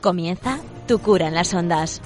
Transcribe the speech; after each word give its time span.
Comienza 0.00 0.60
Tu 0.86 1.00
cura 1.00 1.26
en 1.26 1.34
las 1.34 1.52
ondas. 1.54 2.00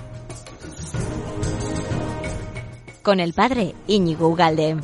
Con 3.02 3.20
el 3.20 3.34
padre 3.34 3.74
Íñigo 3.86 4.28
Ugalde. 4.28 4.78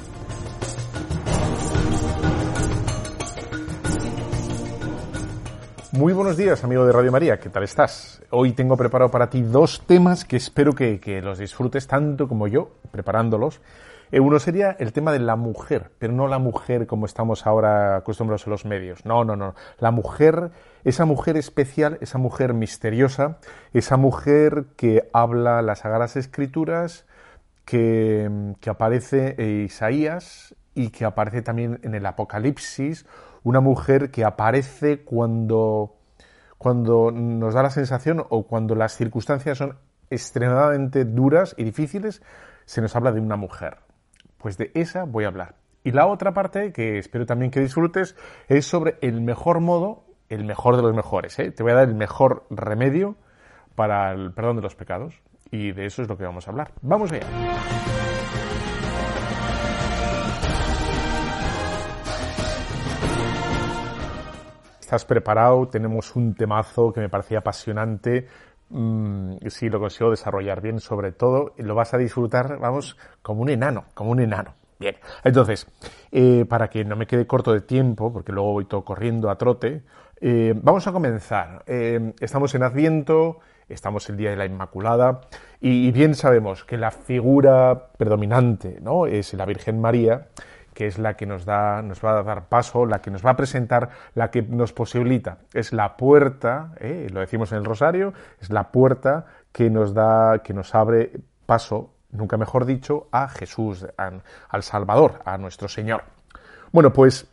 Muy 5.92 6.12
buenos 6.12 6.36
días, 6.36 6.62
amigo 6.64 6.84
de 6.84 6.92
Radio 6.92 7.10
María, 7.10 7.40
¿qué 7.40 7.48
tal 7.48 7.62
estás? 7.62 8.22
Hoy 8.30 8.52
tengo 8.52 8.76
preparado 8.76 9.10
para 9.10 9.30
ti 9.30 9.40
dos 9.40 9.82
temas 9.86 10.26
que 10.26 10.36
espero 10.36 10.74
que, 10.74 11.00
que 11.00 11.22
los 11.22 11.38
disfrutes 11.38 11.86
tanto 11.86 12.28
como 12.28 12.46
yo 12.46 12.72
preparándolos. 12.92 13.62
Eh, 14.10 14.20
uno 14.20 14.38
sería 14.38 14.70
el 14.78 14.92
tema 14.92 15.12
de 15.12 15.18
la 15.18 15.36
mujer, 15.36 15.90
pero 15.98 16.12
no 16.12 16.28
la 16.28 16.38
mujer 16.38 16.86
como 16.86 17.06
estamos 17.06 17.46
ahora 17.46 17.96
acostumbrados 17.96 18.46
en 18.46 18.50
los 18.50 18.64
medios. 18.64 19.04
No, 19.04 19.24
no, 19.24 19.36
no. 19.36 19.54
La 19.78 19.90
mujer, 19.90 20.50
esa 20.88 21.04
mujer 21.04 21.36
especial, 21.36 21.98
esa 22.00 22.16
mujer 22.16 22.54
misteriosa, 22.54 23.38
esa 23.74 23.98
mujer 23.98 24.68
que 24.76 25.08
habla 25.12 25.60
las 25.60 25.80
Sagradas 25.80 26.16
Escrituras, 26.16 27.06
que, 27.66 28.54
que 28.60 28.70
aparece 28.70 29.34
en 29.36 29.64
Isaías 29.66 30.54
y 30.74 30.88
que 30.88 31.04
aparece 31.04 31.42
también 31.42 31.78
en 31.82 31.94
el 31.94 32.06
Apocalipsis, 32.06 33.04
una 33.42 33.60
mujer 33.60 34.10
que 34.10 34.24
aparece 34.24 35.04
cuando, 35.04 35.96
cuando 36.56 37.10
nos 37.10 37.52
da 37.52 37.62
la 37.62 37.70
sensación 37.70 38.24
o 38.30 38.46
cuando 38.46 38.74
las 38.74 38.96
circunstancias 38.96 39.58
son 39.58 39.76
extremadamente 40.08 41.04
duras 41.04 41.54
y 41.58 41.64
difíciles, 41.64 42.22
se 42.64 42.80
nos 42.80 42.96
habla 42.96 43.12
de 43.12 43.20
una 43.20 43.36
mujer. 43.36 43.76
Pues 44.38 44.56
de 44.56 44.70
esa 44.74 45.04
voy 45.04 45.24
a 45.24 45.28
hablar. 45.28 45.56
Y 45.84 45.92
la 45.92 46.06
otra 46.06 46.32
parte, 46.32 46.72
que 46.72 46.98
espero 46.98 47.26
también 47.26 47.50
que 47.50 47.60
disfrutes, 47.60 48.16
es 48.48 48.64
sobre 48.64 48.96
el 49.02 49.20
mejor 49.20 49.60
modo, 49.60 50.07
el 50.28 50.44
mejor 50.44 50.76
de 50.76 50.82
los 50.82 50.94
mejores. 50.94 51.38
¿eh? 51.38 51.50
Te 51.50 51.62
voy 51.62 51.72
a 51.72 51.76
dar 51.76 51.88
el 51.88 51.94
mejor 51.94 52.46
remedio 52.50 53.16
para 53.74 54.12
el 54.12 54.32
perdón 54.32 54.56
de 54.56 54.62
los 54.62 54.74
pecados. 54.74 55.14
Y 55.50 55.72
de 55.72 55.86
eso 55.86 56.02
es 56.02 56.08
lo 56.08 56.16
que 56.16 56.24
vamos 56.24 56.46
a 56.46 56.50
hablar. 56.50 56.72
Vamos 56.82 57.10
allá. 57.12 57.26
¿Estás 64.80 65.04
preparado? 65.04 65.68
Tenemos 65.68 66.16
un 66.16 66.34
temazo 66.34 66.92
que 66.92 67.00
me 67.00 67.08
parecía 67.08 67.38
apasionante 67.38 68.26
Mm, 68.70 69.36
si 69.48 69.70
lo 69.70 69.80
consigo 69.80 70.10
desarrollar 70.10 70.60
bien, 70.60 70.80
sobre 70.80 71.12
todo, 71.12 71.54
lo 71.56 71.74
vas 71.74 71.94
a 71.94 71.98
disfrutar, 71.98 72.58
vamos, 72.58 72.96
como 73.22 73.42
un 73.42 73.48
enano, 73.50 73.84
como 73.94 74.10
un 74.10 74.20
enano. 74.20 74.54
Bien, 74.78 74.96
entonces, 75.24 75.66
eh, 76.12 76.44
para 76.48 76.68
que 76.68 76.84
no 76.84 76.94
me 76.94 77.06
quede 77.06 77.26
corto 77.26 77.52
de 77.52 77.62
tiempo, 77.62 78.12
porque 78.12 78.32
luego 78.32 78.52
voy 78.52 78.64
todo 78.66 78.84
corriendo 78.84 79.30
a 79.30 79.36
trote, 79.36 79.82
eh, 80.20 80.54
vamos 80.56 80.86
a 80.86 80.92
comenzar. 80.92 81.62
Eh, 81.66 82.12
estamos 82.20 82.54
en 82.54 82.62
Adviento, 82.62 83.38
estamos 83.68 84.08
el 84.08 84.16
Día 84.16 84.30
de 84.30 84.36
la 84.36 84.46
Inmaculada, 84.46 85.22
y, 85.60 85.90
bien 85.92 86.14
sabemos 86.14 86.64
que 86.64 86.76
la 86.76 86.90
figura 86.90 87.88
predominante 87.96 88.78
¿no? 88.80 89.06
es 89.06 89.34
la 89.34 89.44
Virgen 89.44 89.80
María, 89.80 90.28
que 90.74 90.86
es 90.86 90.98
la 90.98 91.14
que 91.14 91.26
nos 91.26 91.44
da, 91.44 91.82
nos 91.82 92.04
va 92.04 92.18
a 92.18 92.22
dar 92.22 92.48
paso, 92.48 92.86
la 92.86 93.00
que 93.00 93.10
nos 93.10 93.24
va 93.26 93.30
a 93.30 93.36
presentar, 93.36 93.90
la 94.14 94.30
que 94.30 94.42
nos 94.42 94.72
posibilita. 94.72 95.38
Es 95.52 95.72
la 95.72 95.96
puerta, 95.96 96.72
¿eh? 96.78 97.08
lo 97.12 97.20
decimos 97.20 97.50
en 97.52 97.58
el 97.58 97.64
rosario, 97.64 98.12
es 98.40 98.50
la 98.50 98.70
puerta 98.70 99.26
que 99.52 99.70
nos 99.70 99.94
da, 99.94 100.38
que 100.44 100.54
nos 100.54 100.74
abre 100.74 101.12
paso, 101.46 101.90
nunca 102.10 102.36
mejor 102.36 102.64
dicho, 102.64 103.08
a 103.10 103.28
Jesús, 103.28 103.86
al 103.96 104.62
Salvador, 104.62 105.20
a 105.24 105.36
nuestro 105.38 105.68
Señor. 105.68 106.04
Bueno, 106.70 106.92
pues 106.92 107.26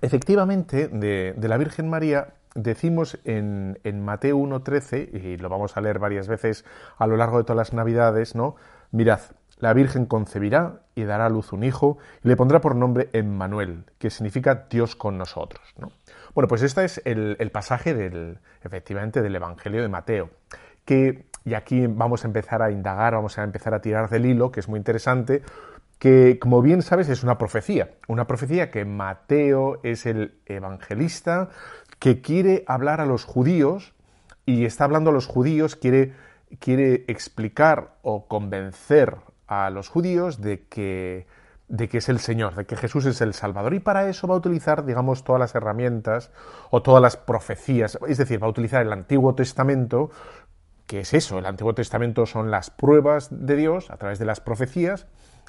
efectivamente 0.00 0.88
de, 0.88 1.34
la 1.40 1.56
Virgen 1.56 1.88
María 1.88 2.34
decimos 2.54 3.18
en, 3.24 3.78
en 3.84 4.04
Mateo 4.04 4.38
1.13, 4.38 5.14
y 5.14 5.36
lo 5.36 5.48
vamos 5.48 5.76
a 5.76 5.80
leer 5.80 5.98
varias 5.98 6.28
veces 6.28 6.64
a 6.96 7.06
lo 7.06 7.16
largo 7.16 7.38
de 7.38 7.44
todas 7.44 7.56
las 7.56 7.72
Navidades, 7.72 8.34
¿no? 8.34 8.56
Mirad, 8.90 9.20
la 9.58 9.72
Virgen 9.72 10.06
concebirá 10.06 10.82
y 10.94 11.04
dará 11.04 11.26
a 11.26 11.28
luz 11.28 11.52
un 11.52 11.64
hijo 11.64 11.98
y 12.22 12.28
le 12.28 12.36
pondrá 12.36 12.60
por 12.60 12.76
nombre 12.76 13.08
Emmanuel, 13.12 13.84
que 13.98 14.10
significa 14.10 14.66
Dios 14.70 14.94
con 14.96 15.18
nosotros. 15.18 15.62
Bueno, 16.34 16.48
pues 16.48 16.62
este 16.62 16.84
es 16.84 17.02
el, 17.04 17.50
pasaje 17.52 17.94
del, 17.94 18.38
efectivamente, 18.62 19.20
del 19.20 19.34
Evangelio 19.34 19.82
de 19.82 19.88
Mateo, 19.88 20.30
que, 20.84 21.26
y 21.44 21.54
aquí 21.54 21.86
vamos 21.86 22.24
a 22.24 22.28
empezar 22.28 22.62
a 22.62 22.70
indagar, 22.70 23.14
vamos 23.14 23.38
a 23.38 23.44
empezar 23.44 23.74
a 23.74 23.80
tirar 23.80 24.08
del 24.08 24.26
hilo, 24.26 24.52
que 24.52 24.60
es 24.60 24.68
muy 24.68 24.78
interesante, 24.78 25.42
que 25.98 26.38
como 26.38 26.62
bien 26.62 26.82
sabes 26.82 27.08
es 27.08 27.22
una 27.22 27.38
profecía, 27.38 27.90
una 28.06 28.26
profecía 28.26 28.70
que 28.70 28.84
Mateo 28.84 29.80
es 29.82 30.06
el 30.06 30.38
evangelista 30.46 31.50
que 31.98 32.20
quiere 32.20 32.64
hablar 32.66 33.00
a 33.00 33.06
los 33.06 33.24
judíos 33.24 33.94
y 34.46 34.64
está 34.64 34.84
hablando 34.84 35.10
a 35.10 35.12
los 35.12 35.26
judíos, 35.26 35.76
quiere, 35.76 36.14
quiere 36.60 37.04
explicar 37.08 37.96
o 38.02 38.26
convencer 38.28 39.16
a 39.46 39.70
los 39.70 39.88
judíos 39.88 40.40
de 40.40 40.66
que, 40.68 41.26
de 41.68 41.88
que 41.88 41.98
es 41.98 42.08
el 42.08 42.20
Señor, 42.20 42.54
de 42.54 42.64
que 42.64 42.76
Jesús 42.76 43.04
es 43.06 43.20
el 43.20 43.34
Salvador. 43.34 43.74
Y 43.74 43.80
para 43.80 44.08
eso 44.08 44.28
va 44.28 44.34
a 44.34 44.38
utilizar, 44.38 44.86
digamos, 44.86 45.24
todas 45.24 45.40
las 45.40 45.54
herramientas 45.54 46.30
o 46.70 46.80
todas 46.80 47.02
las 47.02 47.16
profecías, 47.16 47.98
es 48.06 48.18
decir, 48.18 48.42
va 48.42 48.46
a 48.46 48.50
utilizar 48.50 48.82
el 48.82 48.92
Antiguo 48.92 49.34
Testamento, 49.34 50.10
que 50.86 51.00
es 51.00 51.12
eso, 51.12 51.38
el 51.38 51.46
Antiguo 51.46 51.74
Testamento 51.74 52.24
son 52.24 52.50
las 52.50 52.70
pruebas 52.70 53.28
de 53.30 53.56
Dios 53.56 53.90
a 53.90 53.96
través 53.96 54.18
de 54.18 54.24
las 54.24 54.40
profecías 54.40 55.06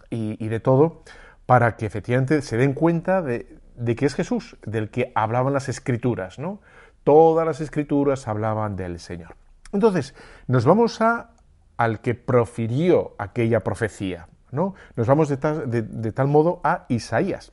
y, 0.09 0.47
de 0.47 0.59
todo, 0.59 1.03
para 1.45 1.75
que 1.75 1.85
efectivamente 1.85 2.41
se 2.41 2.57
den 2.57 2.73
cuenta 2.73 3.21
de, 3.21 3.57
de 3.75 3.95
que 3.95 4.05
es 4.05 4.15
Jesús, 4.15 4.57
del 4.65 4.89
que 4.89 5.11
hablaban 5.15 5.53
las 5.53 5.69
escrituras, 5.69 6.39
¿no? 6.39 6.61
Todas 7.03 7.45
las 7.45 7.61
escrituras 7.61 8.27
hablaban 8.27 8.75
del 8.75 8.99
Señor. 8.99 9.35
Entonces, 9.71 10.15
nos 10.47 10.65
vamos 10.65 11.01
a 11.01 11.31
al 11.77 12.01
que 12.01 12.13
profirió 12.13 13.15
aquella 13.17 13.61
profecía. 13.61 14.27
¿no? 14.51 14.75
Nos 14.95 15.07
vamos 15.07 15.29
de 15.29 15.37
tal, 15.37 15.69
de, 15.69 16.11
tal 16.11 16.27
modo 16.27 16.59
a 16.63 16.85
Isaías. 16.89 17.51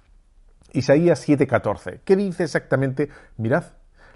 Isaías 0.72 1.26
7:14. 1.26 2.00
¿Qué 2.04 2.16
dice 2.16 2.44
exactamente? 2.44 3.08
Mirad, 3.36 3.64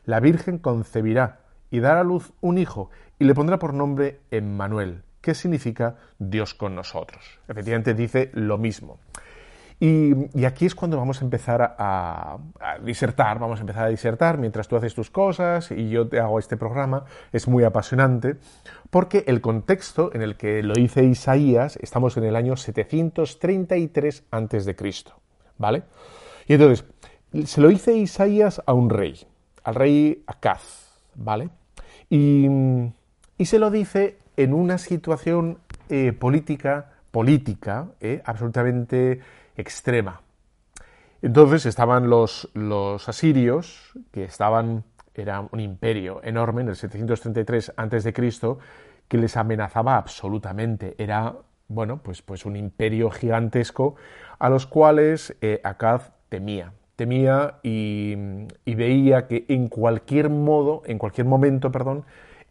la 0.05 0.21
Virgen 0.21 0.59
concebirá 0.59 1.41
y 1.71 1.81
dará 1.81 2.01
a 2.01 2.05
luz 2.05 2.33
un 2.41 2.59
hijo 2.59 2.91
y 3.19 3.25
le 3.25 3.35
pondrá 3.35 3.59
por 3.59 3.75
nombre 3.75 4.21
Emmanuel, 4.31 5.05
que 5.21 5.35
significa 5.35 5.97
Dios 6.19 6.55
con 6.55 6.75
nosotros. 6.75 7.39
Efectivamente 7.49 7.95
dice 7.95 8.31
lo 8.35 8.59
mismo. 8.59 8.99
Y, 9.83 10.45
aquí 10.45 10.67
es 10.67 10.75
cuando 10.75 10.99
vamos 10.99 11.23
a 11.23 11.25
empezar 11.25 11.75
a, 11.79 12.37
disertar, 12.85 13.39
vamos 13.39 13.61
a 13.61 13.63
empezar 13.63 13.87
a 13.87 13.89
disertar 13.89 14.37
mientras 14.37 14.69
tú 14.69 14.77
haces 14.77 14.95
tus 14.95 15.11
cosas 15.11 15.71
y 15.71 15.89
yo 15.89 16.07
te 16.07 16.21
hago 16.21 16.39
este 16.39 16.59
programa. 16.59 17.05
Es 17.33 17.49
muy 17.49 17.65
apasionante 17.65 18.37
porque 18.91 19.25
el 19.27 19.41
contexto 19.41 20.11
en 20.13 20.21
el 20.21 20.37
que 20.37 20.63
lo 20.63 20.75
dice 20.75 21.05
Isaías, 21.05 21.79
estamos 21.81 22.19
en 22.19 22.25
el 22.25 22.37
año 22.37 22.57
733 22.57 24.25
a.C., 24.31 24.77
¿vale? 25.57 25.83
Y 26.47 26.55
entonces, 26.55 26.85
se 27.47 27.61
lo 27.63 27.69
dice 27.69 27.95
Isaías 27.95 28.61
a 28.67 28.75
un 28.75 28.91
rey, 28.91 29.27
al 29.65 29.75
rey 29.77 30.25
Acaz, 30.27 30.91
¿vale? 31.15 31.49
Y, 32.11 32.49
se 33.45 33.59
lo 33.59 33.71
dice 33.71 34.19
en 34.43 34.55
una 34.55 34.79
situación 34.79 35.59
eh, 35.91 36.13
política, 36.13 36.93
política, 37.11 37.89
eh, 38.01 38.23
absolutamente 38.25 39.21
extrema. 39.57 40.23
Entonces 41.21 41.67
estaban 41.67 42.09
los, 42.09 42.49
los 42.55 43.07
asirios, 43.07 43.93
que 44.11 44.25
estaban, 44.25 44.85
era 45.15 45.47
un 45.51 45.61
imperio 45.61 46.23
enorme 46.25 46.63
en 46.63 46.69
el 46.71 46.77
733 46.77 47.75
a.C., 47.77 48.13
que 49.09 49.19
les 49.19 49.37
amenazaba 49.37 49.97
absolutamente. 49.97 50.95
Era, 50.97 51.35
bueno, 51.69 52.01
pues, 52.03 52.23
pues 52.23 52.47
un 52.47 52.57
imperio 52.57 53.11
gigantesco 53.11 53.97
a 54.39 54.49
los 54.49 54.67
cuales 54.67 55.37
eh, 55.43 55.61
Acaz 55.65 56.13
temía. 56.31 56.73
Temía 56.97 57.59
y, 57.63 58.15
veía 58.65 59.27
que 59.27 59.45
en 59.49 59.69
cualquier 59.69 60.31
modo, 60.31 60.83
en 60.87 60.97
cualquier 60.97 61.27
momento, 61.27 61.71
perdón, 61.71 62.05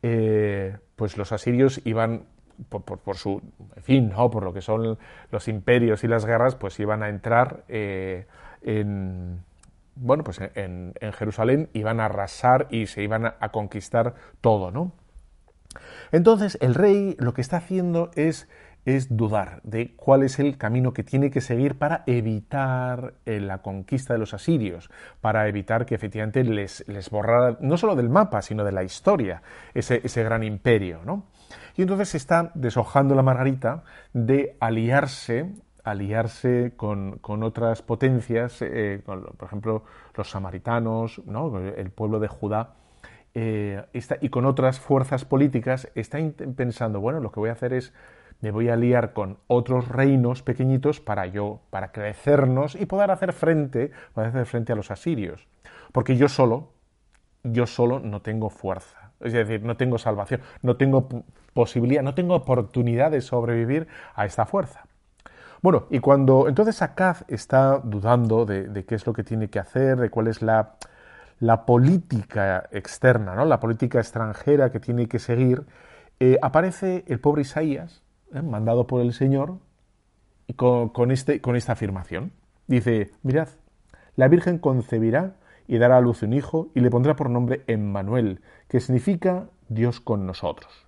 eh, 0.04 0.78
pues 1.00 1.18
los 1.18 1.32
asirios 1.32 1.80
iban 1.86 2.26
por, 2.68 3.16
su 3.16 3.42
fin, 3.82 4.10
¿no? 4.10 4.30
por 4.30 4.44
lo 4.44 4.52
que 4.52 4.60
son 4.60 4.98
los 5.32 5.48
imperios 5.48 6.04
y 6.04 6.10
las 6.10 6.26
guerras, 6.26 6.56
pues 6.56 6.78
iban 6.82 7.04
a 7.04 7.08
entrar 7.08 7.64
eh, 7.70 8.28
en, 8.62 9.40
bueno, 9.96 10.26
pues 10.26 10.42
en, 10.56 10.94
Jerusalén, 11.14 11.70
iban 11.72 12.02
a 12.02 12.06
arrasar 12.08 12.68
y 12.70 12.88
se 12.88 13.02
iban 13.02 13.28
a, 13.28 13.50
conquistar 13.54 14.16
todo, 14.42 14.72
¿no? 14.72 14.92
Entonces 16.12 16.58
el 16.60 16.76
rey 16.76 17.16
lo 17.18 17.34
que 17.34 17.40
está 17.40 17.56
haciendo 17.56 18.12
es, 18.16 18.50
es 18.86 19.16
dudar 19.16 19.62
de 19.64 19.96
cuál 19.96 20.24
es 20.24 20.40
el 20.40 20.58
camino 20.58 20.94
que 20.94 21.04
tiene 21.04 21.30
que 21.32 21.42
seguir 21.42 21.78
para 21.78 22.04
evitar 22.08 23.14
eh, 23.26 23.40
la 23.40 23.60
conquista 23.60 24.14
de 24.14 24.20
los 24.20 24.34
asirios, 24.34 24.90
para 25.22 25.48
evitar 25.48 25.86
que 25.86 25.96
efectivamente 25.96 26.44
les, 26.44 26.88
les 26.88 27.10
borrara 27.10 27.58
no 27.62 27.78
solo 27.78 27.96
del 27.96 28.10
mapa, 28.10 28.42
sino 28.42 28.64
de 28.64 28.72
la 28.72 28.84
historia 28.84 29.42
ese, 29.74 30.02
ese 30.04 30.24
gran 30.24 30.44
imperio, 30.44 31.02
¿no? 31.06 31.26
Y 31.76 31.82
entonces 31.82 32.16
está 32.16 32.52
deshojando 32.56 33.16
la 33.16 33.24
margarita 33.24 33.84
de 34.14 34.58
aliarse 34.60 35.54
aliarse 35.84 36.74
con, 36.76 37.20
otras 37.24 37.82
potencias, 37.82 38.62
eh, 38.62 39.02
por 39.06 39.34
ejemplo, 39.42 39.84
los 40.16 40.30
samaritanos, 40.30 41.22
¿no? 41.26 41.58
el 41.58 41.90
pueblo 41.90 42.20
de 42.20 42.28
Judá, 42.28 42.76
eh, 43.34 43.84
y 44.22 44.30
con 44.30 44.46
otras 44.46 44.80
fuerzas 44.80 45.26
políticas, 45.26 45.90
está 45.96 46.20
pensando, 46.56 47.00
bueno, 47.00 47.20
lo 47.20 47.32
que 47.32 47.40
voy 47.40 47.50
a 47.50 47.54
hacer 47.54 47.74
es, 47.74 47.94
me 48.42 48.52
voy 48.52 48.70
a 48.70 48.74
aliar 48.74 49.14
con 49.14 49.38
otros 49.48 49.88
reinos 49.88 50.44
pequeñitos 50.44 51.00
para 51.00 51.26
yo, 51.26 51.60
para 51.70 51.92
crecernos 51.92 52.76
y 52.76 52.86
poder 52.86 53.12
hacer 53.12 53.34
frente, 53.34 53.92
poder 54.14 54.30
hacer 54.30 54.46
frente 54.46 54.74
a 54.74 54.76
los 54.76 54.92
asirios. 54.92 55.48
Porque 55.92 56.16
yo 56.16 56.30
solo, 56.30 56.72
yo 57.44 57.68
solo 57.68 58.00
no 58.00 58.22
tengo 58.22 58.50
fuerza. 58.50 59.12
Es 59.20 59.34
decir, 59.34 59.64
no 59.64 59.76
tengo 59.76 59.98
salvación, 59.98 60.42
no 60.62 60.78
tengo 60.78 61.10
posibilidad, 61.54 62.02
no 62.02 62.16
tengo 62.16 62.36
oportunidad 62.36 63.12
de 63.12 63.22
sobrevivir 63.22 63.88
a 64.16 64.26
esta 64.26 64.46
fuerza. 64.46 64.86
Bueno, 65.62 65.88
y 65.90 66.00
cuando 66.00 66.48
entonces 66.48 66.82
Acaz 66.82 67.26
está 67.28 67.80
dudando 67.84 68.46
de, 68.46 68.86
qué 68.86 68.96
es 68.96 69.06
lo 69.06 69.12
que 69.12 69.26
tiene 69.26 69.50
que 69.50 69.60
hacer, 69.60 69.98
de 69.98 70.10
cuál 70.10 70.28
es 70.28 70.42
la, 70.42 70.78
política 71.66 72.70
externa, 72.72 73.36
¿no? 73.36 73.44
la 73.44 73.60
política 73.60 74.00
extranjera 74.00 74.72
que 74.72 74.80
tiene 74.80 75.08
que 75.10 75.20
seguir, 75.20 75.66
eh, 76.22 76.38
aparece 76.42 77.04
el 77.08 77.20
pobre 77.20 77.42
Isaías, 77.42 78.02
¿eh? 78.34 78.42
mandado 78.42 78.88
por 78.88 79.02
el 79.02 79.14
Señor, 79.14 79.58
y 80.50 80.54
con, 80.54 81.12
este, 81.12 81.42
con 81.42 81.56
esta 81.56 81.74
afirmación. 81.74 82.32
Dice, 82.68 83.12
mirad, 83.22 83.50
la 84.16 84.28
Virgen 84.28 84.58
concebirá 84.58 85.36
y 85.68 85.78
dará 85.78 85.98
a 85.98 86.02
luz 86.02 86.24
un 86.24 86.34
hijo 86.34 86.70
y 86.74 86.80
le 86.80 86.90
pondrá 86.90 87.16
por 87.16 87.30
nombre 87.30 87.64
Emmanuel, 87.68 88.42
que 88.68 88.80
significa 88.80 89.46
Dios 89.68 90.00
con 90.00 90.26
nosotros. 90.26 90.88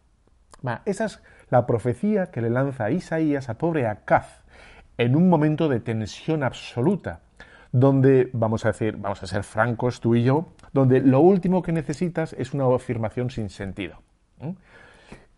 esa 0.85 1.05
es 1.05 1.21
la 1.51 1.67
profecía 1.67 2.31
que 2.31 2.41
le 2.41 2.49
lanza 2.49 2.89
Isaías 2.89 3.49
a 3.49 3.59
pobre 3.59 3.85
Acaz 3.85 4.41
en 4.97 5.15
un 5.15 5.29
momento 5.29 5.69
de 5.69 5.79
tensión 5.79 6.43
absoluta, 6.43 7.21
donde, 7.71 8.31
vamos 8.33 8.65
a 8.65 8.69
decir, 8.69 8.97
vamos 8.97 9.21
a 9.21 9.27
ser 9.27 9.43
francos 9.43 10.01
tú 10.01 10.15
y 10.15 10.23
yo, 10.23 10.47
donde 10.73 11.01
lo 11.01 11.19
último 11.19 11.61
que 11.61 11.71
necesitas 11.71 12.33
es 12.33 12.53
una 12.53 12.65
afirmación 12.73 13.29
sin 13.29 13.49
sentido 13.49 13.97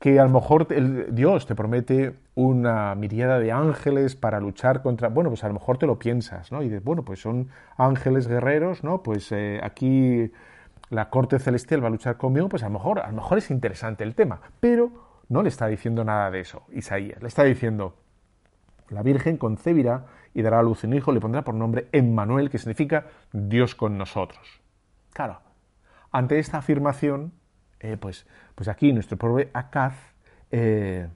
que 0.04 0.20
a 0.20 0.24
lo 0.24 0.32
mejor 0.32 0.68
el, 0.72 1.16
Dios 1.16 1.46
te 1.46 1.56
promete 1.56 2.18
una 2.36 2.94
miriada 2.94 3.40
de 3.40 3.54
ángeles 3.54 4.18
para 4.18 4.42
luchar 4.42 4.82
contra... 4.82 5.08
Bueno, 5.08 5.30
pues 5.30 5.46
a 5.46 5.48
lo 5.48 5.54
mejor 5.54 5.78
te 5.78 5.88
lo 5.88 5.98
piensas, 5.98 6.52
¿no? 6.52 6.62
Y 6.62 6.66
dices, 6.66 6.84
bueno, 6.84 7.04
pues 7.04 7.22
son 7.22 7.48
ángeles 7.78 8.28
guerreros, 8.28 8.84
¿no? 8.84 9.02
Pues 9.02 9.32
eh, 9.32 9.62
aquí 9.64 10.30
la 10.90 11.10
corte 11.10 11.40
celestial 11.40 11.82
va 11.82 11.88
a 11.88 11.90
luchar 11.90 12.18
conmigo, 12.18 12.50
pues 12.50 12.64
a 12.64 12.70
mejor, 12.70 13.00
a 13.00 13.08
lo 13.08 13.16
mejor 13.16 13.38
es 13.38 13.50
interesante 13.50 14.04
el 14.04 14.14
tema. 14.14 14.42
Pero 14.60 14.92
no 15.30 15.42
le 15.42 15.48
está 15.48 15.68
diciendo 15.68 16.04
nada 16.04 16.30
de 16.32 16.42
eso, 16.42 16.64
Isaías. 16.74 17.22
Le 17.22 17.30
está 17.30 17.46
diciendo, 17.46 17.96
la 18.90 19.04
Virgen 19.04 19.38
concebirá 19.38 20.08
y 20.34 20.42
dará 20.42 20.60
a 20.60 20.64
luz 20.64 20.84
un 20.84 20.96
hijo, 20.96 21.14
le 21.14 21.22
pondrá 21.22 21.46
por 21.46 21.56
nombre 21.56 21.88
Emmanuel, 21.94 22.50
que 22.50 22.58
significa 22.58 23.06
Dios 23.32 23.74
con 23.74 23.98
nosotros. 23.98 24.60
Claro, 25.14 25.40
ante 26.12 26.40
esta 26.40 26.58
afirmación, 26.58 27.32
eh, 27.84 27.98
pues, 27.98 28.26
pues 28.56 28.70
aquí 28.70 28.94
nuestro 28.94 29.18
pobre 29.18 29.50
Acaz 29.54 29.94
eh, 30.52 31.08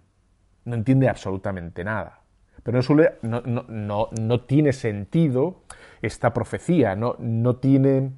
no 0.65 0.75
entiende 0.75 1.07
absolutamente 1.07 1.83
nada. 1.83 2.21
Pero 2.61 2.81
no, 3.21 3.41
no, 3.41 4.09
no, 4.11 4.41
tiene 4.41 4.73
sentido 4.73 5.61
esta 6.01 6.33
profecía, 6.33 6.95
no, 6.95 7.15
no 7.19 7.55
tiene... 7.55 8.11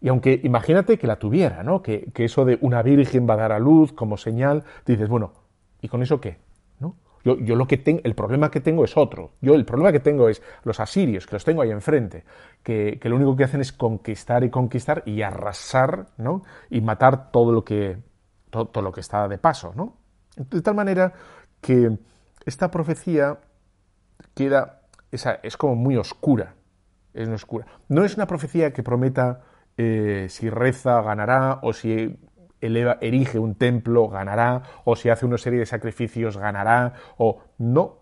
Y 0.00 0.08
aunque 0.08 0.40
imagínate 0.42 0.98
que 0.98 1.06
la 1.06 1.20
tuviera, 1.20 1.62
¿no? 1.62 1.80
Que, 1.80 2.10
que, 2.12 2.24
eso 2.24 2.44
de 2.44 2.58
una 2.60 2.82
virgen 2.82 3.28
va 3.30 3.34
a 3.34 3.38
dar 3.38 3.52
a 3.52 3.60
luz 3.60 3.92
como 3.92 4.16
señal, 4.16 4.64
dices, 4.84 5.08
bueno, 5.08 5.32
¿y 5.80 5.88
con 5.88 6.02
eso 6.02 6.20
qué? 6.20 6.38
Yo, 7.24 7.56
lo 7.56 7.66
que 7.66 7.78
tengo, 7.78 8.02
el 8.04 8.14
problema 8.14 8.50
que 8.50 8.60
tengo 8.60 8.84
es 8.84 8.98
otro. 8.98 9.32
Yo 9.40 9.54
el 9.54 9.64
problema 9.64 9.92
que 9.92 10.00
tengo 10.00 10.28
es 10.28 10.42
los 10.62 10.78
asirios, 10.78 11.26
que 11.26 11.36
los 11.36 11.44
tengo 11.44 11.62
ahí 11.62 11.70
enfrente, 11.70 12.24
que, 12.62 13.00
lo 13.02 13.16
único 13.16 13.34
que 13.34 13.44
hacen 13.44 13.62
es 13.62 13.72
conquistar 13.72 14.44
y 14.44 14.50
conquistar 14.50 15.02
y 15.06 15.22
arrasar, 15.22 16.08
¿no? 16.18 16.42
Y 16.68 16.82
matar 16.82 17.30
todo 17.30 17.50
lo 17.50 17.64
que, 17.64 17.96
todo, 18.50 18.82
lo 18.82 18.92
que 18.92 19.00
está 19.00 19.26
de 19.26 19.38
paso, 19.38 19.72
¿no? 19.74 19.96
De 20.36 20.60
tal 20.60 20.74
manera 20.74 21.14
que 21.62 21.96
esta 22.44 22.70
profecía 22.70 23.38
queda, 24.34 24.82
es 25.10 25.56
como 25.56 25.76
muy 25.76 25.96
oscura, 25.96 26.56
es 27.14 27.28
oscura. 27.28 27.64
No 27.88 28.04
es 28.04 28.16
una 28.16 28.26
profecía 28.26 28.74
que 28.74 28.82
prometa 28.82 29.40
eh, 29.78 30.26
si 30.28 30.50
reza 30.50 31.00
ganará 31.00 31.60
o 31.62 31.72
si 31.72 32.18
erige 32.66 33.38
un 33.38 33.54
templo, 33.54 34.08
ganará, 34.08 34.62
o 34.84 34.96
si 34.96 35.08
hace 35.08 35.26
una 35.26 35.38
serie 35.38 35.58
de 35.60 35.66
sacrificios, 35.66 36.36
ganará, 36.36 36.94
o 37.18 37.40
no, 37.58 37.98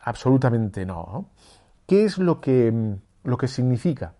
absolutamente 0.00 0.86
no. 0.86 1.30
¿Qué 1.86 2.04
es 2.04 2.18
lo 2.18 2.40
que, 2.40 2.72
lo 3.24 3.36
que 3.38 3.48
significa? 3.48 4.14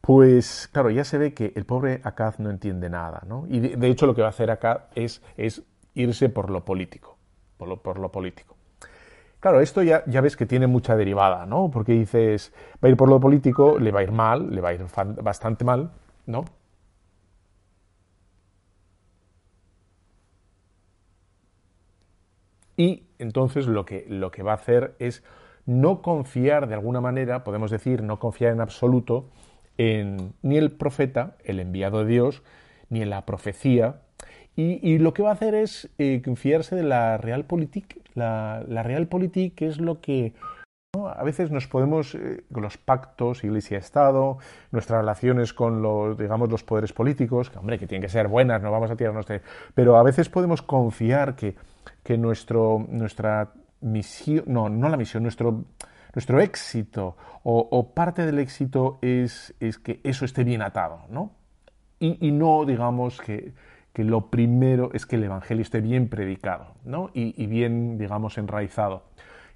Pues 0.00 0.68
claro, 0.70 0.90
ya 0.90 1.04
se 1.04 1.16
ve 1.16 1.32
que 1.32 1.52
el 1.56 1.64
pobre 1.64 2.00
Acaz 2.04 2.38
no 2.38 2.50
entiende 2.50 2.90
nada, 2.90 3.22
¿no? 3.26 3.46
Y 3.48 3.60
de, 3.60 3.88
hecho 3.88 4.06
lo 4.06 4.14
que 4.14 4.20
va 4.20 4.26
a 4.26 4.30
hacer 4.30 4.50
acá 4.50 4.88
es, 4.94 5.22
es 5.36 5.62
irse 5.94 6.28
por 6.28 6.50
lo 6.50 6.64
político, 6.64 7.16
por 7.56 7.68
lo, 7.68 7.82
por 7.82 7.98
lo 7.98 8.12
político. 8.12 8.54
Claro, 9.40 9.60
esto 9.60 9.82
ya, 9.82 10.02
ya, 10.06 10.20
ves 10.20 10.36
que 10.36 10.46
tiene 10.46 10.66
mucha 10.66 10.96
derivada, 10.96 11.46
¿no? 11.46 11.70
Porque 11.70 11.92
dices, 11.92 12.52
va 12.82 12.88
a 12.88 12.90
ir 12.90 12.96
por 12.96 13.08
lo 13.08 13.20
político, 13.20 13.78
le 13.78 13.92
va 13.92 14.00
a 14.00 14.02
ir 14.02 14.12
mal, 14.12 14.54
le 14.54 14.60
va 14.60 14.70
a 14.70 14.74
ir 14.74 14.84
bastante 15.22 15.64
mal, 15.64 15.90
¿no? 16.26 16.44
Y 22.76 23.04
entonces 23.18 23.66
lo 23.66 23.84
que, 23.84 24.06
lo 24.08 24.30
que 24.30 24.42
va 24.42 24.52
a 24.52 24.56
hacer 24.56 24.94
es 24.98 25.22
no 25.66 26.02
confiar 26.02 26.68
de 26.68 26.74
alguna 26.74 27.00
manera, 27.00 27.44
podemos 27.44 27.70
decir, 27.70 28.02
no 28.02 28.18
confiar 28.18 28.52
en 28.52 28.60
absoluto 28.60 29.26
en 29.78 30.34
ni 30.42 30.56
el 30.56 30.72
profeta, 30.72 31.36
el 31.44 31.60
enviado 31.60 32.00
de 32.00 32.06
Dios, 32.06 32.42
ni 32.90 33.02
en 33.02 33.10
la 33.10 33.26
profecía. 33.26 34.00
Y, 34.56 34.98
lo 34.98 35.14
que 35.14 35.24
va 35.24 35.30
a 35.30 35.32
hacer 35.32 35.56
es 35.56 35.90
eh, 35.98 36.22
confiarse 36.24 36.76
de 36.76 36.84
la 36.84 37.16
realpolitik. 37.18 38.00
La, 38.14 38.62
realpolitik 38.68 39.62
es 39.62 39.80
lo 39.80 40.00
que 40.00 40.32
a 40.94 41.24
veces 41.24 41.50
nos 41.50 41.66
podemos, 41.66 42.14
eh, 42.14 42.44
los 42.50 42.78
pactos, 42.78 43.42
Iglesia-Estado, 43.42 44.38
nuestras 44.70 45.00
relaciones 45.00 45.52
con 45.52 45.82
los, 45.82 46.16
digamos, 46.16 46.50
los 46.50 46.62
poderes 46.62 46.92
políticos, 46.92 47.50
hombre, 47.56 47.80
que 47.80 47.88
tienen 47.88 48.02
que 48.02 48.08
ser 48.08 48.28
buenas, 48.28 48.62
no 48.62 48.70
vamos 48.70 48.92
a 48.92 48.96
tirarnos 48.96 49.26
de... 49.26 49.40
Pero 49.74 49.96
a 49.96 50.04
veces 50.04 50.28
podemos 50.28 50.62
confiar 50.62 51.34
que 51.34 51.56
que 52.04 52.18
nuestro, 52.18 52.86
nuestra 52.88 53.52
misión, 53.80 54.44
no, 54.46 54.68
no 54.68 54.88
la 54.88 54.96
misión, 54.96 55.22
nuestro, 55.22 55.64
nuestro 56.14 56.40
éxito 56.40 57.16
o, 57.42 57.92
parte 57.92 58.24
del 58.24 58.38
éxito 58.38 58.98
es, 59.02 59.54
es, 59.60 59.78
que 59.78 60.00
eso 60.02 60.24
esté 60.24 60.44
bien 60.44 60.62
atado, 60.62 61.00
¿no? 61.10 61.32
Y, 61.98 62.32
no, 62.32 62.64
digamos, 62.66 63.20
que, 63.20 63.54
que, 63.92 64.04
lo 64.04 64.30
primero 64.30 64.90
es 64.92 65.06
que 65.06 65.16
el 65.16 65.24
Evangelio 65.24 65.62
esté 65.62 65.80
bien 65.80 66.08
predicado, 66.08 66.74
¿no? 66.84 67.10
Y, 67.14 67.46
bien, 67.46 67.98
digamos, 67.98 68.36
enraizado. 68.38 69.04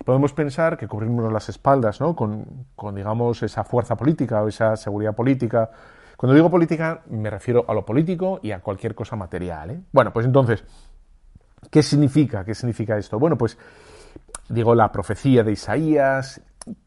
Podemos 0.05 0.33
pensar 0.33 0.77
que 0.77 0.87
cubrirnos 0.87 1.33
las 1.33 1.49
espaldas, 1.49 2.01
¿no? 2.01 2.15
Con, 2.15 2.67
con, 2.75 2.95
digamos, 2.95 3.43
esa 3.43 3.65
fuerza 3.65 3.97
política 3.97 4.43
o 4.43 4.49
esa 4.49 4.77
seguridad 4.77 5.15
política. 5.15 5.71
Cuando 6.17 6.35
digo 6.35 6.51
política, 6.51 7.03
me 7.09 7.29
refiero 7.31 7.65
a 7.69 7.75
lo 7.75 7.85
político 7.85 8.41
y 8.43 8.53
a 8.53 8.61
cualquier 8.61 8.95
cosa 8.95 9.17
material, 9.17 9.71
¿eh? 9.71 9.81
Bueno, 9.93 10.13
pues 10.13 10.25
entonces, 10.25 10.65
¿Qué 11.71 11.83
significa? 11.83 12.45
¿Qué 12.45 12.55
significa 12.55 12.97
esto? 12.97 13.19
Bueno, 13.19 13.37
pues 13.37 13.59
digo 14.49 14.75
la 14.75 14.91
profecía 14.91 15.43
de 15.45 15.53
Isaías, 15.53 16.41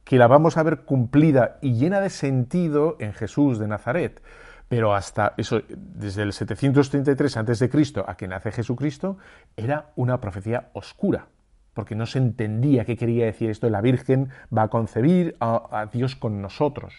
que 0.04 0.18
la 0.18 0.28
vamos 0.28 0.58
a 0.58 0.64
ver 0.64 0.82
cumplida 0.82 1.58
y 1.62 1.74
llena 1.74 2.02
de 2.02 2.10
sentido 2.10 2.98
en 3.00 3.14
Jesús 3.14 3.60
de 3.60 3.68
Nazaret. 3.68 4.22
Pero 4.68 4.96
hasta 4.96 5.34
eso, 5.38 5.62
desde 5.68 6.24
el 6.24 6.34
733 6.34 7.38
a.C. 7.38 7.70
a 8.08 8.16
que 8.16 8.28
nace 8.28 8.52
Jesucristo, 8.52 9.18
era 9.58 9.92
una 9.96 10.20
profecía 10.22 10.70
oscura. 10.74 11.28
porque 11.74 11.96
no 11.96 12.06
se 12.06 12.20
entendía 12.20 12.84
qué 12.84 12.98
quería 12.98 13.26
decir 13.26 13.50
esto 13.50 13.70
la 13.70 13.80
Virgen 13.80 14.30
va 14.56 14.64
a 14.64 14.68
concebir 14.68 15.38
a, 15.40 15.88
Dios 15.92 16.18
con 16.18 16.42
nosotros. 16.42 16.94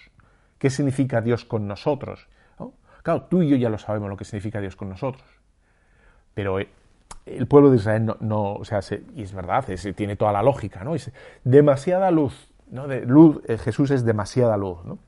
¿Qué 0.59 0.71
significa 0.71 1.21
Dios 1.21 1.45
con 1.45 1.69
nosotros? 1.69 2.27
Claro, 3.03 3.23
tú 3.23 3.43
y 3.43 3.49
yo 3.49 3.57
ya 3.57 3.69
lo 3.69 3.79
sabemos 3.79 4.09
lo 4.09 4.17
que 4.17 4.25
significa 4.25 4.61
Dios 4.61 4.77
con 4.77 4.89
nosotros. 4.89 5.25
Pero 6.35 6.61
eh, 6.61 6.69
el 7.27 7.47
pueblo 7.47 7.71
de 7.71 7.77
Israel 7.77 8.15
no, 8.21 8.55
o 8.55 8.65
sea, 8.65 8.81
y 9.15 9.23
es 9.23 9.33
verdad, 9.33 9.65
tiene 9.97 10.17
toda 10.17 10.33
la 10.33 10.43
lógica, 10.43 10.85
¿no? 10.85 10.95
Es 10.95 11.11
demasiada 11.45 12.11
luz, 12.11 12.51
¿no? 12.71 12.89
De, 12.89 13.05
luz, 13.07 13.41
eh, 13.47 13.59
Jesús 13.59 13.91
es 13.91 14.05
demasiada 14.05 14.57
luz, 14.57 14.85
¿no? 14.85 14.99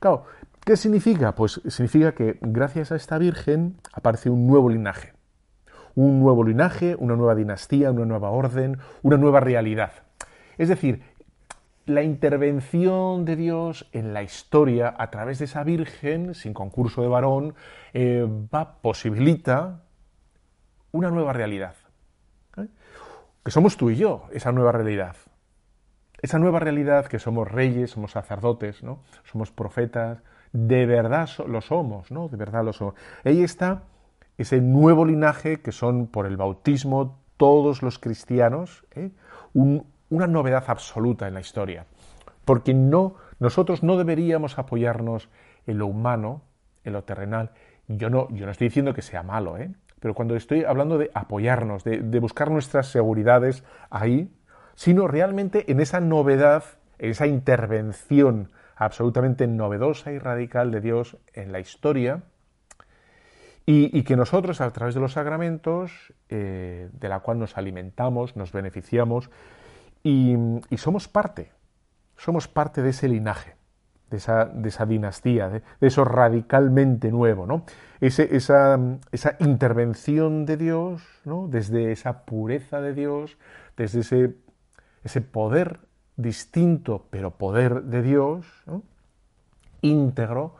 Claro, 0.00 0.24
¿qué 0.64 0.76
significa? 0.76 1.34
Pues 1.34 1.60
significa 1.68 2.12
que 2.12 2.38
gracias 2.40 2.92
a 2.92 2.96
esta 2.96 3.18
Virgen 3.18 3.76
aparece 3.92 4.30
un 4.30 4.46
nuevo 4.46 4.68
linaje. 4.68 5.12
Un 5.94 6.20
nuevo 6.20 6.44
linaje, 6.44 6.96
una 6.98 7.16
nueva 7.16 7.34
dinastía, 7.34 7.90
una 7.90 8.06
nueva 8.06 8.30
orden, 8.30 8.78
una 9.02 9.16
nueva 9.16 9.40
realidad. 9.40 9.92
Es 10.56 10.68
decir, 10.68 11.02
la 11.86 12.02
intervención 12.02 13.24
de 13.24 13.36
Dios 13.36 13.88
en 13.92 14.14
la 14.14 14.22
historia 14.22 14.94
a 14.96 15.10
través 15.10 15.40
de 15.40 15.46
esa 15.46 15.64
Virgen, 15.64 16.34
sin 16.34 16.54
concurso 16.54 17.02
de 17.02 17.08
varón, 17.08 17.54
eh, 17.92 18.26
va, 18.54 18.80
posibilita 18.80 19.82
una 20.92 21.10
nueva 21.10 21.32
realidad. 21.32 21.74
Que 23.44 23.50
somos 23.50 23.76
tú 23.76 23.90
y 23.90 23.96
yo, 23.96 24.24
esa 24.32 24.52
nueva 24.52 24.72
realidad. 24.72 25.16
Esa 26.20 26.38
nueva 26.38 26.58
realidad 26.58 27.06
que 27.06 27.18
somos 27.18 27.50
reyes, 27.50 27.92
somos 27.92 28.12
sacerdotes, 28.12 28.82
¿no? 28.82 29.02
Somos 29.24 29.50
profetas, 29.50 30.22
de 30.52 30.84
verdad 30.84 31.28
lo 31.46 31.60
somos, 31.60 32.10
¿no? 32.10 32.28
De 32.28 32.36
verdad 32.36 32.64
lo 32.64 32.72
somos. 32.72 32.94
Ahí 33.24 33.42
está 33.42 33.84
ese 34.36 34.60
nuevo 34.60 35.04
linaje 35.04 35.60
que 35.60 35.72
son 35.72 36.06
por 36.06 36.26
el 36.26 36.36
bautismo 36.36 37.18
todos 37.36 37.82
los 37.82 37.98
cristianos, 37.98 38.84
¿eh? 38.94 39.10
una 39.54 40.26
novedad 40.26 40.64
absoluta 40.66 41.26
en 41.26 41.34
la 41.34 41.40
historia. 41.40 41.86
Porque 42.44 42.74
no, 42.74 43.16
nosotros 43.38 43.82
no 43.82 43.96
deberíamos 43.96 44.58
apoyarnos 44.58 45.28
en 45.66 45.78
lo 45.78 45.86
humano, 45.86 46.42
en 46.84 46.92
lo 46.92 47.04
terrenal. 47.04 47.52
Yo 47.88 48.10
no, 48.10 48.28
yo 48.30 48.44
no 48.46 48.52
estoy 48.52 48.68
diciendo 48.68 48.94
que 48.94 49.02
sea 49.02 49.22
malo, 49.22 49.56
¿eh? 49.58 49.72
Pero 50.00 50.14
cuando 50.14 50.34
estoy 50.34 50.64
hablando 50.64 50.98
de 50.98 51.10
apoyarnos, 51.14 51.84
de, 51.84 52.18
buscar 52.20 52.50
nuestras 52.50 52.88
seguridades 52.88 53.62
ahí, 53.90 54.34
sino 54.74 55.06
realmente 55.06 55.70
en 55.70 55.80
esa 55.80 56.00
novedad, 56.00 56.64
en 56.98 57.10
esa 57.10 57.26
intervención 57.26 58.50
absolutamente 58.76 59.46
novedosa 59.46 60.10
y 60.10 60.18
radical 60.18 60.70
de 60.70 60.80
Dios 60.80 61.18
en 61.34 61.52
la 61.52 61.60
historia, 61.60 62.22
y, 63.66 64.02
que 64.02 64.16
nosotros 64.16 64.60
a 64.60 64.70
través 64.72 64.96
de 64.96 65.00
los 65.00 65.12
sacramentos, 65.12 66.12
eh, 66.28 66.88
de 66.92 67.08
la 67.08 67.20
cual 67.20 67.38
nos 67.38 67.56
alimentamos, 67.56 68.34
nos 68.34 68.50
beneficiamos, 68.50 69.30
y 70.02 70.34
somos 70.76 71.06
parte, 71.06 71.52
somos 72.16 72.48
parte 72.48 72.82
de 72.82 72.90
ese 72.90 73.06
linaje 73.06 73.59
de 74.10 74.16
esa, 74.16 74.46
de 74.46 74.68
esa 74.68 74.86
dinastía, 74.86 75.48
de, 75.48 75.62
eso 75.80 76.04
radicalmente 76.04 77.10
nuevo, 77.10 77.46
¿no? 77.46 77.64
Ese, 78.00 78.34
esa, 78.34 78.78
esa, 79.12 79.36
intervención 79.40 80.46
de 80.46 80.56
Dios, 80.56 81.02
¿no? 81.24 81.48
Desde 81.48 81.92
esa 81.92 82.24
pureza 82.24 82.80
de 82.80 82.94
Dios, 82.94 83.38
desde 83.76 84.00
ese, 84.00 84.34
ese 85.04 85.20
poder 85.20 85.80
distinto, 86.16 87.06
pero 87.10 87.32
poder 87.32 87.84
de 87.84 88.02
Dios, 88.02 88.46
íntegro, 89.80 90.56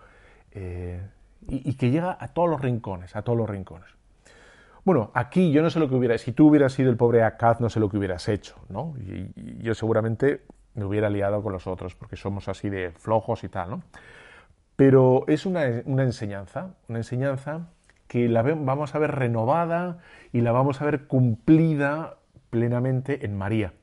eh, 0.53 1.03
y, 1.49 1.75
que 1.75 1.91
llega 1.91 2.17
a 2.19 2.29
todos 2.29 2.49
los 2.49 2.61
rincones, 2.61 3.17
a 3.17 3.23
todos 3.23 3.37
los 3.37 3.49
rincones. 3.49 3.89
Bueno, 4.85 5.11
aquí 5.15 5.51
yo 5.53 5.63
no 5.63 5.71
sé 5.71 5.79
lo 5.79 5.89
que 5.89 5.95
hubiera, 5.95 6.17
si 6.19 6.33
tú 6.33 6.49
hubieras 6.49 6.73
sido 6.73 6.91
el 6.91 6.97
pobre 6.97 7.23
Acaz, 7.23 7.61
no 7.61 7.69
sé 7.69 7.81
lo 7.81 7.89
que 7.89 7.99
hubieras 7.99 8.29
hecho, 8.29 8.57
¿no? 8.69 8.95
yo 9.59 9.75
seguramente 9.75 10.43
me 10.81 10.87
hubiera 10.87 11.11
liado 11.11 11.43
con 11.43 11.53
los 11.53 11.67
otros, 11.67 11.95
porque 11.95 12.17
somos 12.17 12.49
así 12.49 12.71
de 12.71 12.91
flojos 12.93 13.45
y 13.45 13.49
tal, 13.49 13.71
¿no? 13.71 13.83
Pero 14.77 15.25
es 15.29 15.45
una, 15.45 15.67
enseñanza, 15.67 16.75
una 16.89 17.01
enseñanza 17.01 17.69
que 18.09 18.29
la 18.31 18.43
vamos 18.43 18.95
a 18.95 18.99
ver 18.99 19.11
renovada 19.11 19.99
y 20.33 20.41
la 20.41 20.53
vamos 20.53 20.81
a 20.81 20.87
ver 20.87 21.07
cumplida 21.07 22.17
plenamente 22.49 23.27
en 23.27 23.37
María. 23.37 23.75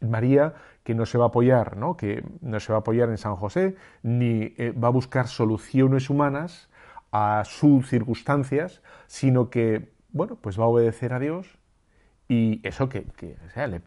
En 0.00 0.10
María 0.10 0.54
que 0.82 0.94
no 0.94 1.04
se 1.04 1.18
va 1.18 1.26
a 1.26 1.28
apoyar, 1.28 1.76
¿no? 1.76 1.98
que 1.98 2.24
no 2.40 2.58
se 2.58 2.72
va 2.72 2.78
a 2.78 2.80
apoyar 2.80 3.10
en 3.10 3.18
San 3.18 3.36
José, 3.36 3.76
ni 4.02 4.54
eh, 4.56 4.72
va 4.72 4.88
a 4.88 4.92
buscar 4.92 5.28
soluciones 5.28 6.08
humanas 6.08 6.70
a 7.12 7.42
sus 7.44 7.86
circunstancias, 7.86 8.82
sino 9.08 9.50
que, 9.50 9.92
bueno, 10.08 10.38
pues 10.40 10.58
va 10.58 10.64
a 10.64 10.68
obedecer 10.68 11.12
a 11.12 11.18
Dios 11.18 11.58
y 12.28 12.66
eso 12.66 12.88
que, 12.88 13.06
o 13.46 13.50
sea, 13.50 13.66
le 13.66 13.82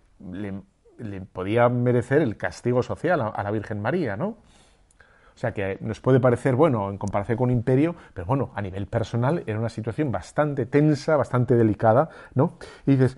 podía 1.32 1.70
merecer 1.70 2.22
el 2.22 2.38
castigo 2.38 2.84
social 2.84 3.22
a, 3.22 3.44
la 3.44 3.52
Virgen 3.52 3.82
María, 3.82 4.18
¿no? 4.18 4.28
O 4.28 5.38
sea 5.40 5.54
que 5.54 5.78
nos 5.82 6.02
puede 6.02 6.20
parecer 6.20 6.56
bueno 6.56 6.90
en 6.90 6.98
comparación 6.98 7.38
con 7.38 7.46
un 7.46 7.56
imperio, 7.56 7.96
pero 8.14 8.28
bueno, 8.28 8.52
a 8.56 8.62
nivel 8.62 8.88
personal 8.88 9.44
era 9.48 9.58
una 9.58 9.70
situación 9.70 10.12
bastante 10.12 10.66
tensa, 10.66 11.16
bastante 11.16 11.56
delicada, 11.56 12.10
¿no? 12.34 12.58
Y 12.86 12.92
dices, 12.92 13.18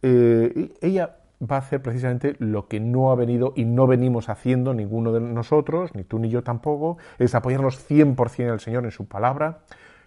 eh, 0.00 0.72
ella 0.80 1.16
va 1.42 1.56
a 1.56 1.58
hacer 1.58 1.82
precisamente 1.82 2.36
lo 2.38 2.68
que 2.68 2.80
no 2.80 3.10
ha 3.10 3.16
venido 3.16 3.52
y 3.54 3.64
no 3.64 3.86
venimos 3.86 4.30
haciendo 4.30 4.72
ninguno 4.72 5.12
de 5.12 5.20
nosotros, 5.20 5.94
ni 5.94 6.04
tú 6.04 6.18
ni 6.18 6.30
yo 6.30 6.42
tampoco, 6.42 6.96
es 7.18 7.34
apoyarnos 7.34 7.86
100% 7.86 8.50
al 8.50 8.60
Señor 8.60 8.84
en 8.84 8.90
su 8.90 9.06
palabra, 9.06 9.60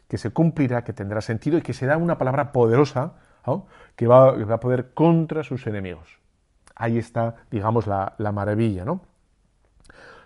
que 0.07 0.17
se 0.17 0.31
cumplirá, 0.31 0.83
que 0.83 0.93
tendrá 0.93 1.21
sentido 1.21 1.57
y 1.57 1.61
que 1.61 1.73
será 1.73 1.97
una 1.97 2.17
palabra 2.17 2.51
poderosa 2.51 3.13
va, 3.47 3.57
que 3.95 4.07
va 4.07 4.55
a 4.55 4.59
poder 4.59 4.93
contra 4.93 5.43
sus 5.43 5.67
enemigos 5.67 6.24
ahí 6.75 6.97
está, 6.97 7.35
digamos, 7.49 7.87
la, 7.87 8.15
maravilla, 8.33 8.85
¿no? 8.85 9.01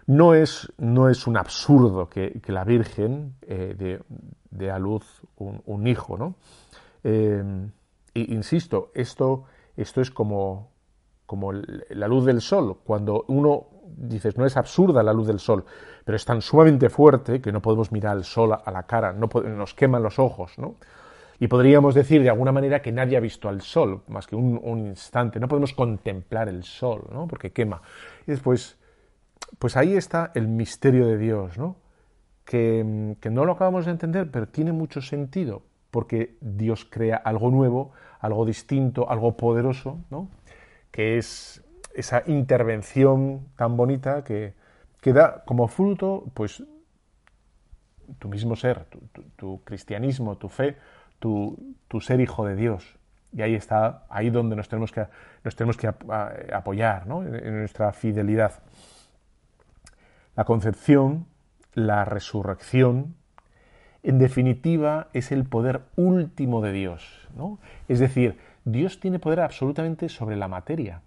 No 0.08 0.34
es, 0.34 0.72
no 0.78 1.08
es 1.08 1.28
un 1.28 1.38
absurdo 1.38 2.10
que, 2.10 2.42
la 2.48 2.64
Virgen 2.64 3.36
eh, 3.44 4.02
dé, 4.50 4.72
a 4.72 4.80
luz 4.80 5.22
un, 5.38 5.88
hijo, 5.88 6.18
¿no? 6.18 6.36
Eh, 7.04 7.44
insisto, 8.16 8.92
esto, 8.96 9.46
esto 9.78 10.02
es 10.02 10.10
como, 10.10 10.72
como 11.26 11.54
la 11.54 12.08
luz 12.08 12.26
del 12.26 12.42
sol. 12.42 12.80
Cuando 12.84 13.26
uno 13.28 13.68
dices, 13.86 14.38
no 14.38 14.46
es 14.46 14.58
absurda 14.58 15.04
la 15.04 15.14
luz 15.14 15.28
del 15.28 15.40
sol, 15.40 15.64
pero 16.04 16.16
es 16.16 16.26
tan 16.26 16.42
sumamente 16.42 16.90
fuerte 16.90 17.42
que 17.42 17.52
no 17.52 17.62
podemos 17.62 17.92
mirar 17.92 18.18
al 18.18 18.24
sol 18.24 18.54
a 18.54 18.72
la 18.72 18.84
cara, 18.84 19.14
no 19.14 19.28
nos 19.28 19.74
queman 19.74 20.04
los 20.04 20.20
ojos, 20.20 20.58
¿no? 20.58 20.76
Y 21.40 21.48
podríamos 21.48 21.96
decir 21.96 22.22
de 22.22 22.30
alguna 22.30 22.52
manera 22.52 22.82
que 22.82 22.92
nadie 22.92 23.16
ha 23.16 23.22
visto 23.22 23.48
al 23.48 23.62
sol, 23.62 24.04
más 24.10 24.28
que 24.28 24.36
un, 24.36 24.80
instante. 24.80 25.40
No 25.40 25.48
podemos 25.48 25.74
contemplar 25.74 26.50
el 26.50 26.64
sol, 26.64 27.08
¿no? 27.12 27.28
Porque 27.28 27.52
quema. 27.52 27.82
Y 28.28 28.32
después, 28.32 28.78
pues 29.58 29.78
ahí 29.78 29.96
está 29.96 30.32
el 30.36 30.50
misterio 30.50 31.08
de 31.08 31.18
Dios, 31.18 31.58
¿no? 31.58 31.78
Que, 32.44 33.16
que 33.22 33.30
no 33.30 33.46
lo 33.46 33.54
acabamos 33.54 33.86
de 33.86 33.92
entender, 33.92 34.30
pero 34.30 34.50
tiene 34.50 34.74
mucho 34.74 35.02
sentido, 35.02 35.62
porque 35.92 36.36
Dios 36.42 36.86
crea 36.90 37.16
algo 37.16 37.52
nuevo, 37.52 37.94
algo 38.20 38.46
distinto, 38.46 39.10
algo 39.10 39.38
poderoso, 39.38 40.00
¿no? 40.10 40.30
Que 40.92 41.18
es 41.18 41.64
esa 41.94 42.22
intervención 42.28 43.48
tan 43.56 43.78
bonita 43.78 44.26
que, 44.26 44.56
que 45.00 45.14
da 45.14 45.46
como 45.46 45.70
fruto, 45.70 46.26
pues, 46.34 46.62
tu 48.18 48.28
mismo 48.28 48.58
ser, 48.58 48.88
tu 49.38 49.64
cristianismo, 49.64 50.38
tu 50.38 50.50
fe, 50.50 50.76
tu, 51.20 51.76
ser 52.02 52.22
hijo 52.22 52.46
de 52.46 52.56
Dios. 52.56 52.98
Y 53.32 53.42
ahí 53.42 53.54
está, 53.54 54.06
ahí 54.10 54.30
donde 54.30 54.56
nos 54.56 54.70
tenemos 54.70 54.92
que, 54.92 55.06
nos 55.44 55.56
tenemos 55.56 55.78
que 55.78 55.88
apoyar, 55.88 57.06
¿no? 57.06 57.24
en 57.24 57.60
nuestra 57.60 57.94
fidelidad. 57.94 58.64
La 60.36 60.46
concepción, 60.46 61.28
la 61.74 62.06
resurrección, 62.06 63.16
en 64.04 64.18
definitiva, 64.18 65.08
es 65.14 65.32
el 65.32 65.46
poder 65.46 65.82
último 65.96 66.62
de 66.62 66.72
Dios. 66.72 67.28
¿no? 67.36 67.60
Es 67.88 68.00
decir, 68.00 68.38
Dios 68.66 69.00
tiene 69.00 69.20
poder 69.20 69.42
absolutamente 69.42 70.10
sobre 70.10 70.36
la 70.36 70.48
materia. 70.48 71.02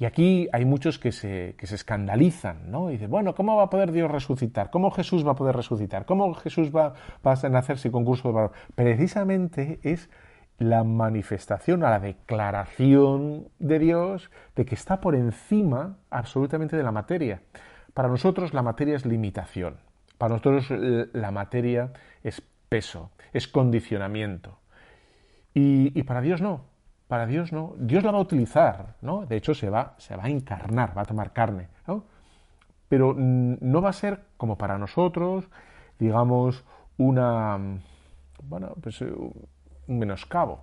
Y 0.00 0.06
aquí 0.06 0.48
hay 0.54 0.64
muchos 0.64 0.98
que 0.98 1.12
se, 1.12 1.54
que 1.58 1.66
se 1.66 1.74
escandalizan, 1.74 2.70
¿no? 2.70 2.88
Y 2.88 2.94
dicen, 2.94 3.10
bueno, 3.10 3.34
¿cómo 3.34 3.56
va 3.56 3.64
a 3.64 3.70
poder 3.70 3.92
Dios 3.92 4.10
resucitar? 4.10 4.70
¿Cómo 4.70 4.90
Jesús 4.90 5.26
va 5.26 5.32
a 5.32 5.34
poder 5.34 5.54
resucitar? 5.54 6.06
¿Cómo 6.06 6.32
Jesús 6.32 6.74
va, 6.74 6.94
va 7.24 7.34
a 7.34 7.48
nacer 7.50 7.76
sin 7.76 7.92
concurso 7.92 8.28
de 8.28 8.34
valor? 8.34 8.52
Precisamente 8.74 9.78
es 9.82 10.08
la 10.56 10.84
manifestación, 10.84 11.80
la 11.80 12.00
declaración 12.00 13.48
de 13.58 13.78
Dios 13.78 14.30
de 14.56 14.64
que 14.64 14.74
está 14.74 15.02
por 15.02 15.14
encima 15.14 15.98
absolutamente 16.08 16.78
de 16.78 16.82
la 16.82 16.92
materia. 16.92 17.42
Para 17.92 18.08
nosotros 18.08 18.54
la 18.54 18.62
materia 18.62 18.96
es 18.96 19.04
limitación, 19.04 19.80
para 20.16 20.32
nosotros 20.32 20.66
eh, 20.70 21.08
la 21.12 21.30
materia 21.30 21.92
es 22.22 22.42
peso, 22.70 23.10
es 23.34 23.48
condicionamiento. 23.48 24.60
Y 25.52 26.04
para 26.04 26.22
Dios 26.22 26.40
no, 26.40 26.69
para 27.10 27.26
Dios 27.26 27.50
no. 27.52 27.74
Dios 27.76 28.04
la 28.04 28.12
va 28.12 28.18
a 28.18 28.22
utilizar, 28.22 28.94
¿no? 29.02 29.26
De 29.26 29.36
hecho, 29.36 29.52
se 29.52 29.68
va, 29.68 29.94
se 29.98 30.14
va 30.14 30.26
a 30.26 30.28
encarnar, 30.28 30.96
va 30.96 31.02
a 31.02 31.04
tomar 31.04 31.32
carne. 31.32 31.66
Pero 32.88 33.14
no 33.16 33.82
va 33.82 33.90
a 33.90 33.92
ser 33.92 34.20
como 34.36 34.56
para 34.56 34.78
nosotros, 34.78 35.48
digamos, 35.98 36.64
una, 36.98 37.58
bueno, 38.44 38.74
pues 38.80 39.00
un 39.00 39.98
menoscabo. 39.98 40.62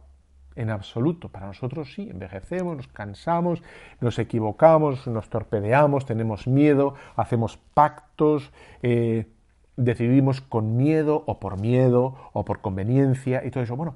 en 0.56 0.70
absoluto. 0.70 1.28
Para 1.28 1.48
nosotros 1.48 1.94
sí, 1.94 2.08
envejecemos, 2.10 2.78
nos 2.78 2.88
cansamos, 2.88 3.62
nos 4.00 4.18
equivocamos, 4.18 5.06
nos 5.06 5.30
torpedeamos, 5.30 6.06
tenemos 6.06 6.48
miedo, 6.48 6.96
hacemos 7.18 7.58
pactos, 7.74 8.52
eh, 8.82 9.28
decidimos 9.76 10.40
con 10.40 10.78
miedo 10.78 11.24
o 11.28 11.40
por 11.40 11.60
miedo 11.60 12.16
o 12.34 12.46
por 12.46 12.62
conveniencia 12.62 13.46
y 13.46 13.52
todo 13.52 13.64
eso. 13.64 13.76
Bueno, 13.76 13.96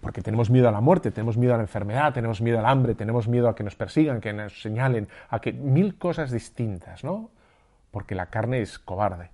porque 0.00 0.22
tenemos 0.22 0.50
miedo 0.50 0.68
a 0.68 0.72
la 0.72 0.80
muerte, 0.80 1.10
tenemos 1.10 1.36
miedo 1.36 1.54
a 1.54 1.56
la 1.56 1.62
enfermedad, 1.62 2.12
tenemos 2.12 2.40
miedo 2.40 2.58
al 2.58 2.66
hambre, 2.66 2.94
tenemos 2.94 3.28
miedo 3.28 3.48
a 3.48 3.54
que 3.54 3.64
nos 3.64 3.76
persigan, 3.76 4.20
que 4.20 4.32
nos 4.32 4.60
señalen, 4.60 5.08
a 5.28 5.40
que 5.40 5.52
mil 5.52 5.98
cosas 5.98 6.30
distintas, 6.30 7.04
¿no? 7.04 7.30
Porque 7.90 8.14
la 8.14 8.26
carne 8.26 8.60
es 8.60 8.78
cobarde. 8.78 9.30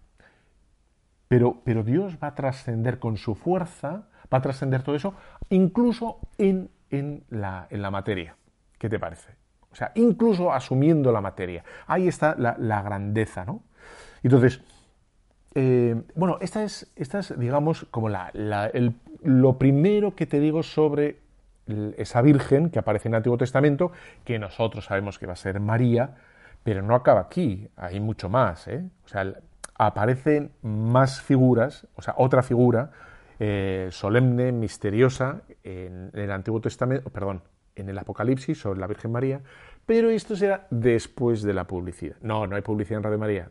Pero, 1.28 1.60
pero 1.64 1.82
Dios 1.82 2.18
va 2.22 2.28
a 2.28 2.34
trascender 2.34 2.98
con 2.98 3.16
su 3.16 3.34
fuerza, 3.34 4.08
va 4.32 4.38
a 4.38 4.42
trascender 4.42 4.82
todo 4.82 4.96
eso, 4.96 5.14
incluso 5.48 6.18
en, 6.38 6.70
en, 6.90 7.24
la, 7.30 7.66
en, 7.70 7.82
la, 7.82 7.90
materia. 7.90 8.36
¿Qué 8.78 8.88
te 8.88 8.98
parece? 8.98 9.34
O 9.70 9.76
sea, 9.76 9.92
incluso 9.94 10.52
asumiendo 10.52 11.12
la 11.12 11.20
materia. 11.20 11.64
Ahí 11.86 12.08
está 12.08 12.34
la, 12.36 12.56
la 12.58 12.82
grandeza, 12.82 13.44
¿no? 13.44 13.62
Entonces, 14.22 14.60
eh, 15.54 16.00
bueno, 16.14 16.38
esta 16.40 16.62
es, 16.62 16.90
esta 16.96 17.18
es, 17.18 17.38
digamos, 17.38 17.86
como 17.90 18.08
la, 18.08 18.30
el, 18.72 18.94
lo 19.22 19.58
primero 19.58 20.14
que 20.14 20.26
te 20.26 20.40
digo 20.40 20.62
sobre 20.62 21.18
esa 21.96 22.22
Virgen 22.22 22.70
que 22.70 22.78
aparece 22.78 23.08
en 23.08 23.14
el 23.14 23.18
Antiguo 23.18 23.38
Testamento, 23.38 23.92
que 24.24 24.38
nosotros 24.38 24.86
sabemos 24.86 25.18
que 25.18 25.26
va 25.26 25.34
a 25.34 25.36
ser 25.36 25.60
María, 25.60 26.16
pero 26.62 26.82
no 26.82 26.94
acaba 26.94 27.20
aquí, 27.20 27.68
hay 27.76 28.00
mucho 28.00 28.28
más. 28.28 28.68
¿eh? 28.68 28.84
O 29.04 29.08
sea, 29.08 29.34
aparecen 29.74 30.52
más 30.62 31.22
figuras, 31.22 31.86
o 31.96 32.02
sea, 32.02 32.14
otra 32.16 32.42
figura 32.42 32.90
eh, 33.38 33.88
solemne, 33.90 34.52
misteriosa 34.52 35.42
en, 35.62 36.10
el 36.12 36.30
Antiguo 36.30 36.60
Testamento, 36.60 37.10
perdón, 37.10 37.42
en 37.76 37.88
el 37.88 37.98
Apocalipsis 37.98 38.58
sobre 38.58 38.80
la 38.80 38.86
Virgen 38.86 39.12
María, 39.12 39.40
pero 39.86 40.10
esto 40.10 40.36
será 40.36 40.66
después 40.70 41.42
de 41.42 41.54
la 41.54 41.64
publicidad. 41.64 42.16
No, 42.20 42.46
no 42.46 42.56
hay 42.56 42.62
publicidad 42.62 42.98
en 42.98 43.04
Radio 43.04 43.18
María. 43.18 43.50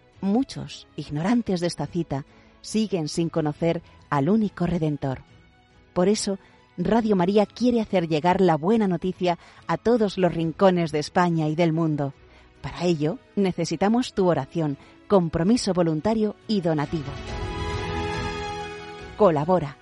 muchos, 0.21 0.87
ignorantes 0.95 1.59
de 1.59 1.67
esta 1.67 1.87
cita, 1.87 2.25
siguen 2.61 3.07
sin 3.07 3.29
conocer 3.29 3.81
al 4.09 4.29
único 4.29 4.65
Redentor. 4.65 5.23
Por 5.93 6.07
eso, 6.07 6.37
Radio 6.77 7.15
María 7.15 7.45
quiere 7.45 7.81
hacer 7.81 8.07
llegar 8.07 8.41
la 8.41 8.55
buena 8.55 8.87
noticia 8.87 9.37
a 9.67 9.77
todos 9.77 10.17
los 10.17 10.33
rincones 10.33 10.91
de 10.91 10.99
España 10.99 11.47
y 11.47 11.55
del 11.55 11.73
mundo. 11.73 12.13
Para 12.61 12.83
ello, 12.83 13.19
necesitamos 13.35 14.13
tu 14.13 14.27
oración, 14.29 14.77
compromiso 15.07 15.73
voluntario 15.73 16.35
y 16.47 16.61
donativo. 16.61 17.11
Colabora. 19.17 19.77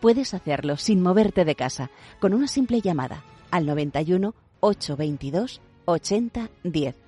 Puedes 0.00 0.34
hacerlo 0.34 0.76
sin 0.76 1.02
moverte 1.02 1.44
de 1.44 1.56
casa, 1.56 1.90
con 2.20 2.34
una 2.34 2.46
simple 2.46 2.80
llamada 2.80 3.24
al 3.50 3.66
91 3.66 4.34
822 4.60 5.60
80 5.86 6.50
10 6.62 7.07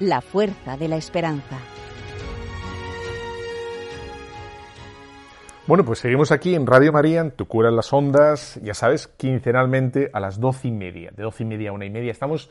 la 0.00 0.20
fuerza 0.20 0.76
de 0.76 0.88
la 0.88 0.96
esperanza. 0.96 1.58
Bueno, 5.66 5.84
pues 5.84 6.00
seguimos 6.00 6.30
aquí 6.30 6.54
en 6.54 6.66
Radio 6.66 6.92
María, 6.92 7.22
en 7.22 7.30
Tu 7.30 7.46
Cura 7.46 7.70
en 7.70 7.76
las 7.76 7.90
Ondas, 7.90 8.60
ya 8.62 8.74
sabes, 8.74 9.06
quincenalmente 9.06 10.10
a 10.12 10.20
las 10.20 10.38
doce 10.38 10.68
y 10.68 10.72
media, 10.72 11.10
de 11.16 11.22
doce 11.22 11.44
y 11.44 11.46
media 11.46 11.70
a 11.70 11.72
una 11.72 11.86
y 11.86 11.90
media. 11.90 12.12
Estamos 12.12 12.50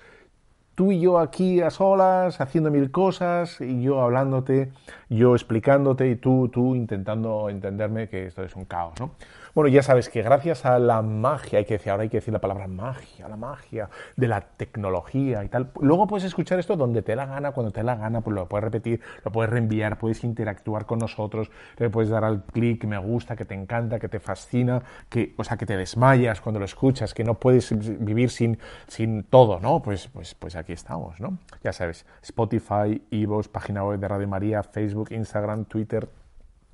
tú 0.74 0.92
y 0.92 1.02
yo 1.02 1.20
aquí 1.20 1.62
a 1.62 1.70
solas, 1.70 2.42
haciendo 2.42 2.72
mil 2.72 2.90
cosas, 2.90 3.62
y 3.62 3.84
yo 3.84 4.02
hablándote, 4.02 4.72
yo 5.10 5.36
explicándote, 5.36 6.10
y 6.10 6.16
tú, 6.16 6.50
tú 6.52 6.76
intentando 6.76 7.50
entenderme 7.50 8.10
que 8.10 8.26
esto 8.26 8.44
es 8.44 8.56
un 8.56 8.66
caos, 8.66 9.00
¿no? 9.00 9.12
Bueno, 9.56 9.68
ya 9.68 9.84
sabes 9.84 10.10
que 10.10 10.24
gracias 10.24 10.66
a 10.66 10.80
la 10.80 11.04
magia, 11.04 11.60
hay 11.60 11.66
que 11.66 11.76
decir, 11.76 11.92
ahora 11.92 12.02
hay 12.02 12.10
que 12.10 12.18
decir 12.18 12.34
la 12.34 12.42
palabra 12.42 12.66
magia, 12.66 13.28
la 13.28 13.38
magia 13.38 13.88
de 14.16 14.28
la 14.28 14.42
tecnología 14.42 15.44
y 15.44 15.48
tal. 15.48 15.70
Luego 15.80 16.08
puedes 16.08 16.24
escuchar 16.24 16.58
esto 16.58 16.76
donde 16.76 17.04
te 17.04 17.16
la 17.16 17.28
gana, 17.28 17.52
cuando 17.52 17.72
te 17.72 17.84
la 17.84 17.96
gana, 17.96 18.22
pues 18.22 18.34
lo 18.34 18.50
puedes 18.50 18.64
repetir, 18.64 19.00
lo 19.24 19.32
puedes 19.32 19.52
reenviar, 19.52 20.00
puedes 20.00 20.24
interactuar 20.24 20.88
con 20.88 20.98
nosotros, 20.98 21.52
le 21.78 21.92
puedes 21.92 22.10
dar 22.10 22.24
al 22.24 22.46
clic, 22.46 22.84
me 22.86 22.98
gusta, 22.98 23.36
que 23.36 23.46
te 23.46 23.54
encanta, 23.54 24.00
que 24.00 24.10
te 24.10 24.20
fascina, 24.20 24.82
que, 25.08 25.36
o 25.38 25.44
sea, 25.44 25.56
que 25.56 25.68
te 25.68 25.78
desmayas 25.78 26.42
cuando 26.42 26.58
lo 26.58 26.66
escuchas, 26.66 27.14
que 27.14 27.24
no 27.24 27.36
puedes 27.36 27.78
vivir 28.04 28.32
sin, 28.32 28.58
sin 28.88 29.22
todo, 29.22 29.60
¿no? 29.60 29.84
Pues, 29.84 30.08
pues, 30.08 30.34
pues 30.34 30.56
aquí 30.56 30.74
estamos, 30.74 31.22
¿no? 31.22 31.38
Ya 31.64 31.74
sabes, 31.74 32.08
Spotify, 32.24 33.04
Evox, 33.12 33.50
página 33.50 33.84
web 33.84 34.00
de 34.00 34.08
Radio 34.08 34.28
María, 34.28 34.64
Facebook, 34.64 35.12
Instagram, 35.12 35.66
Twitter, 35.66 36.10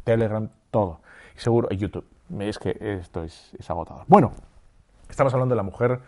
Telegram, 0.05 0.49
todo. 0.71 1.01
Seguro, 1.35 1.67
YouTube 1.71 2.18
es 2.39 2.59
que 2.59 2.77
esto 2.79 3.23
es, 3.23 3.51
agotador. 3.67 4.03
Bueno, 4.07 4.33
estamos 5.09 5.33
hablando 5.33 5.53
de 5.53 5.57
la 5.57 5.63
mujer, 5.63 5.99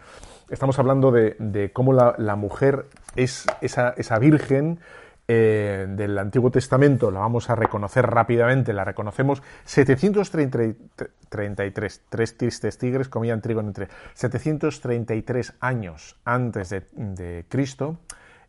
estamos 0.49 0.77
hablando 0.79 1.11
de, 1.11 1.71
cómo 1.73 1.93
la, 1.93 2.35
mujer 2.35 2.87
es 3.15 3.45
esa, 3.61 4.19
virgen 4.19 4.79
eh, 5.27 5.87
del 5.89 6.17
Antiguo 6.17 6.51
Testamento, 6.51 7.11
la 7.11 7.19
vamos 7.19 7.49
a 7.49 7.55
reconocer 7.55 8.05
rápidamente, 8.05 8.73
la 8.73 8.83
reconocemos 8.83 9.41
733, 9.65 12.01
tres 12.09 12.37
tristes 12.37 12.77
tigres 12.77 13.09
comían 13.09 13.41
trigo 13.41 13.61
entre 13.61 13.87
733 14.13 15.55
años 15.59 16.17
antes 16.25 16.69
de, 16.69 17.45
Cristo, 17.49 17.97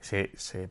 se, 0.00 0.30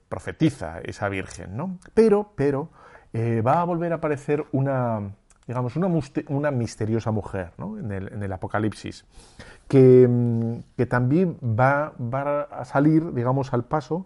profetiza 0.10 0.80
esa 0.84 1.10
virgen, 1.10 1.58
¿no? 1.58 1.80
Pero, 1.94 2.34
pero, 2.36 2.70
eh, 3.14 3.42
va 3.42 3.62
a 3.62 3.66
volver 3.66 3.94
a 3.94 3.96
aparecer 3.96 4.46
una, 4.52 5.12
digamos, 5.52 5.76
una, 5.76 5.90
una 6.30 6.50
misteriosa 6.50 7.12
mujer 7.12 7.52
en, 7.60 8.24
el, 8.24 8.32
Apocalipsis, 8.32 9.04
que, 9.68 10.08
mm, 10.08 10.60
que 10.78 10.86
también 10.86 11.36
va, 11.44 11.92
va, 12.00 12.44
a 12.44 12.64
salir, 12.64 13.14
digamos, 13.14 13.52
al 13.52 13.66
paso 13.66 14.06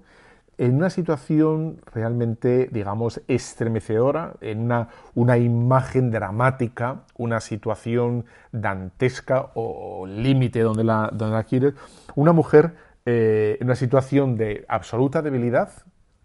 en 0.58 0.76
una 0.76 0.90
situación 0.90 1.82
realmente, 1.94 2.68
digamos, 2.72 3.22
estremecedora, 3.28 4.34
en 4.42 4.62
una, 4.62 4.88
una 5.14 5.38
imagen 5.38 6.10
dramática, 6.10 7.02
una 7.16 7.40
situación 7.42 8.26
dantesca 8.52 9.52
o, 9.54 10.08
límite 10.08 10.62
donde 10.62 10.84
la, 10.84 11.12
donde 11.14 11.36
la 11.36 11.44
quieres, 11.44 11.76
una 12.16 12.34
mujer 12.34 12.74
eh, 13.06 13.58
en 13.60 13.68
una 13.68 13.76
situación 13.76 14.36
de 14.36 14.66
absoluta 14.68 15.22
debilidad, 15.22 15.70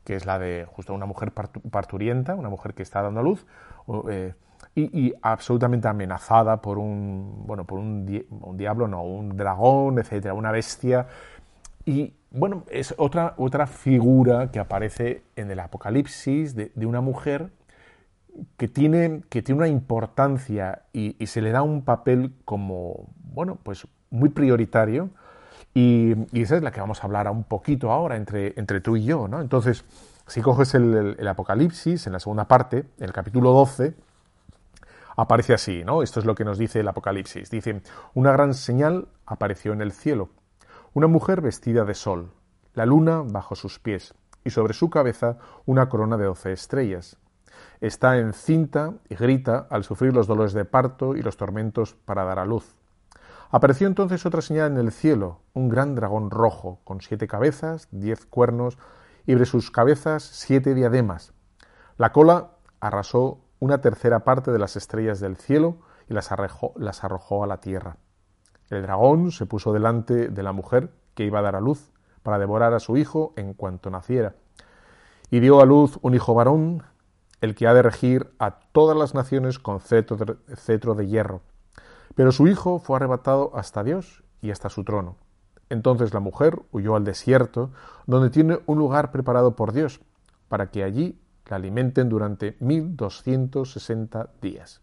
que 0.03 0.17
es 0.17 0.25
la 0.25 0.39
de 0.39 0.65
justo 0.65 0.95
una 0.95 1.05
mujer 1.05 1.31
parturienta, 1.71 2.35
una 2.37 2.49
mujer 2.49 2.73
que 2.73 2.83
está 2.83 3.03
dando 3.03 3.21
a 3.21 3.23
luz, 3.23 3.45
eh, 4.09 4.33
y, 4.75 5.13
absolutamente 5.23 5.89
amenazada 5.89 6.61
por 6.61 6.79
un, 6.79 7.45
bueno, 7.47 7.65
por 7.65 7.79
un, 7.79 8.07
diablo, 8.57 8.89
no, 8.89 9.03
un 9.03 9.37
dragón, 9.37 9.99
etcétera, 9.99 10.35
una 10.35 10.53
bestia. 10.53 11.07
Y 11.85 12.15
bueno, 12.31 12.65
es 12.71 12.95
otra, 12.97 13.35
otra 13.37 13.67
figura 13.67 14.51
que 14.51 14.61
aparece 14.61 15.23
en 15.37 15.51
el 15.51 15.61
Apocalipsis 15.61 16.55
de, 16.55 16.71
una 16.87 17.01
mujer 17.01 17.51
que 18.57 18.69
tiene, 18.69 19.23
que 19.29 19.43
tiene 19.43 19.59
una 19.59 19.69
importancia 19.69 20.83
y, 20.93 21.27
se 21.27 21.43
le 21.43 21.51
da 21.51 21.63
un 21.63 21.83
papel 21.83 22.33
como, 22.45 23.09
bueno, 23.17 23.59
pues 23.63 23.87
muy 24.11 24.29
prioritario. 24.29 25.11
Y, 25.75 26.15
esa 26.41 26.57
es 26.57 26.63
la 26.63 26.71
que 26.71 26.81
vamos 26.81 27.03
a 27.03 27.07
hablar 27.07 27.29
un 27.29 27.45
poquito 27.45 27.91
ahora 27.91 28.17
entre, 28.17 28.55
entre 28.57 28.81
tú 28.81 28.97
y 28.97 29.05
yo, 29.05 29.27
¿no? 29.27 29.41
Entonces, 29.41 29.85
si 30.27 30.43
coges 30.43 30.75
el 30.75 31.27
Apocalipsis, 31.27 32.07
en 32.07 32.13
la 32.13 32.21
segunda 32.21 32.47
parte, 32.47 32.85
el 33.01 33.13
capítulo 33.13 33.53
12, 33.53 33.95
aparece 35.21 35.53
así, 35.55 35.85
¿no? 35.85 36.03
Esto 36.03 36.21
es 36.21 36.27
lo 36.27 36.35
que 36.35 36.45
nos 36.45 36.59
dice 36.59 36.81
el 36.81 36.89
Apocalipsis. 36.89 37.51
Dice, 37.51 37.83
una 38.15 38.33
gran 38.33 38.55
señal 38.55 39.09
apareció 39.27 39.73
en 39.73 39.83
el 39.83 39.93
cielo. 39.93 40.31
Una 40.95 41.07
mujer 41.07 41.41
vestida 41.41 41.85
de 41.85 41.95
sol, 41.95 42.33
la 42.75 42.87
luna 42.87 43.23
bajo 43.25 43.55
sus 43.55 43.79
pies, 43.79 44.15
y 44.45 44.51
sobre 44.51 44.73
su 44.75 44.89
cabeza 44.89 45.37
una 45.67 45.89
corona 45.89 46.17
de 46.17 46.25
doce 46.25 46.53
estrellas. 46.53 47.19
Está 47.81 48.19
encinta 48.19 48.95
y 49.09 49.15
grita 49.15 49.67
al 49.71 49.85
sufrir 49.85 50.15
los 50.15 50.27
dolores 50.27 50.55
de 50.55 50.65
parto 50.65 51.15
y 51.15 51.23
los 51.23 51.37
tormentos 51.37 51.95
para 51.95 52.25
dar 52.25 52.39
a 52.39 52.47
luz. 52.47 52.75
Apareció 53.51 53.87
entonces 53.87 54.25
otra 54.25 54.41
señal 54.41 54.73
en 54.73 54.79
el 54.79 54.93
cielo, 54.93 55.41
un 55.53 55.69
gran 55.69 55.95
dragón 55.95 56.31
rojo, 56.31 56.81
con 56.85 57.01
siete 57.01 57.27
cabezas, 57.27 57.89
diez 57.91 58.25
cuernos, 58.25 58.79
y 59.27 59.33
sobre 59.33 59.47
sus 59.47 59.71
cabezas 59.71 60.23
siete 60.23 60.75
diademas. 60.75 61.35
La 61.99 62.13
cola 62.13 62.53
arrasó 62.81 63.41
una 63.61 63.81
tercera 63.81 64.25
parte 64.25 64.51
de 64.51 64.59
las 64.59 64.75
estrellas 64.75 65.21
del 65.21 65.37
cielo 65.37 65.77
y 66.09 66.15
las 66.15 66.33
arrojó, 66.33 66.73
las 66.77 67.05
arrojó 67.05 67.45
a 67.45 67.47
la 67.47 67.61
tierra. 67.61 67.99
El 68.71 68.83
dragón 68.83 69.31
se 69.31 69.47
puso 69.47 69.73
delante 69.73 70.29
de 70.29 70.43
la 70.43 70.53
mujer 70.53 70.91
que 71.15 71.25
iba 71.25 71.39
a 71.39 71.43
dar 71.43 71.57
a 71.57 71.61
luz 71.61 71.93
para 72.23 72.39
devorar 72.39 72.75
a 72.75 72.81
su 72.81 72.97
hijo 72.97 73.33
en 73.37 73.55
cuanto 73.55 73.91
naciera. 73.91 74.35
Y 75.31 75.41
dio 75.41 75.61
a 75.61 75.67
luz 75.67 75.99
un 76.03 76.15
hijo 76.15 76.35
varón, 76.35 76.83
el 77.41 77.55
que 77.55 77.67
ha 77.67 77.75
de 77.75 77.83
regir 77.83 78.33
a 78.39 78.61
todas 78.73 78.97
las 78.97 79.15
naciones 79.15 79.59
con 79.59 79.81
cetro 79.81 80.95
de 80.95 81.07
hierro. 81.07 81.43
Pero 82.15 82.33
su 82.33 82.49
hijo 82.49 82.79
fue 82.79 82.97
arrebatado 82.97 83.53
hasta 83.55 83.85
Dios 83.85 84.25
y 84.41 84.51
hasta 84.51 84.69
su 84.69 84.85
trono. 84.85 85.17
Entonces 85.69 86.13
la 86.13 86.21
mujer 86.21 86.61
huyó 86.73 86.97
al 86.97 87.05
desierto, 87.05 87.71
donde 88.07 88.31
tiene 88.31 88.59
un 88.67 88.79
lugar 88.79 89.13
preparado 89.13 89.55
por 89.55 89.73
Dios, 89.73 90.01
para 90.49 90.71
que 90.71 90.83
allí 90.83 91.21
alimenten 91.55 92.09
durante 92.09 92.57
1260 92.61 94.31
días. 94.41 94.81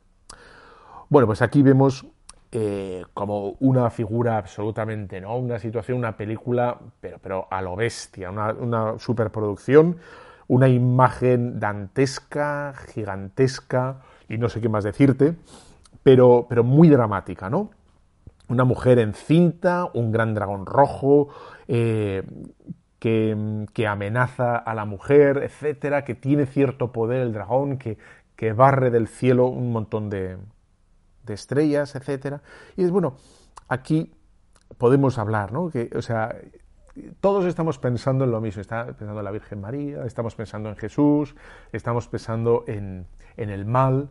Bueno, 1.09 1.27
pues 1.27 1.41
aquí 1.41 1.61
vemos 1.61 2.05
eh, 2.51 3.03
como 3.13 3.57
una 3.59 3.89
figura 3.89 4.37
absolutamente, 4.37 5.21
¿no? 5.21 5.37
Una 5.37 5.59
situación, 5.59 5.97
una 5.97 6.17
película, 6.17 6.79
pero, 6.99 7.19
pero 7.21 7.47
a 7.51 7.61
lo 7.61 7.75
bestia, 7.75 8.29
una, 8.29 8.53
una 8.53 8.99
superproducción, 8.99 9.97
una 10.47 10.67
imagen 10.69 11.59
dantesca, 11.59 12.73
gigantesca, 12.93 14.01
y 14.29 14.37
no 14.37 14.49
sé 14.49 14.61
qué 14.61 14.69
más 14.69 14.83
decirte, 14.83 15.35
pero, 16.03 16.45
pero 16.49 16.63
muy 16.63 16.89
dramática, 16.89 17.49
¿no? 17.49 17.71
Una 18.49 18.63
mujer 18.63 18.99
encinta, 18.99 19.89
un 19.93 20.11
gran 20.11 20.33
dragón 20.33 20.65
rojo, 20.65 21.27
eh, 21.67 22.23
que, 23.73 23.87
amenaza 23.87 24.57
a 24.57 24.73
la 24.73 24.85
mujer, 24.85 25.37
etcétera, 25.43 26.03
que 26.03 26.15
tiene 26.15 26.45
cierto 26.45 26.91
poder 26.91 27.21
el 27.21 27.33
dragón, 27.33 27.77
que, 27.77 27.97
que 28.35 28.53
barre 28.53 28.91
del 28.91 29.07
cielo 29.07 29.47
un 29.47 29.71
montón 29.71 30.09
de, 30.09 30.37
de 31.23 31.33
estrellas, 31.33 31.95
etcétera. 31.95 32.41
Y 32.75 32.83
es 32.83 32.91
bueno, 32.91 33.17
aquí 33.67 34.13
podemos 34.77 35.17
hablar, 35.17 35.51
¿no? 35.51 35.71
O 35.95 36.01
sea, 36.01 36.35
todos 37.21 37.45
estamos 37.45 37.77
pensando 37.77 38.25
en 38.25 38.31
lo 38.31 38.41
mismo. 38.41 38.61
Está 38.61 38.85
pensando 38.85 39.19
en 39.19 39.25
la 39.25 39.31
Virgen 39.31 39.61
María, 39.61 40.05
estamos 40.05 40.35
pensando 40.35 40.69
en 40.69 40.75
Jesús, 40.75 41.35
estamos 41.71 42.07
pensando 42.07 42.63
en, 42.67 43.07
en 43.37 43.49
el 43.49 43.65
mal. 43.65 44.09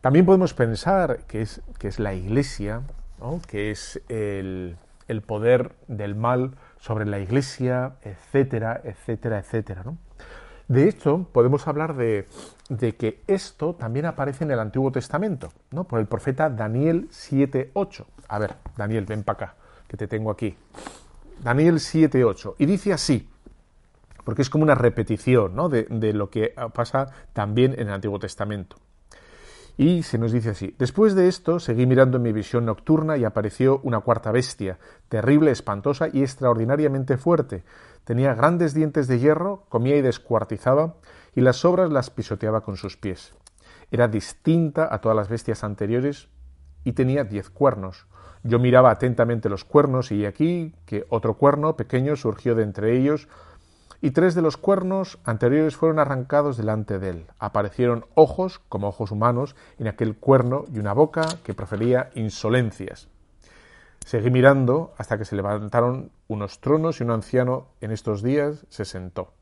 También 0.00 0.26
podemos 0.26 0.54
pensar 0.54 1.20
que 1.26 1.42
es, 1.42 1.62
que 1.78 1.88
es 1.88 1.98
la 1.98 2.14
Iglesia, 2.14 2.82
¿no? 3.20 3.40
que 3.46 3.70
es 3.70 4.00
el, 4.08 4.76
el, 5.08 5.22
poder 5.22 5.72
del 5.86 6.14
mal 6.14 6.52
sobre 6.82 7.06
la 7.06 7.20
Iglesia, 7.20 7.94
etcétera, 8.02 8.80
etcétera, 8.82 9.38
etcétera. 9.38 9.82
¿no? 9.84 9.98
De 10.66 10.88
hecho, 10.88 11.28
podemos 11.32 11.68
hablar 11.68 11.94
de, 11.94 12.26
de, 12.68 12.96
que 12.96 13.22
esto 13.28 13.74
también 13.74 14.04
aparece 14.04 14.42
en 14.42 14.50
el 14.50 14.58
Antiguo 14.58 14.90
Testamento, 14.90 15.52
¿no? 15.70 15.84
Por 15.84 16.00
el 16.00 16.06
profeta 16.06 16.50
Daniel 16.50 17.08
7.8. 17.10 18.04
A 18.26 18.38
ver, 18.40 18.56
Daniel, 18.76 19.06
ven 19.06 19.22
para 19.22 19.36
acá, 19.36 19.54
que 19.86 19.96
te 19.96 20.08
tengo 20.08 20.32
aquí. 20.32 20.56
Daniel 21.40 21.76
7.8. 21.76 22.56
Y 22.58 22.66
dice 22.66 22.92
así, 22.92 23.30
porque 24.24 24.42
es 24.42 24.50
como 24.50 24.64
una 24.64 24.74
repetición 24.74 25.54
¿no? 25.54 25.68
de, 25.68 25.84
de 25.84 26.12
lo 26.12 26.30
que 26.30 26.52
pasa 26.74 27.12
también 27.32 27.74
en 27.74 27.86
el 27.86 27.92
Antiguo 27.94 28.18
Testamento. 28.18 28.76
Y 29.76 30.02
se 30.02 30.18
nos 30.18 30.32
dice 30.32 30.50
así, 30.50 30.74
después 30.78 31.14
de 31.14 31.28
esto 31.28 31.58
seguí 31.58 31.86
mirando 31.86 32.18
en 32.18 32.22
mi 32.22 32.32
visión 32.32 32.66
nocturna 32.66 33.16
y 33.16 33.24
apareció 33.24 33.80
una 33.82 34.00
cuarta 34.00 34.30
bestia, 34.30 34.78
terrible, 35.08 35.50
espantosa 35.50 36.08
y 36.12 36.22
extraordinariamente 36.22 37.16
fuerte. 37.16 37.64
Tenía 38.04 38.34
grandes 38.34 38.74
dientes 38.74 39.08
de 39.08 39.18
hierro, 39.18 39.64
comía 39.68 39.96
y 39.96 40.02
descuartizaba, 40.02 40.96
y 41.34 41.40
las 41.40 41.56
sobras 41.56 41.90
las 41.90 42.10
pisoteaba 42.10 42.60
con 42.60 42.76
sus 42.76 42.96
pies. 42.96 43.32
Era 43.90 44.08
distinta 44.08 44.92
a 44.92 45.00
todas 45.00 45.16
las 45.16 45.28
bestias 45.28 45.64
anteriores 45.64 46.28
y 46.84 46.92
tenía 46.92 47.24
diez 47.24 47.48
cuernos. 47.48 48.06
Yo 48.42 48.58
miraba 48.58 48.90
atentamente 48.90 49.48
los 49.48 49.64
cuernos 49.64 50.10
y 50.10 50.26
aquí 50.26 50.74
que 50.84 51.06
otro 51.08 51.34
cuerno 51.34 51.76
pequeño 51.76 52.16
surgió 52.16 52.54
de 52.54 52.64
entre 52.64 52.96
ellos, 52.96 53.28
y 54.02 54.10
tres 54.10 54.34
de 54.34 54.42
los 54.42 54.56
cuernos 54.56 55.20
anteriores 55.24 55.76
fueron 55.76 56.00
arrancados 56.00 56.56
delante 56.56 56.98
de 56.98 57.10
él. 57.10 57.26
Aparecieron 57.38 58.04
ojos, 58.14 58.60
como 58.68 58.88
ojos 58.88 59.12
humanos, 59.12 59.54
en 59.78 59.86
aquel 59.86 60.16
cuerno 60.16 60.64
y 60.72 60.80
una 60.80 60.92
boca 60.92 61.22
que 61.44 61.54
profería 61.54 62.10
insolencias. 62.16 63.08
Seguí 64.04 64.32
mirando 64.32 64.92
hasta 64.98 65.16
que 65.16 65.24
se 65.24 65.36
levantaron 65.36 66.10
unos 66.26 66.60
tronos 66.60 67.00
y 67.00 67.04
un 67.04 67.12
anciano 67.12 67.68
en 67.80 67.92
estos 67.92 68.24
días 68.24 68.66
se 68.68 68.84
sentó. 68.84 69.34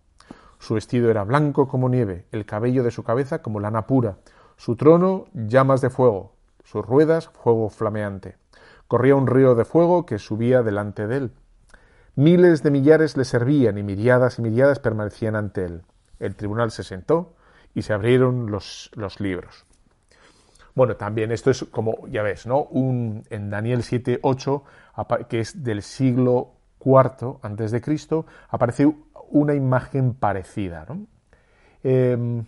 Su 0.58 0.74
vestido 0.74 1.10
era 1.10 1.24
blanco 1.24 1.66
como 1.66 1.88
nieve, 1.88 2.26
el 2.30 2.44
cabello 2.44 2.82
de 2.84 2.90
su 2.90 3.02
cabeza 3.02 3.40
como 3.40 3.60
lana 3.60 3.86
pura, 3.86 4.18
su 4.58 4.76
trono 4.76 5.24
llamas 5.32 5.80
de 5.80 5.88
fuego, 5.88 6.34
sus 6.64 6.84
ruedas 6.84 7.28
fuego 7.28 7.70
flameante. 7.70 8.36
Corría 8.88 9.16
un 9.16 9.26
río 9.26 9.54
de 9.54 9.64
fuego 9.64 10.04
que 10.04 10.18
subía 10.18 10.62
delante 10.62 11.06
de 11.06 11.16
él. 11.16 11.32
Miles 12.16 12.62
de 12.62 12.70
millares 12.70 13.16
le 13.16 13.24
servían 13.24 13.78
y 13.78 13.82
miriadas 13.82 14.38
y 14.38 14.42
miriadas 14.42 14.78
permanecían 14.78 15.36
ante 15.36 15.64
él. 15.64 15.82
El 16.18 16.34
tribunal 16.34 16.70
se 16.70 16.82
sentó 16.82 17.34
y 17.74 17.82
se 17.82 17.92
abrieron 17.92 18.50
los, 18.50 18.90
los 18.94 19.20
libros. 19.20 19.64
Bueno, 20.74 20.96
también 20.96 21.32
esto 21.32 21.50
es 21.50 21.64
como, 21.64 22.06
ya 22.08 22.22
ves, 22.22 22.46
¿no? 22.46 22.62
Un, 22.64 23.24
en 23.30 23.50
Daniel 23.50 23.82
7, 23.82 24.20
8, 24.22 24.64
que 25.28 25.40
es 25.40 25.62
del 25.62 25.82
siglo 25.82 26.52
IV 26.84 27.38
antes 27.42 27.70
de 27.70 27.80
Cristo, 27.80 28.26
aparece 28.48 28.92
una 29.30 29.54
imagen 29.54 30.14
parecida, 30.14 30.86
¿no? 30.88 31.06
Eh, 31.82 32.42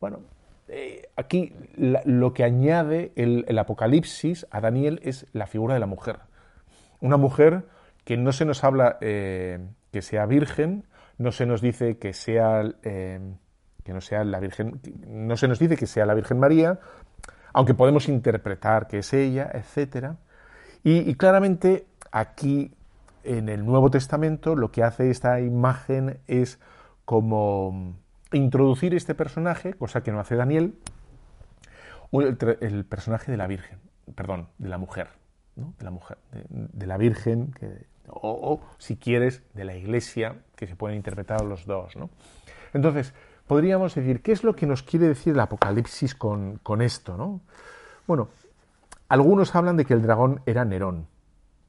bueno, 0.00 0.20
eh, 0.68 1.08
aquí 1.16 1.54
lo 1.76 2.32
que 2.34 2.44
añade 2.44 3.12
el, 3.16 3.44
el 3.48 3.58
Apocalipsis 3.58 4.46
a 4.50 4.60
Daniel 4.60 5.00
es 5.02 5.26
la 5.32 5.46
figura 5.46 5.74
de 5.74 5.80
la 5.80 5.86
mujer. 5.86 6.20
Una 7.00 7.16
mujer 7.16 7.64
que 8.08 8.16
no 8.16 8.32
se 8.32 8.46
nos 8.46 8.64
habla 8.64 8.96
eh, 9.02 9.68
que 9.92 10.00
sea 10.00 10.24
virgen, 10.24 10.86
no 11.18 11.30
se 11.30 11.44
nos 11.44 11.60
dice 11.60 11.98
que 11.98 12.14
sea 12.14 12.62
eh, 12.82 13.20
que 13.84 13.92
no 13.92 14.00
sea 14.00 14.24
la 14.24 14.40
Virgen, 14.40 14.80
no 15.06 15.36
se 15.36 15.46
nos 15.46 15.58
dice 15.58 15.76
que 15.76 15.86
sea 15.86 16.06
la 16.06 16.14
Virgen 16.14 16.38
María, 16.38 16.80
aunque 17.52 17.74
podemos 17.74 18.08
interpretar 18.08 18.86
que 18.86 19.00
es 19.00 19.12
ella, 19.12 19.50
etcétera. 19.52 20.16
Y, 20.82 21.14
claramente 21.16 21.86
aquí 22.10 22.74
en 23.24 23.50
el 23.50 23.66
Nuevo 23.66 23.90
Testamento 23.90 24.56
lo 24.56 24.70
que 24.70 24.82
hace 24.82 25.10
esta 25.10 25.40
imagen 25.40 26.18
es 26.28 26.58
como 27.04 27.94
introducir 28.32 28.94
este 28.94 29.14
personaje, 29.14 29.74
cosa 29.74 30.02
que 30.02 30.12
no 30.12 30.20
hace 30.20 30.34
Daniel, 30.36 30.78
el, 32.12 32.86
personaje 32.86 33.30
de 33.30 33.36
la 33.36 33.46
Virgen, 33.46 33.80
perdón, 34.14 34.48
de 34.56 34.70
la 34.70 34.78
mujer, 34.78 35.08
¿no? 35.56 35.74
de 35.78 35.84
la 35.84 35.90
mujer, 35.90 36.16
de 36.48 36.86
la 36.86 36.96
Virgen 36.96 37.52
que 37.52 37.97
o, 38.10 38.60
si 38.78 38.96
quieres, 38.96 39.42
de 39.54 39.64
la 39.64 39.76
Iglesia, 39.76 40.36
que 40.56 40.66
se 40.66 40.76
pueden 40.76 40.96
interpretar 40.96 41.44
los 41.44 41.66
dos. 41.66 41.96
¿no? 41.96 42.10
Entonces, 42.72 43.14
podríamos 43.46 43.94
decir, 43.94 44.22
¿qué 44.22 44.32
es 44.32 44.44
lo 44.44 44.54
que 44.54 44.66
nos 44.66 44.82
quiere 44.82 45.08
decir 45.08 45.34
el 45.34 45.40
Apocalipsis 45.40 46.14
con, 46.14 46.58
con 46.58 46.82
esto? 46.82 47.16
¿no? 47.16 47.40
Bueno, 48.06 48.28
algunos 49.08 49.54
hablan 49.54 49.76
de 49.76 49.84
que 49.84 49.94
el 49.94 50.02
dragón 50.02 50.40
era 50.46 50.64
Nerón. 50.64 51.06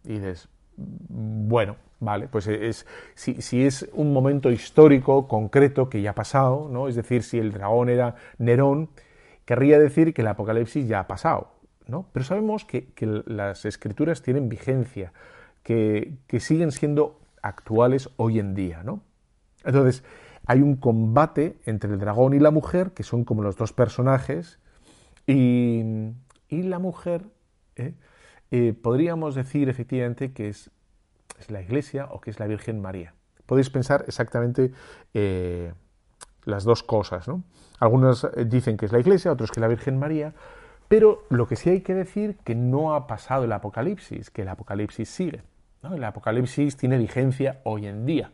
Y 0.03 0.13
dices, 0.13 0.49
bueno, 0.77 1.75
vale, 1.99 2.27
pues 2.27 2.47
es, 2.47 2.85
si, 3.15 3.41
si, 3.41 3.65
es 3.65 3.89
un 3.93 4.13
momento 4.13 4.49
histórico, 4.51 5.27
concreto, 5.27 5.89
que 5.89 6.01
ya 6.01 6.11
ha 6.11 6.15
pasado, 6.15 6.69
¿no? 6.71 6.87
Es 6.87 6.95
decir, 6.95 7.23
si 7.23 7.37
el 7.37 7.51
dragón 7.51 7.89
era 7.89 8.15
Nerón, 8.37 8.89
querría 9.45 9.79
decir 9.79 10.13
que 10.13 10.21
el 10.21 10.27
Apocalipsis 10.27 10.87
ya 10.87 11.01
ha 11.01 11.07
pasado, 11.07 11.51
¿no? 11.87 12.05
Pero 12.13 12.25
sabemos 12.25 12.65
que, 12.65 12.93
que 12.93 13.23
las 13.25 13.65
escrituras 13.65 14.21
tienen 14.21 14.47
vigencia 14.47 15.11
que, 15.69 16.39
siguen 16.39 16.71
siendo 16.71 17.19
actuales 17.43 18.09
hoy 18.17 18.39
en 18.39 18.55
día, 18.55 18.81
¿no? 18.83 19.03
Entonces, 19.63 20.03
hay 20.47 20.63
un 20.63 20.77
combate 20.77 21.57
entre 21.65 21.91
el 21.91 21.99
dragón 21.99 22.33
y 22.33 22.39
la 22.39 22.49
mujer, 22.49 22.91
que 22.91 23.03
son 23.03 23.23
como 23.23 23.43
los 23.43 23.55
dos 23.55 23.71
personajes, 23.71 24.57
y, 25.27 25.83
y 26.47 26.63
la 26.63 26.79
mujer, 26.79 27.23
¿eh? 27.75 27.93
Eh, 28.49 28.73
podríamos 28.73 29.35
decir 29.35 29.69
efectivamente 29.69 30.33
que 30.33 30.49
es, 30.49 30.71
es, 31.39 31.51
la 31.51 31.61
Iglesia 31.61 32.07
o 32.09 32.19
que 32.19 32.31
es 32.31 32.39
la 32.39 32.47
Virgen 32.47 32.81
María. 32.81 33.13
Podéis 33.45 33.69
pensar 33.69 34.05
exactamente 34.07 34.71
eh, 35.13 35.71
las 36.45 36.63
dos 36.63 36.81
cosas, 36.81 37.27
¿no? 37.27 37.43
Algunos 37.79 38.27
dicen 38.47 38.75
que 38.75 38.87
es 38.87 38.91
la 38.91 38.99
Iglesia, 38.99 39.31
otros 39.31 39.51
que 39.51 39.59
es 39.59 39.61
la 39.61 39.67
Virgen 39.67 39.99
María, 39.99 40.33
Pero 40.87 41.27
lo 41.29 41.47
que 41.47 41.55
sí 41.55 41.69
hay 41.69 41.81
que 41.81 41.93
decir 41.93 42.37
que 42.43 42.55
no 42.55 42.95
ha 42.95 43.05
pasado 43.05 43.43
el 43.43 43.51
Apocalipsis, 43.51 44.31
que 44.31 44.41
el 44.41 44.47
Apocalipsis 44.47 45.07
sigue. 45.07 45.43
El 45.83 46.03
Apocalipsis 46.03 46.75
tiene 46.75 46.97
vigencia 46.97 47.61
hoy 47.63 47.87
en 47.87 48.05
día. 48.05 48.31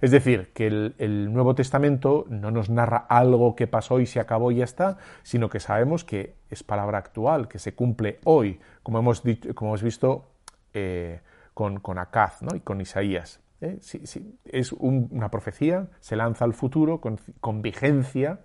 Es 0.00 0.10
decir, 0.10 0.52
que 0.52 0.66
el, 0.66 1.32
Nuevo 1.32 1.54
Testamento 1.54 2.26
no 2.28 2.50
nos 2.50 2.68
narra 2.68 3.06
algo 3.08 3.56
que 3.56 3.66
pasó 3.66 3.98
y 4.00 4.06
se 4.06 4.20
acabó 4.20 4.50
y 4.52 4.56
ya 4.56 4.64
está, 4.64 4.98
sino 5.22 5.48
que 5.48 5.60
sabemos 5.60 6.04
que 6.04 6.34
es 6.50 6.62
palabra 6.62 6.98
actual, 6.98 7.48
que 7.48 7.58
se 7.58 7.74
cumple 7.74 8.18
hoy, 8.24 8.60
como 8.82 8.98
hemos, 8.98 9.22
como 9.54 9.70
hemos 9.70 9.82
visto 9.82 10.32
eh, 10.74 11.20
con, 11.54 11.80
con 11.80 11.98
Acaz 11.98 12.40
y 12.54 12.60
con 12.60 12.80
Isaías. 12.80 13.40
¿eh? 13.60 13.78
es 14.44 14.72
una 14.72 15.30
profecía, 15.30 15.88
se 16.00 16.16
lanza 16.16 16.44
al 16.44 16.52
futuro 16.52 17.00
con, 17.00 17.62
vigencia 17.62 18.40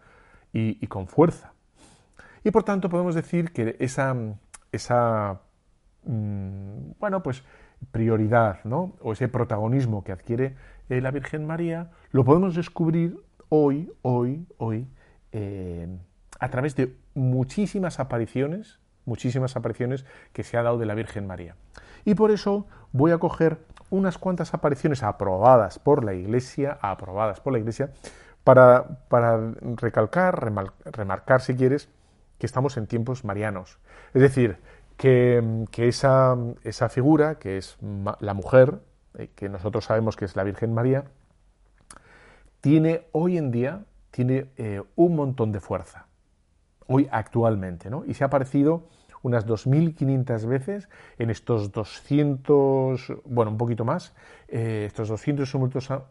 y, 0.53 0.87
con 0.87 1.07
fuerza. 1.07 1.53
Y 2.43 2.51
por 2.51 2.63
tanto 2.63 2.89
podemos 2.89 3.13
decir 3.13 3.51
que 3.51 3.75
esa, 3.79 4.15
esa 4.71 5.41
mm, 6.05 6.91
bueno, 6.97 7.21
pues 7.21 7.43
prioridad, 7.91 8.63
¿no? 8.63 8.93
O 9.01 9.13
ese 9.13 9.27
protagonismo 9.27 10.03
que 10.03 10.11
adquiere 10.11 10.55
eh, 10.89 11.01
la 11.01 11.11
Virgen 11.11 11.45
María, 11.45 11.91
lo 12.11 12.23
podemos 12.23 12.55
descubrir 12.55 13.17
hoy, 13.49 13.91
hoy, 14.01 14.45
hoy, 14.57 14.87
a 16.39 16.49
través 16.49 16.75
de 16.75 16.95
muchísimas 17.13 17.99
apariciones, 17.99 18.79
muchísimas 19.05 19.55
apariciones 19.55 20.05
que 20.33 20.43
se 20.43 20.57
ha 20.57 20.63
dado 20.63 20.77
de 20.77 20.85
la 20.85 20.95
Virgen 20.95 21.27
María. 21.27 21.55
Y 22.05 22.15
por 22.15 22.31
eso 22.31 22.67
voy 22.91 23.11
a 23.11 23.17
coger 23.17 23.59
unas 23.89 24.17
cuantas 24.17 24.53
apariciones 24.53 25.03
aprobadas 25.03 25.79
por 25.79 26.03
la 26.03 26.13
Iglesia, 26.13 26.77
aprobadas 26.81 27.39
por 27.39 27.53
la 27.53 27.59
Iglesia, 27.59 27.91
para, 28.43 29.05
para 29.07 29.53
recalcar, 29.75 30.51
remarcar, 30.85 31.41
si 31.41 31.55
quieres, 31.55 31.89
que 32.39 32.47
estamos 32.47 32.77
en 32.77 32.87
tiempos 32.87 33.23
marianos. 33.23 33.77
Es 34.13 34.21
decir, 34.21 34.57
que, 35.01 35.87
esa, 35.87 36.37
esa, 36.63 36.87
figura, 36.87 37.39
que 37.39 37.57
es 37.57 37.75
la 38.19 38.35
mujer, 38.35 38.81
eh, 39.17 39.31
que 39.35 39.49
nosotros 39.49 39.85
sabemos 39.85 40.15
que 40.15 40.25
es 40.25 40.35
la 40.35 40.43
Virgen 40.43 40.75
María, 40.75 41.05
tiene 42.61 43.07
hoy 43.11 43.39
en 43.39 43.49
día 43.49 43.83
tiene, 44.11 44.51
eh, 44.57 44.83
un 44.95 45.15
montón 45.15 45.51
de 45.51 45.59
fuerza, 45.59 46.05
hoy 46.85 47.07
actualmente, 47.11 47.89
¿no? 47.89 48.05
Y 48.05 48.13
se 48.13 48.23
ha 48.23 48.27
aparecido 48.27 48.83
unas 49.23 49.47
2.500 49.47 50.45
veces 50.45 50.87
en 51.17 51.31
estos 51.31 51.71
200, 51.71 53.13
bueno, 53.25 53.51
un 53.51 53.57
poquito 53.57 53.83
más, 53.83 54.13
eh, 54.49 54.83
estos 54.85 55.07
200 55.07 55.51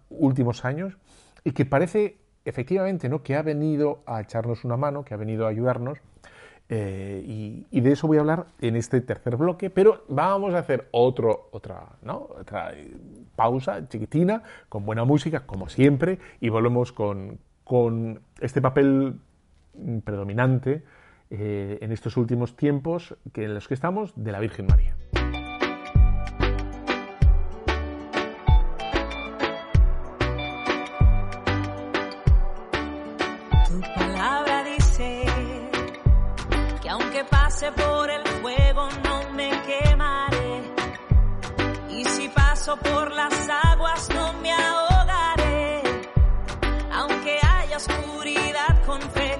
últimos 0.08 0.64
años, 0.64 0.98
y 1.44 1.52
que 1.52 1.64
parece 1.64 2.18
efectivamente 2.44 3.08
¿no? 3.08 3.22
que 3.22 3.36
ha 3.36 3.42
venido 3.42 4.02
a 4.06 4.20
echarnos 4.20 4.64
una 4.64 4.76
mano, 4.76 5.04
que 5.04 5.14
ha 5.14 5.16
venido 5.16 5.46
a 5.46 5.50
ayudarnos, 5.50 5.98
eh, 6.72 7.66
y, 7.72 7.80
de 7.80 7.92
eso 7.92 8.06
voy 8.06 8.18
a 8.18 8.20
hablar 8.20 8.46
en 8.60 8.76
este 8.76 9.00
tercer 9.00 9.36
bloque, 9.36 9.70
pero 9.70 10.04
vamos 10.08 10.54
a 10.54 10.58
hacer 10.58 10.88
otra 10.92 11.40
eh, 12.74 12.96
pausa 13.34 13.88
chiquitina, 13.88 14.44
con 14.68 14.86
buena 14.86 15.04
música, 15.04 15.46
como 15.46 15.68
siempre, 15.68 16.20
y 16.40 16.48
volvemos 16.48 16.92
con, 16.92 17.40
con 17.64 18.20
este 18.40 18.62
papel 18.62 19.16
mm, 19.74 19.98
predominante 19.98 20.84
eh, 21.30 21.78
en 21.80 21.90
estos 21.90 22.16
últimos 22.16 22.54
tiempos 22.54 23.16
que 23.32 23.46
en 23.46 23.54
los 23.54 23.66
que 23.66 23.74
estamos 23.74 24.12
de 24.14 24.30
la 24.30 24.38
Virgen 24.38 24.66
María. 24.68 24.94
Pase 37.50 37.72
por 37.72 38.08
el 38.08 38.24
fuego 38.40 38.88
no 39.02 39.30
me 39.32 39.50
quemaré 39.62 40.62
y 41.88 42.04
si 42.04 42.28
paso 42.28 42.76
por 42.76 43.10
las 43.10 43.48
aguas 43.64 44.08
no 44.14 44.32
me 44.34 44.52
ahogaré 44.52 45.82
aunque 46.92 47.40
haya 47.42 47.76
oscuridad 47.76 48.84
con 48.86 49.00
fe 49.00 49.30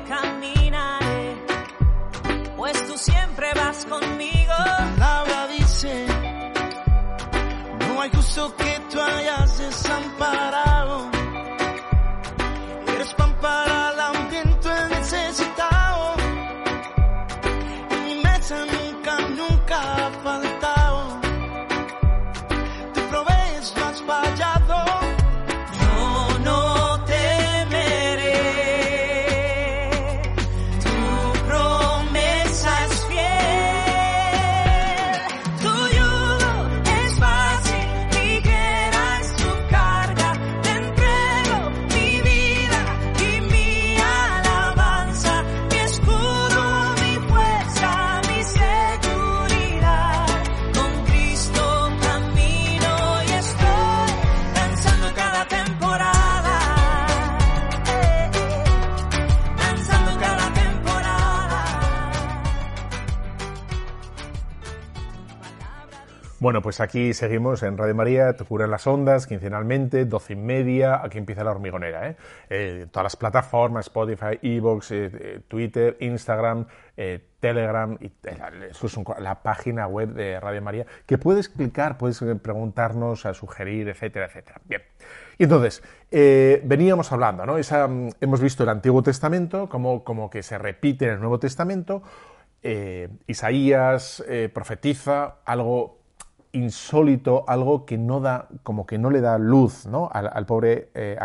siempre 3.01 3.49
vas 3.55 3.87
conmigo. 3.87 4.55
La 4.99 5.25
palabra 5.25 5.47
dice, 5.49 6.07
no 7.89 8.01
hay 8.01 8.11
justo 8.11 8.55
que 8.57 8.81
tú 8.91 9.01
hayas 9.01 9.59
desamparado. 9.59 11.11
Eres 12.95 13.15
pan 13.15 13.33
Bueno, 66.41 66.63
pues 66.63 66.81
aquí 66.81 67.13
seguimos 67.13 67.63
en 67.63 67.77
Radio 67.77 67.95
María, 67.95 68.33
te 68.33 68.47
curan 68.47 68.71
las 68.71 68.87
ondas, 68.87 69.27
quincenalmente, 69.27 70.07
doce 70.07 70.33
y 70.33 70.37
media, 70.37 71.05
aquí 71.05 71.19
empieza 71.19 71.45
la 71.45 71.51
hormigonera, 71.51 72.09
¿eh? 72.09 72.17
eh 72.49 72.87
todas 72.91 73.05
las 73.05 73.17
plataformas, 73.17 73.89
Spotify, 73.89 74.39
Evox, 74.41 74.91
eh, 74.91 75.11
eh, 75.13 75.41
Twitter, 75.47 75.99
Instagram, 76.01 76.67
Telegram, 77.41 77.99
la 79.19 79.43
página 79.43 79.87
web 79.87 80.15
de 80.15 80.41
Radio 80.41 80.63
María, 80.63 80.87
que 81.05 81.19
puedes 81.19 81.51
clicar, 81.51 81.99
puedes 81.99 82.19
preguntarnos, 82.43 83.27
a 83.27 83.35
sugerir, 83.35 83.91
etcétera, 83.91 84.25
etcétera. 84.25 84.63
Bien. 84.65 84.81
Y 85.37 85.45
entonces, 85.45 85.83
veníamos 86.11 87.13
hablando, 87.13 87.45
¿no? 87.45 87.57
Mm, 87.59 88.09
hemos 88.19 88.41
visto 88.41 88.63
el 88.63 88.71
Antiguo 88.71 89.03
Testamento, 89.03 89.69
como, 89.69 90.05
como 90.05 90.31
que 90.31 90.43
se 90.43 90.57
repite 90.57 91.05
en 91.05 91.13
el 91.13 91.21
Nuevo 91.21 91.39
Testamento, 91.39 92.03
Isaías 93.27 94.25
profetiza 94.53 95.37
algo 95.45 96.00
insólito, 96.53 97.45
algo 97.47 97.87
que 97.87 97.99
no 97.99 98.21
da, 98.21 98.49
como 98.63 98.87
que 98.87 98.99
no 98.99 99.11
le 99.11 99.21
da 99.21 99.39
luz 99.39 99.87
¿no? 99.87 100.11
al, 100.13 100.47
pobre 100.47 100.91
eh, 100.95 101.19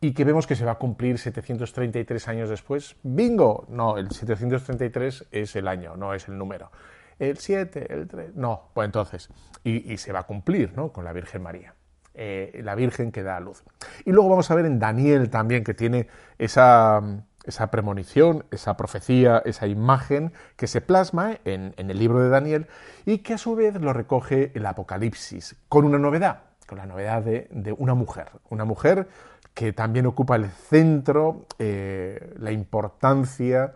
y 0.00 0.12
que 0.12 0.24
vemos 0.24 0.46
que 0.46 0.56
se 0.56 0.64
va 0.64 0.72
a 0.72 0.78
cumplir 0.78 1.18
733 1.18 2.28
años 2.28 2.48
después. 2.48 2.96
¡Bingo! 3.02 3.66
No, 3.68 3.96
el 3.98 4.10
733 4.10 5.28
es 5.30 5.56
el 5.56 5.68
año, 5.68 5.96
no 5.96 6.12
es 6.12 6.28
el 6.28 6.36
número. 6.36 6.70
El 7.18 7.38
7, 7.38 7.92
el 7.92 8.08
3, 8.08 8.34
no, 8.34 8.70
pues 8.74 8.86
entonces, 8.86 9.30
y, 9.62 9.96
se 9.96 10.12
va 10.12 10.20
a 10.20 10.22
cumplir 10.24 10.72
¿no? 10.76 10.92
con 10.92 11.04
la 11.04 11.12
Virgen 11.12 11.42
María. 11.42 11.74
Eh, 12.14 12.60
la 12.64 12.74
Virgen 12.74 13.12
que 13.12 13.22
da 13.22 13.38
luz. 13.38 13.62
Y 14.04 14.10
luego 14.10 14.28
vamos 14.28 14.50
a 14.50 14.54
ver 14.56 14.66
en 14.66 14.78
Daniel 14.80 15.30
también, 15.30 15.62
que 15.62 15.72
tiene 15.72 16.08
esa, 16.36 17.00
esa 17.44 17.70
premonición, 17.70 18.44
esa 18.50 18.76
profecía, 18.76 19.42
esa 19.44 19.66
imagen 19.66 20.32
que 20.56 20.66
se 20.66 20.80
plasma 20.80 21.38
en, 21.44 21.74
el 21.76 21.98
libro 21.98 22.20
de 22.20 22.28
Daniel 22.28 22.68
y 23.04 23.18
que 23.18 23.34
a 23.34 23.38
su 23.38 23.54
vez 23.54 23.80
lo 23.80 23.92
recoge 23.92 24.52
el 24.54 24.66
Apocalipsis, 24.66 25.56
con 25.68 25.84
una 25.84 25.98
novedad, 25.98 26.42
con 26.66 26.78
la 26.78 26.86
novedad 26.86 27.22
de, 27.22 27.74
una 27.78 27.94
mujer, 27.94 28.28
una 28.50 28.64
mujer 28.64 29.08
que 29.54 29.72
también 29.72 30.06
ocupa 30.06 30.36
el 30.36 30.48
centro, 30.50 31.46
eh, 31.58 32.34
la 32.38 32.52
importancia 32.52 33.74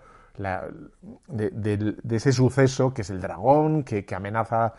de, 1.29 1.97
ese 2.11 2.33
suceso 2.33 2.95
que 2.95 3.03
es 3.03 3.11
el 3.11 3.21
dragón, 3.21 3.83
que, 3.83 4.05
amenaza 4.15 4.75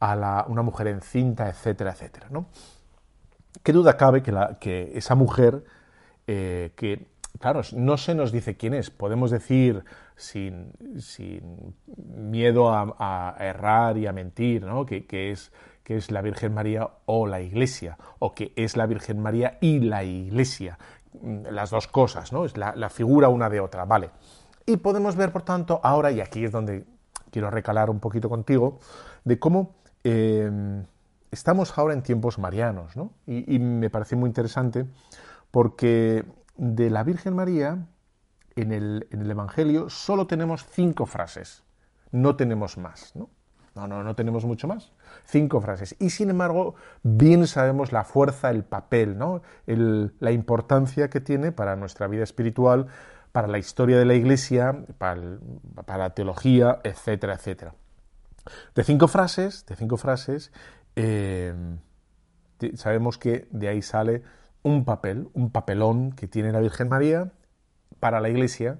a 0.00 0.46
una 0.48 0.62
mujer 0.62 0.88
encinta, 0.88 1.48
etcétera, 1.48 1.92
etcétera. 1.92 2.28
¿no? 2.30 2.46
¿Qué 3.62 3.72
duda 3.72 3.96
cabe 3.96 4.22
que, 4.22 4.34
que 4.60 4.92
esa 4.96 5.14
mujer 5.14 5.62
eh, 6.26 6.72
que 6.76 7.09
claro, 7.40 7.62
no 7.74 7.96
se 7.96 8.14
nos 8.14 8.30
dice 8.30 8.56
quién 8.56 8.74
es. 8.74 8.90
Podemos 8.90 9.32
decir 9.32 9.84
sin, 10.14 10.72
miedo 11.96 12.70
a, 12.72 13.34
errar 13.40 13.98
y 13.98 14.06
a 14.06 14.12
mentir, 14.12 14.64
¿no? 14.64 14.86
que, 14.86 15.04
es, 15.32 15.50
que 15.82 15.96
es 15.96 16.12
la 16.12 16.22
Virgen 16.22 16.54
María 16.54 16.88
o 17.06 17.26
la 17.26 17.40
Iglesia, 17.40 17.98
o 18.20 18.32
que 18.34 18.52
es 18.54 18.76
la 18.76 18.86
Virgen 18.86 19.20
María 19.20 19.58
y 19.60 19.80
la 19.80 20.04
Iglesia. 20.04 20.78
Mm, 21.20 21.46
las 21.50 21.70
dos 21.70 21.88
cosas, 21.88 22.32
¿no? 22.32 22.44
Es 22.44 22.56
la, 22.56 22.90
figura 22.90 23.28
una 23.28 23.48
de 23.50 23.60
otra, 23.60 23.84
vale. 23.84 24.10
Y 24.66 24.76
podemos 24.76 25.16
ver, 25.16 25.32
por 25.32 25.42
tanto, 25.42 25.80
ahora, 25.82 26.12
y 26.12 26.20
aquí 26.20 26.44
es 26.44 26.52
donde 26.52 26.84
quiero 27.32 27.50
recalar 27.50 27.90
un 27.90 27.98
poquito 27.98 28.28
contigo, 28.28 28.78
de 29.24 29.38
cómo 29.38 29.74
eh, 30.04 30.84
estamos 31.30 31.76
ahora 31.76 31.94
en 31.94 32.02
tiempos 32.02 32.38
marianos, 32.38 32.96
¿no? 32.96 33.12
Y 33.26 33.58
me 33.58 33.90
parece 33.90 34.16
muy 34.16 34.28
interesante 34.28 34.86
porque 35.50 36.24
de 36.60 36.90
la 36.90 37.04
Virgen 37.04 37.34
María, 37.34 37.86
en 38.54 38.72
el, 38.72 39.06
Evangelio, 39.10 39.88
solo 39.88 40.26
tenemos 40.26 40.66
cinco 40.66 41.06
frases, 41.06 41.64
no 42.12 42.36
tenemos 42.36 42.76
más, 42.76 43.16
¿no? 43.16 43.30
No, 43.74 43.86
no, 43.86 44.02
no 44.02 44.14
tenemos 44.14 44.44
mucho 44.44 44.66
más. 44.66 44.92
Cinco 45.24 45.60
frases. 45.60 45.94
Y 46.00 46.10
sin 46.10 46.28
embargo, 46.28 46.74
bien 47.02 47.46
sabemos 47.46 47.92
la 47.92 48.02
fuerza, 48.04 48.50
el 48.50 48.64
papel, 48.64 49.16
la 49.66 50.32
importancia 50.32 51.08
que 51.08 51.20
tiene 51.20 51.52
para 51.52 51.76
nuestra 51.76 52.08
vida 52.08 52.24
espiritual, 52.24 52.88
para 53.32 53.46
la 53.46 53.58
historia 53.58 53.96
de 53.96 54.04
la 54.04 54.14
Iglesia, 54.14 54.84
para, 54.98 55.16
la 55.86 56.10
teología, 56.10 56.80
etcétera, 56.82 57.34
etcétera. 57.34 57.74
De 58.74 58.84
cinco 58.84 59.06
frases, 59.06 59.64
de 59.66 59.76
cinco 59.76 59.96
frases, 59.96 60.52
eh, 60.96 61.54
sabemos 62.74 63.16
que 63.18 63.46
de 63.50 63.68
ahí 63.68 63.82
sale 63.82 64.24
un 64.62 64.84
papel, 64.84 65.28
un 65.34 65.50
papelón 65.50 66.12
que 66.12 66.28
tiene 66.28 66.52
la 66.52 66.60
Virgen 66.60 66.88
María 66.88 67.32
para 67.98 68.20
la 68.20 68.28
Iglesia, 68.28 68.78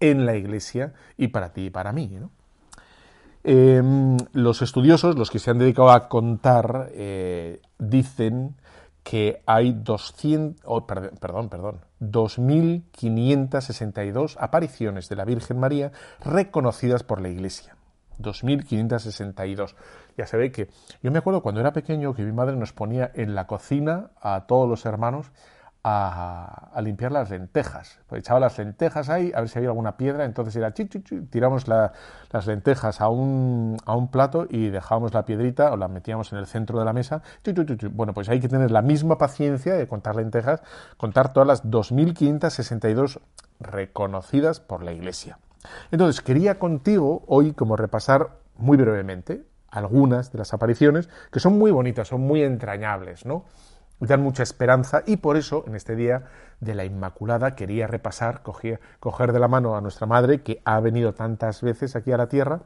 en 0.00 0.24
la 0.26 0.36
Iglesia 0.36 0.92
y 1.16 1.28
para 1.28 1.52
ti 1.52 1.66
y 1.66 1.70
para 1.70 1.92
mí. 1.92 2.18
Eh, 3.44 4.16
los 4.32 4.62
estudiosos, 4.62 5.16
los 5.16 5.30
que 5.30 5.38
se 5.38 5.50
han 5.50 5.58
dedicado 5.58 5.90
a 5.90 6.08
contar, 6.08 6.90
eh, 6.92 7.60
dicen 7.78 8.56
que 9.02 9.42
hay 9.46 9.72
200, 9.72 10.62
oh, 10.64 10.86
perdón, 10.86 11.48
perdón, 11.48 11.80
2.562 12.00 14.36
apariciones 14.40 15.08
de 15.08 15.14
la 15.14 15.24
Virgen 15.24 15.60
María 15.60 15.92
reconocidas 16.24 17.04
por 17.04 17.20
la 17.20 17.28
Iglesia. 17.28 17.75
2.562. 18.18 19.74
Ya 20.16 20.26
se 20.26 20.36
ve 20.36 20.52
que 20.52 20.68
yo 21.02 21.10
me 21.10 21.18
acuerdo 21.18 21.42
cuando 21.42 21.60
era 21.60 21.72
pequeño 21.72 22.14
que 22.14 22.22
mi 22.22 22.32
madre 22.32 22.56
nos 22.56 22.72
ponía 22.72 23.10
en 23.14 23.34
la 23.34 23.46
cocina 23.46 24.10
a 24.20 24.46
todos 24.46 24.68
los 24.68 24.86
hermanos 24.86 25.30
a, 25.88 26.80
limpiar 26.82 27.12
las 27.12 27.30
lentejas. 27.30 28.00
Pues 28.08 28.20
echaba 28.20 28.40
las 28.40 28.58
lentejas 28.58 29.08
ahí 29.08 29.30
a 29.34 29.40
ver 29.40 29.48
si 29.48 29.58
había 29.58 29.68
alguna 29.70 29.96
piedra, 29.96 30.24
entonces 30.24 30.56
era 30.56 30.72
tiramos 30.72 31.68
la- 31.68 31.92
las 32.32 32.46
lentejas 32.46 33.00
a 33.00 33.08
un, 33.08 33.76
a 33.86 33.94
un 33.94 34.08
plato 34.08 34.46
y 34.50 34.68
dejábamos 34.70 35.14
la 35.14 35.24
piedrita 35.24 35.70
o 35.70 35.76
la 35.76 35.86
metíamos 35.86 36.32
en 36.32 36.38
el 36.38 36.46
centro 36.46 36.80
de 36.80 36.84
la 36.84 36.92
mesa. 36.92 37.22
Bueno, 37.92 38.14
pues 38.14 38.28
hay 38.28 38.40
que 38.40 38.48
tener 38.48 38.72
la 38.72 38.82
misma 38.82 39.16
paciencia 39.16 39.74
de 39.74 39.86
contar 39.86 40.16
lentejas, 40.16 40.60
contar 40.96 41.32
todas 41.32 41.46
las 41.46 41.64
2.562 41.64 43.20
reconocidas 43.60 44.58
por 44.58 44.82
la 44.82 44.92
Iglesia. 44.92 45.38
Entonces, 45.90 46.20
quería 46.22 46.58
contigo 46.58 47.24
hoy 47.26 47.52
como 47.52 47.76
repasar 47.76 48.40
muy 48.56 48.76
brevemente 48.76 49.44
algunas 49.70 50.32
de 50.32 50.38
las 50.38 50.54
apariciones 50.54 51.08
que 51.30 51.40
son 51.40 51.58
muy 51.58 51.70
bonitas, 51.70 52.08
son 52.08 52.22
muy 52.22 52.42
entrañables, 52.42 53.26
¿no? 53.26 53.44
dan 54.00 54.22
mucha 54.22 54.42
esperanza 54.42 55.02
y 55.06 55.16
por 55.16 55.36
eso 55.36 55.64
en 55.66 55.74
este 55.74 55.96
día 55.96 56.24
de 56.60 56.74
la 56.74 56.84
Inmaculada 56.84 57.54
quería 57.54 57.86
repasar, 57.86 58.42
coger, 58.42 59.32
de 59.32 59.38
la 59.38 59.48
mano 59.48 59.76
a 59.76 59.80
nuestra 59.80 60.06
Madre 60.06 60.42
que 60.42 60.60
ha 60.64 60.80
venido 60.80 61.14
tantas 61.14 61.62
veces 61.62 61.96
aquí 61.96 62.12
a 62.12 62.18
la 62.18 62.28
tierra, 62.28 62.62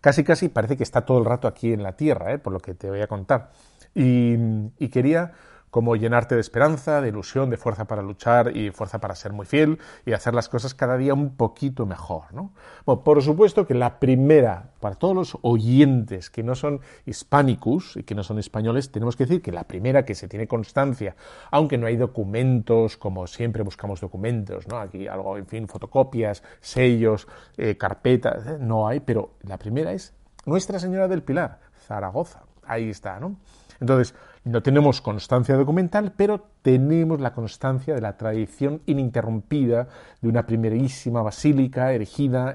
casi 0.00 0.24
casi 0.24 0.48
parece 0.48 0.76
que 0.76 0.82
está 0.82 1.06
todo 1.06 1.18
el 1.18 1.24
rato 1.24 1.48
aquí 1.48 1.72
en 1.72 1.82
la 1.82 1.96
tierra, 1.96 2.32
¿eh? 2.32 2.38
por 2.38 2.52
lo 2.52 2.60
que 2.60 2.74
te 2.74 2.90
voy 2.90 3.00
a 3.00 3.06
contar. 3.06 3.50
Y 3.94 4.88
quería 4.90 5.32
como 5.76 5.94
llenarte 5.94 6.34
de 6.34 6.40
esperanza, 6.40 7.02
de 7.02 7.10
ilusión, 7.10 7.50
de 7.50 7.58
fuerza 7.58 7.84
para 7.84 8.00
luchar 8.00 8.56
y 8.56 8.70
fuerza 8.70 8.98
para 8.98 9.14
ser 9.14 9.34
muy 9.34 9.44
fiel 9.44 9.78
y 10.06 10.14
hacer 10.14 10.32
las 10.32 10.48
cosas 10.48 10.72
cada 10.72 10.96
día 10.96 11.12
un 11.12 11.36
poquito 11.36 11.84
mejor. 11.84 12.32
¿no? 12.32 12.54
Bueno, 12.86 13.04
por 13.04 13.22
supuesto 13.22 13.66
que 13.66 13.74
la 13.74 14.00
primera, 14.00 14.70
para 14.80 14.94
todos 14.94 15.14
los 15.14 15.38
oyentes 15.42 16.30
que 16.30 16.42
no 16.42 16.54
son 16.54 16.80
hispánicos 17.04 17.94
y 17.98 18.04
que 18.04 18.14
no 18.14 18.22
son 18.22 18.38
españoles, 18.38 18.90
tenemos 18.90 19.16
que 19.16 19.26
decir 19.26 19.42
que 19.42 19.52
la 19.52 19.64
primera 19.64 20.06
que 20.06 20.14
se 20.14 20.28
tiene 20.28 20.46
constancia, 20.48 21.14
aunque 21.50 21.76
no 21.76 21.88
hay 21.88 21.98
documentos, 21.98 22.96
como 22.96 23.26
siempre 23.26 23.62
buscamos 23.62 24.00
documentos, 24.00 24.66
¿no? 24.68 24.78
aquí 24.78 25.06
algo, 25.06 25.36
en 25.36 25.46
fin, 25.46 25.68
fotocopias, 25.68 26.42
sellos, 26.62 27.28
eh, 27.58 27.76
carpetas, 27.76 28.46
eh, 28.46 28.56
no 28.58 28.88
hay, 28.88 29.00
pero 29.00 29.32
la 29.42 29.58
primera 29.58 29.92
es 29.92 30.14
Nuestra 30.46 30.78
Señora 30.78 31.06
del 31.06 31.22
Pilar, 31.22 31.60
Zaragoza. 31.86 32.44
Ahí 32.64 32.88
está, 32.88 33.20
¿no? 33.20 33.36
Entonces, 33.80 34.14
no 34.46 34.62
tenemos 34.62 35.00
constancia 35.00 35.56
documental, 35.56 36.12
pero 36.16 36.46
tenemos 36.62 37.20
la 37.20 37.34
constancia 37.34 37.96
de 37.96 38.00
la 38.00 38.16
tradición 38.16 38.80
ininterrumpida 38.86 39.88
de 40.22 40.28
una 40.28 40.46
primerísima 40.46 41.20
basílica 41.20 41.92
erigida 41.92 42.54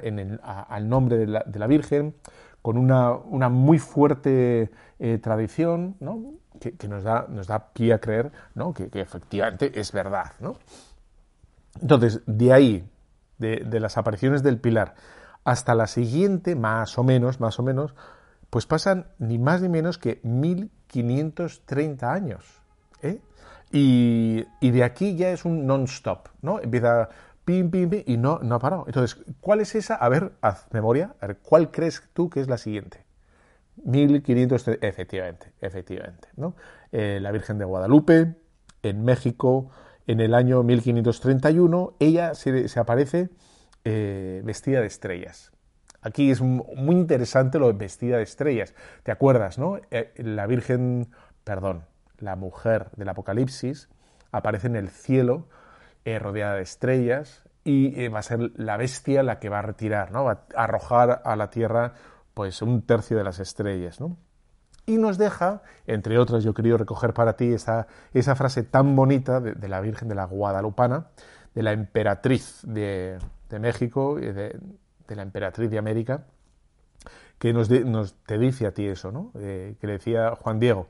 al 0.69 0.88
nombre 0.88 1.17
de 1.17 1.27
la, 1.27 1.67
Virgen, 1.67 2.15
con 2.62 2.77
una, 2.77 3.12
una 3.12 3.49
muy 3.49 3.77
fuerte 3.77 4.71
eh, 4.99 5.17
tradición, 5.17 5.97
que, 6.62 6.88
nos, 6.88 7.04
da, 7.04 7.25
nos 7.27 7.47
da 7.47 7.73
pie 7.73 7.93
a 7.93 7.99
creer 7.99 8.32
¿no? 8.56 8.73
que, 8.73 8.89
efectivamente 8.93 9.77
es 9.77 9.91
verdad. 9.91 10.32
¿no? 10.39 10.56
Entonces, 11.82 12.21
de 12.25 12.54
ahí, 12.54 12.89
de, 13.38 13.65
de 13.65 13.80
las 13.82 13.97
apariciones 13.97 14.43
del 14.43 14.62
Pilar, 14.62 14.95
hasta 15.43 15.75
la 15.75 15.88
siguiente, 15.88 16.56
más 16.56 16.97
o 16.97 17.04
menos, 17.04 17.41
más 17.41 17.60
o 17.60 17.63
menos, 17.63 17.93
pues 18.49 18.65
pasan 18.65 19.08
ni 19.17 19.38
más 19.39 19.62
ni 19.62 19.67
menos 19.67 19.97
que 19.97 20.21
1530 20.93 22.13
años. 22.13 22.62
¿eh? 23.01 23.19
Y, 23.71 24.45
y 24.60 24.71
de 24.71 24.84
aquí 24.84 25.15
ya 25.15 25.32
es 25.32 25.45
un 25.45 25.65
non-stop, 25.65 26.27
¿no? 26.41 26.60
Empieza 26.60 27.10
pim, 27.45 27.71
pim, 27.71 27.89
pim, 27.89 28.04
y 28.06 28.17
no, 28.17 28.39
no 28.39 28.56
ha 28.56 28.60
parado. 28.60 28.84
Entonces, 28.88 29.23
¿cuál 29.39 29.62
es 29.62 29.75
esa? 29.75 29.95
A 29.95 30.10
ver, 30.10 30.34
haz 30.41 30.67
memoria, 30.71 31.15
a 31.19 31.27
ver, 31.27 31.38
¿cuál 31.38 31.71
crees 31.71 32.04
tú 32.13 32.30
que 32.30 32.41
es 32.41 32.47
la 32.47 32.58
siguiente? 32.58 33.06
1530, 33.84 34.86
efectivamente, 34.86 35.54
efectivamente, 35.62 36.27
¿no? 36.36 36.56
Eh, 36.91 37.19
la 37.21 37.32
Virgen 37.32 37.58
de 37.58 37.65
Guadalupe, 37.65 38.36
en 38.84 39.04
México, 39.04 39.69
en 40.08 40.19
el 40.19 40.34
año 40.34 40.63
1531, 40.63 41.93
ella 41.99 42.36
se, 42.36 42.67
se 42.67 42.80
aparece 42.80 43.30
eh, 43.84 44.41
vestida 44.43 44.82
de 44.82 44.88
estrellas. 44.88 45.51
Aquí 46.02 46.32
es 46.32 46.42
mu- 46.42 46.66
muy 46.76 46.96
interesante 46.96 47.60
lo 47.60 47.68
de 47.68 47.74
vestida 47.74 48.18
de 48.18 48.24
estrellas. 48.24 48.74
¿Te 49.04 49.12
acuerdas, 49.12 49.58
no? 49.58 49.78
Eh, 49.92 50.12
la 50.18 50.48
Virgen, 50.48 51.10
perdón, 51.44 51.86
la 52.20 52.36
mujer 52.36 52.90
del 52.96 53.10
Apocalipsis 53.10 53.90
aparece 54.32 54.68
en 54.68 54.76
el 54.76 54.90
cielo 54.90 55.48
eh, 56.06 56.18
rodeada 56.20 56.56
de 56.56 56.64
estrellas 56.64 57.44
y 57.64 58.00
eh, 58.02 58.10
va 58.10 58.20
a 58.20 58.24
ser 58.24 58.52
la 58.56 58.78
bestia 58.78 59.22
la 59.22 59.40
que 59.40 59.50
va 59.50 59.60
a 59.60 59.62
retirar, 59.62 60.12
¿no? 60.12 60.24
Va 60.24 60.46
a 60.56 60.64
arrojar 60.64 61.22
a 61.24 61.36
la 61.36 61.50
tierra 61.52 61.94
pues 62.34 62.62
un 62.62 62.82
tercio 62.82 63.18
de 63.18 63.24
las 63.24 63.40
estrellas, 63.40 64.00
¿no? 64.00 64.18
Y 64.88 64.98
nos 64.98 65.20
deja, 65.20 65.62
entre 65.86 66.18
otras, 66.18 66.44
yo 66.44 66.56
querido 66.56 66.78
recoger 66.78 67.14
para 67.14 67.36
ti 67.36 67.54
esa, 67.54 67.86
esa 68.14 68.36
frase 68.36 68.64
tan 68.64 68.96
bonita 68.96 69.40
de, 69.40 69.68
la 69.68 69.80
Virgen 69.80 70.08
de 70.08 70.16
la 70.16 70.26
Guadalupana, 70.26 71.08
de 71.54 71.62
la 71.62 71.72
emperatriz 71.72 72.62
de, 72.64 73.20
de 73.50 73.60
México, 73.60 74.16
de, 74.16 74.60
de 75.12 75.17
la 75.17 75.24
emperatriz 75.24 75.69
de 75.69 75.78
América, 75.78 76.26
que 77.39 77.54
nos, 77.54 77.67
te 78.26 78.38
dice 78.38 78.67
a 78.67 78.74
ti 78.74 78.86
eso, 78.86 79.12
¿no? 79.12 79.32
Eh, 79.36 79.76
que 79.80 79.88
le 79.88 79.93
decía 79.93 80.36
Juan 80.36 80.60
Diego, 80.60 80.88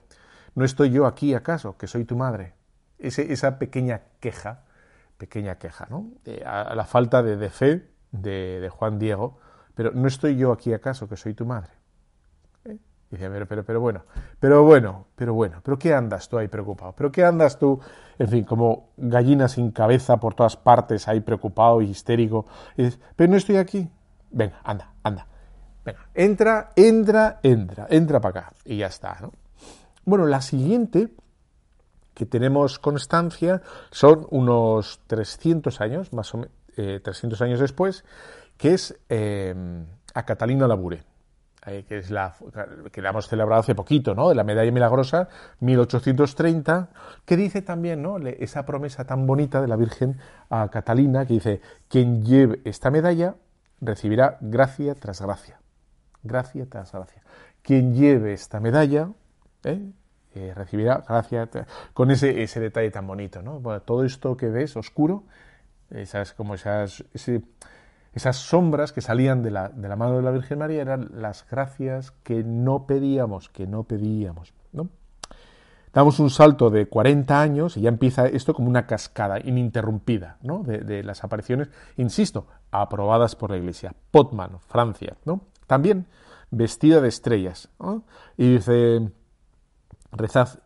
¿no 0.55 0.65
estoy 0.65 0.91
yo 0.91 1.05
aquí 1.05 1.34
acaso, 1.34 1.77
que 1.77 1.88
soy 1.88 2.05
tu 2.05 2.15
madre? 2.17 2.53
Ese- 2.99 3.31
esa 3.31 3.57
pequeña 3.57 4.01
queja, 4.19 4.63
pequeña 5.17 5.55
queja, 5.57 5.88
¿no? 5.89 6.07
Eh, 6.25 6.43
a, 6.45 6.75
la 6.75 6.86
falta 6.86 7.23
de, 7.23 7.38
de 7.38 7.49
fe 7.49 7.88
de, 8.12 8.60
de 8.60 8.69
Juan 8.69 8.99
Diego, 8.99 9.39
pero 9.75 9.91
¿no 9.93 10.07
estoy 10.07 10.36
yo 10.36 10.51
aquí 10.51 10.73
acaso, 10.73 11.07
que 11.07 11.15
soy 11.17 11.34
tu 11.34 11.45
madre? 11.45 11.71
¿Eh? 12.65 12.77
Dice, 13.12 13.29
pero, 13.29 13.47
pero, 13.47 13.65
pero 13.65 13.81
bueno, 13.81 14.03
pero 14.39 14.63
bueno, 14.63 15.07
pero 15.15 15.34
bueno, 15.34 15.62
pero 15.63 15.79
¿qué 15.79 15.93
andas 15.93 16.29
tú 16.29 16.38
ahí 16.38 16.47
preocupado? 16.47 16.93
¿Pero 16.95 17.12
qué 17.12 17.25
andas 17.25 17.60
tú, 17.60 17.79
en 18.19 18.27
fin, 18.29 18.43
como 18.45 18.89
gallina 18.97 19.47
sin 19.47 19.71
cabeza 19.71 20.17
por 20.17 20.34
todas 20.34 20.57
partes, 20.57 21.07
ahí 21.07 21.21
preocupado 21.21 21.81
y 21.81 21.89
histérico? 21.89 22.45
Pero 23.15 23.31
no 23.31 23.38
estoy 23.38 23.57
aquí. 23.57 23.89
Venga, 24.32 24.62
anda, 24.63 24.94
anda. 25.04 25.28
Venga, 25.84 26.00
entra, 26.13 26.70
entra, 26.76 27.39
entra, 27.44 27.88
entra 27.89 28.20
para 28.20 28.39
acá. 28.39 28.54
Y 28.65 28.78
ya 28.78 28.88
está, 28.88 29.17
¿no? 29.22 29.32
Bueno, 30.06 30.25
la 30.25 30.42
siguiente 30.42 31.13
que 32.13 32.25
tenemos 32.25 32.79
constancia 32.79 33.62
son 33.90 34.27
unos 34.29 35.02
300 35.08 35.82
años, 35.82 36.13
más 36.13 36.34
o 36.34 36.40
menos, 36.40 36.54
300 36.75 37.42
años 37.42 37.60
después, 37.60 38.06
que 38.58 38.73
es 38.73 38.98
eh, 39.10 39.54
a 40.13 40.23
Catalina 40.23 40.67
Labure, 40.67 41.04
eh, 41.65 41.86
que 41.88 42.00
es 42.00 42.10
la 42.10 42.34
que 42.92 43.02
la 43.02 43.10
hemos 43.10 43.27
celebrado 43.27 43.62
hace 43.62 43.75
poquito, 43.75 44.15
¿no? 44.15 44.29
De 44.29 44.36
la 44.36 44.44
medalla 44.44 44.71
milagrosa, 44.71 45.29
1830, 45.60 46.90
que 47.25 47.38
dice 47.38 47.62
también, 47.62 48.02
¿no? 48.02 48.17
Esa 48.17 48.65
promesa 48.65 49.06
tan 49.06 49.27
bonita 49.27 49.62
de 49.62 49.67
la 49.67 49.75
Virgen 49.75 50.17
a 50.50 50.69
Catalina, 50.69 51.25
que 51.25 51.34
dice, 51.36 51.62
quien 51.88 52.23
lleve 52.23 52.62
esta 52.65 52.90
medalla 52.90 53.36
recibirá 53.82 54.38
gracia 54.40 54.96
tras 54.96 55.21
gracia. 55.21 55.60
Gracia 56.23 56.65
tras 56.69 56.92
gracia. 56.92 57.21
Quien 57.62 57.94
lleve 57.94 58.34
esta 58.34 58.60
medalla, 58.60 59.10
¿eh? 59.63 59.92
Eh, 60.34 60.54
recibirá 60.56 61.04
gracia 61.06 61.50
con 61.94 62.10
ese, 62.10 62.42
ese 62.42 62.62
detalle 62.62 62.90
tan 62.90 63.06
bonito, 63.06 63.42
¿no? 63.42 63.60
Todo 63.82 64.06
esto 64.06 64.38
que 64.38 64.48
ves 64.48 64.77
oscuro, 64.77 65.25
esas 65.90 66.34
como 66.34 66.56
esas 66.56 67.04
Esas 68.13 68.38
sombras 68.38 68.94
que 68.94 69.02
salían 69.02 69.44
de 69.44 69.52
la, 69.52 69.69
de 69.69 69.88
la 69.90 69.96
mano 69.96 70.17
de 70.17 70.21
la 70.21 70.32
Virgen 70.32 70.60
María 70.60 70.82
eran 70.82 71.10
las 71.13 71.46
gracias 71.50 72.12
que 72.23 72.44
no 72.44 72.86
pedíamos, 72.86 73.50
que 73.50 73.67
no 73.67 73.84
pedíamos. 73.84 74.54
¿no? 74.71 74.90
Damos 75.94 76.19
un 76.19 76.29
salto 76.29 76.69
de 76.69 76.87
40 76.87 77.42
años 77.42 77.75
y 77.75 77.81
ya 77.81 77.89
empieza 77.89 78.25
esto 78.25 78.54
como 78.54 78.69
una 78.69 78.87
cascada 78.87 79.39
ininterrumpida 79.39 80.37
¿no? 80.42 80.63
de, 80.63 81.04
las 81.04 81.23
apariciones, 81.25 81.69
insisto, 81.98 82.48
aprobadas 82.71 83.35
por 83.35 83.52
la 83.52 83.58
Iglesia. 83.58 83.94
Potman, 84.12 84.60
Francia, 84.62 85.17
¿no? 85.25 85.42
También 85.67 86.08
vestida 86.50 87.02
de 87.02 87.10
estrellas. 87.10 87.69
Y 88.37 88.54
dice, 88.54 89.12
rezad, 90.13 90.60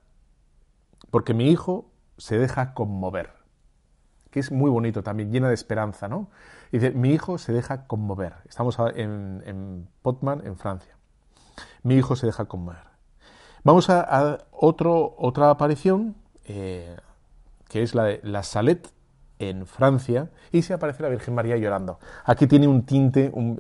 porque 1.10 1.34
mi 1.34 1.50
hijo 1.50 1.90
se 2.18 2.38
deja 2.38 2.76
conmover, 2.76 3.32
que 4.30 4.40
es 4.40 4.52
muy 4.52 4.70
bonito 4.70 5.02
también, 5.02 5.32
llena 5.32 5.48
de 5.48 5.56
esperanza, 5.56 6.08
¿no? 6.08 6.30
Dice, 6.72 6.92
mi 6.92 7.12
hijo 7.12 7.40
se 7.40 7.52
deja 7.52 7.88
conmover. 7.88 8.36
Estamos 8.48 8.78
en 8.96 9.88
Potman, 10.04 10.46
en 10.46 10.58
Francia. 10.58 10.96
Mi 11.82 11.96
hijo 11.96 12.16
se 12.16 12.28
deja 12.28 12.46
conmover. 12.46 12.95
Vamos 13.66 13.90
a, 13.90 14.46
otro, 14.52 15.16
otra 15.18 15.50
aparición, 15.50 16.14
eh, 16.46 16.96
que 17.68 17.82
es 17.82 17.96
la 17.96 18.04
de 18.04 18.20
la 18.22 18.44
Salette 18.44 18.90
en 19.40 19.66
Francia, 19.66 20.30
y 20.52 20.62
se 20.62 20.76
aparece 20.76 21.02
la 21.02 21.10
Virgen 21.10 21.34
María 21.34 21.58
llorando. 21.58 21.98
Aquí 22.26 22.46
tiene 22.46 22.68
un 22.68 22.84
tinte, 22.84 23.32
un, 23.34 23.60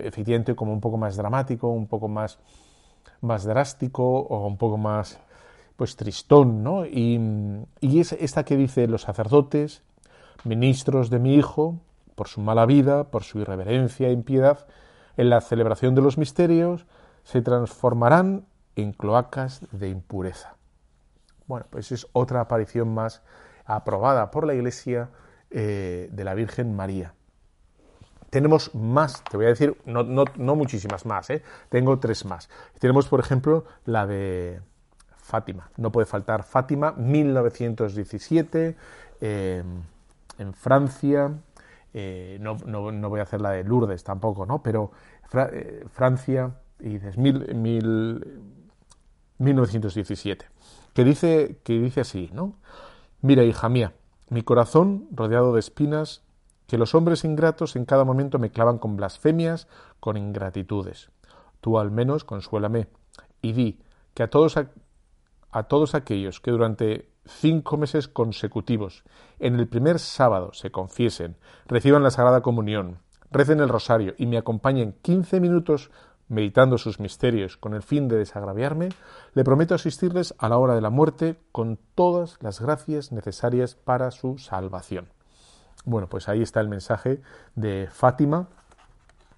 como 0.56 0.74
un 0.74 0.80
poco 0.80 0.98
más 0.98 1.18
dramático, 1.18 1.70
un 1.70 1.88
poco 1.88 2.08
más, 2.08 2.38
más 3.22 3.46
drástico, 3.46 4.04
o 4.04 4.46
un 4.46 4.58
poco 4.58 4.78
más, 4.78 5.20
pues, 5.76 5.96
tristón, 5.96 6.62
¿no? 6.62 6.86
Y, 6.86 7.20
y 7.82 8.00
es 8.00 8.12
esta 8.12 8.46
que 8.46 8.58
dice 8.58 8.86
los 8.86 9.02
sacerdotes, 9.02 9.82
ministros 10.44 11.10
de 11.10 11.18
mi 11.18 11.34
hijo, 11.34 11.80
por 12.14 12.28
su 12.28 12.42
mala 12.42 12.68
vida, 12.68 13.06
por 13.06 13.24
su 13.24 13.40
irreverencia 13.40 14.10
e 14.10 14.12
impiedad, 14.12 14.68
en 15.18 15.32
la 15.32 15.42
celebración 15.42 15.96
de 15.96 16.04
los 16.04 16.20
misterios, 16.20 16.86
se 17.24 17.42
transformarán 17.42 18.46
en 18.76 18.94
cloacas 18.94 19.66
de 19.72 19.90
impureza. 19.90 20.56
Bueno, 21.48 21.66
pues 21.70 21.92
es 21.92 22.08
otra 22.14 22.42
aparición 22.42 22.94
más 22.94 23.22
aprobada 23.66 24.32
por 24.32 24.46
la 24.46 24.54
Iglesia 24.54 25.10
eh, 25.50 26.10
de 26.12 26.24
la 26.24 26.34
Virgen 26.34 26.76
María. 26.76 27.14
Tenemos 28.30 28.74
más, 28.76 29.24
te 29.24 29.38
voy 29.38 29.46
a 29.46 29.50
decir, 29.50 29.78
no, 29.86 30.04
no, 30.04 30.26
no 30.36 30.56
muchísimas 30.56 31.06
más, 31.06 31.30
¿eh? 31.30 31.42
tengo 31.70 32.00
tres 32.00 32.26
más. 32.26 32.50
Tenemos, 32.80 33.08
por 33.08 33.20
ejemplo, 33.20 33.66
la 33.86 34.06
de 34.06 34.60
Fátima. 35.18 35.70
No 35.78 35.92
puede 35.92 36.06
faltar 36.06 36.44
Fátima, 36.44 36.92
1917, 36.92 38.76
eh, 39.22 39.64
en 40.38 40.54
Francia. 40.54 41.32
No, 42.40 42.58
no, 42.66 43.10
voy 43.10 43.22
a 43.22 43.24
hacer 43.24 43.40
la 43.40 43.52
de 43.52 43.64
Lourdes 43.64 44.04
tampoco, 44.04 44.46
¿no? 44.46 44.62
Pero 44.62 44.92
Fra 45.30 45.50
Francia, 45.94 46.52
y 46.82 46.90
dices, 46.90 47.18
mil, 47.18 47.46
1917, 49.38 50.46
que 50.94 51.04
dice, 51.04 51.60
que 51.64 51.80
dice 51.80 52.02
así, 52.02 52.30
¿no? 52.34 52.56
Mira, 53.22 53.44
hija 53.44 53.70
mía, 53.70 53.94
mi 54.30 54.44
corazón, 54.44 55.08
rodeado 55.12 55.54
de 55.54 55.60
espinas, 55.60 56.24
que 56.68 56.78
los 56.78 56.96
hombres 56.96 57.24
ingratos 57.24 57.76
en 57.76 57.86
cada 57.86 58.06
momento 58.06 58.40
me 58.40 58.52
clavan 58.52 58.80
con 58.80 58.96
blasfemias, 58.96 59.68
con 60.00 60.18
ingratitudes. 60.18 61.12
Tú 61.62 61.80
al 61.80 61.92
menos 61.92 62.24
consuélame 62.24 62.88
y 63.42 63.54
di 63.54 63.80
que 64.14 64.24
a 64.24 64.30
todos, 64.30 64.58
a, 64.58 64.72
a 65.52 65.64
todos 65.64 65.96
aquellos 65.96 66.40
que 66.40 66.52
durante 66.52 67.12
cinco 67.26 67.78
meses 67.78 68.08
consecutivos, 68.08 69.04
en 69.40 69.56
el 69.56 69.68
primer 69.68 70.00
sábado 70.00 70.54
se 70.54 70.72
confiesen, 70.72 71.38
reciban 71.68 72.04
la 72.04 72.12
Sagrada 72.12 72.42
Comunión, 72.42 73.00
recen 73.32 73.60
el 73.60 73.70
rosario 73.70 74.16
y 74.18 74.26
me 74.26 74.38
acompañen 74.38 74.96
quince 75.02 75.40
minutos 75.40 75.92
meditando 76.28 76.78
sus 76.78 77.00
misterios 77.00 77.58
con 77.58 77.74
el 77.74 77.84
fin 77.84 78.08
de 78.08 78.18
desagraviarme, 78.18 78.90
le 79.34 79.44
prometo 79.44 79.76
asistirles 79.76 80.34
a 80.38 80.50
la 80.50 80.58
hora 80.58 80.76
de 80.76 80.82
la 80.82 80.90
muerte 80.90 81.38
con 81.52 81.80
todas 81.96 82.38
las 82.42 82.60
gracias 82.60 83.12
necesarias 83.12 83.76
para 83.76 84.12
su 84.12 84.38
salvación. 84.38 85.08
Bueno, 85.86 86.08
pues 86.08 86.28
ahí 86.30 86.42
está 86.42 86.62
el 86.62 86.68
mensaje 86.68 87.22
de 87.56 87.88
Fátima, 87.92 88.48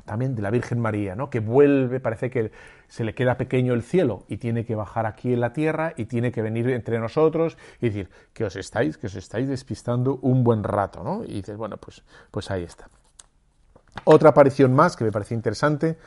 también 0.05 0.35
de 0.35 0.41
la 0.41 0.49
Virgen 0.49 0.79
María, 0.79 1.15
¿no? 1.15 1.29
Que 1.29 1.41
vuelve, 1.41 1.99
parece 1.99 2.29
que 2.29 2.51
se 2.88 3.03
le 3.03 3.13
queda 3.13 3.35
pequeño 3.35 3.73
el 3.73 3.83
cielo 3.83 4.23
y 4.29 4.38
tiene 4.38 4.63
que 4.63 4.73
bajar 4.73 5.05
aquí 5.05 5.33
en 5.33 5.41
la 5.41 5.51
tierra 5.51 5.93
y 5.97 6.05
tiene 6.05 6.31
que 6.31 6.41
venir 6.41 6.69
entre 6.69 6.97
nosotros 6.99 7.57
y 7.81 7.88
decir 7.88 8.09
que 8.33 8.45
os 8.45 8.55
estáis, 8.55 8.97
que 8.97 9.07
os 9.07 9.15
estáis 9.15 9.49
despistando 9.49 10.19
un 10.21 10.45
buen 10.45 10.63
rato, 10.63 11.03
¿no? 11.03 11.25
Y 11.25 11.33
dices, 11.33 11.57
bueno, 11.57 11.75
pues, 11.75 12.03
pues 12.31 12.49
ahí 12.49 12.63
está. 12.63 12.89
Otra 14.05 14.29
aparición 14.29 14.73
más 14.73 14.95
que 14.95 15.03
me 15.03 15.11
parece 15.11 15.35
interesante 15.35 15.97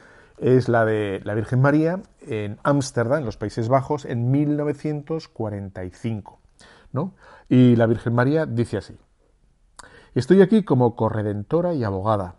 es 0.41 0.69
la 0.69 0.85
de 0.85 1.21
la 1.25 1.35
Virgen 1.35 1.61
María 1.61 2.01
en 2.23 2.59
Ámsterdam, 2.63 3.19
en 3.21 3.27
los 3.27 3.37
Países 3.37 3.69
Bajos, 3.69 4.05
en 4.05 4.31
1945. 4.31 6.41
¿no? 6.93 7.15
Y 7.49 7.77
la 7.77 7.87
Virgen 7.87 8.15
María 8.15 8.47
dice 8.47 8.79
así, 8.79 8.99
Estoy 10.15 10.43
aquí 10.43 10.65
como 10.65 10.97
corredentora 10.97 11.75
y 11.75 11.85
abogada. 11.85 12.35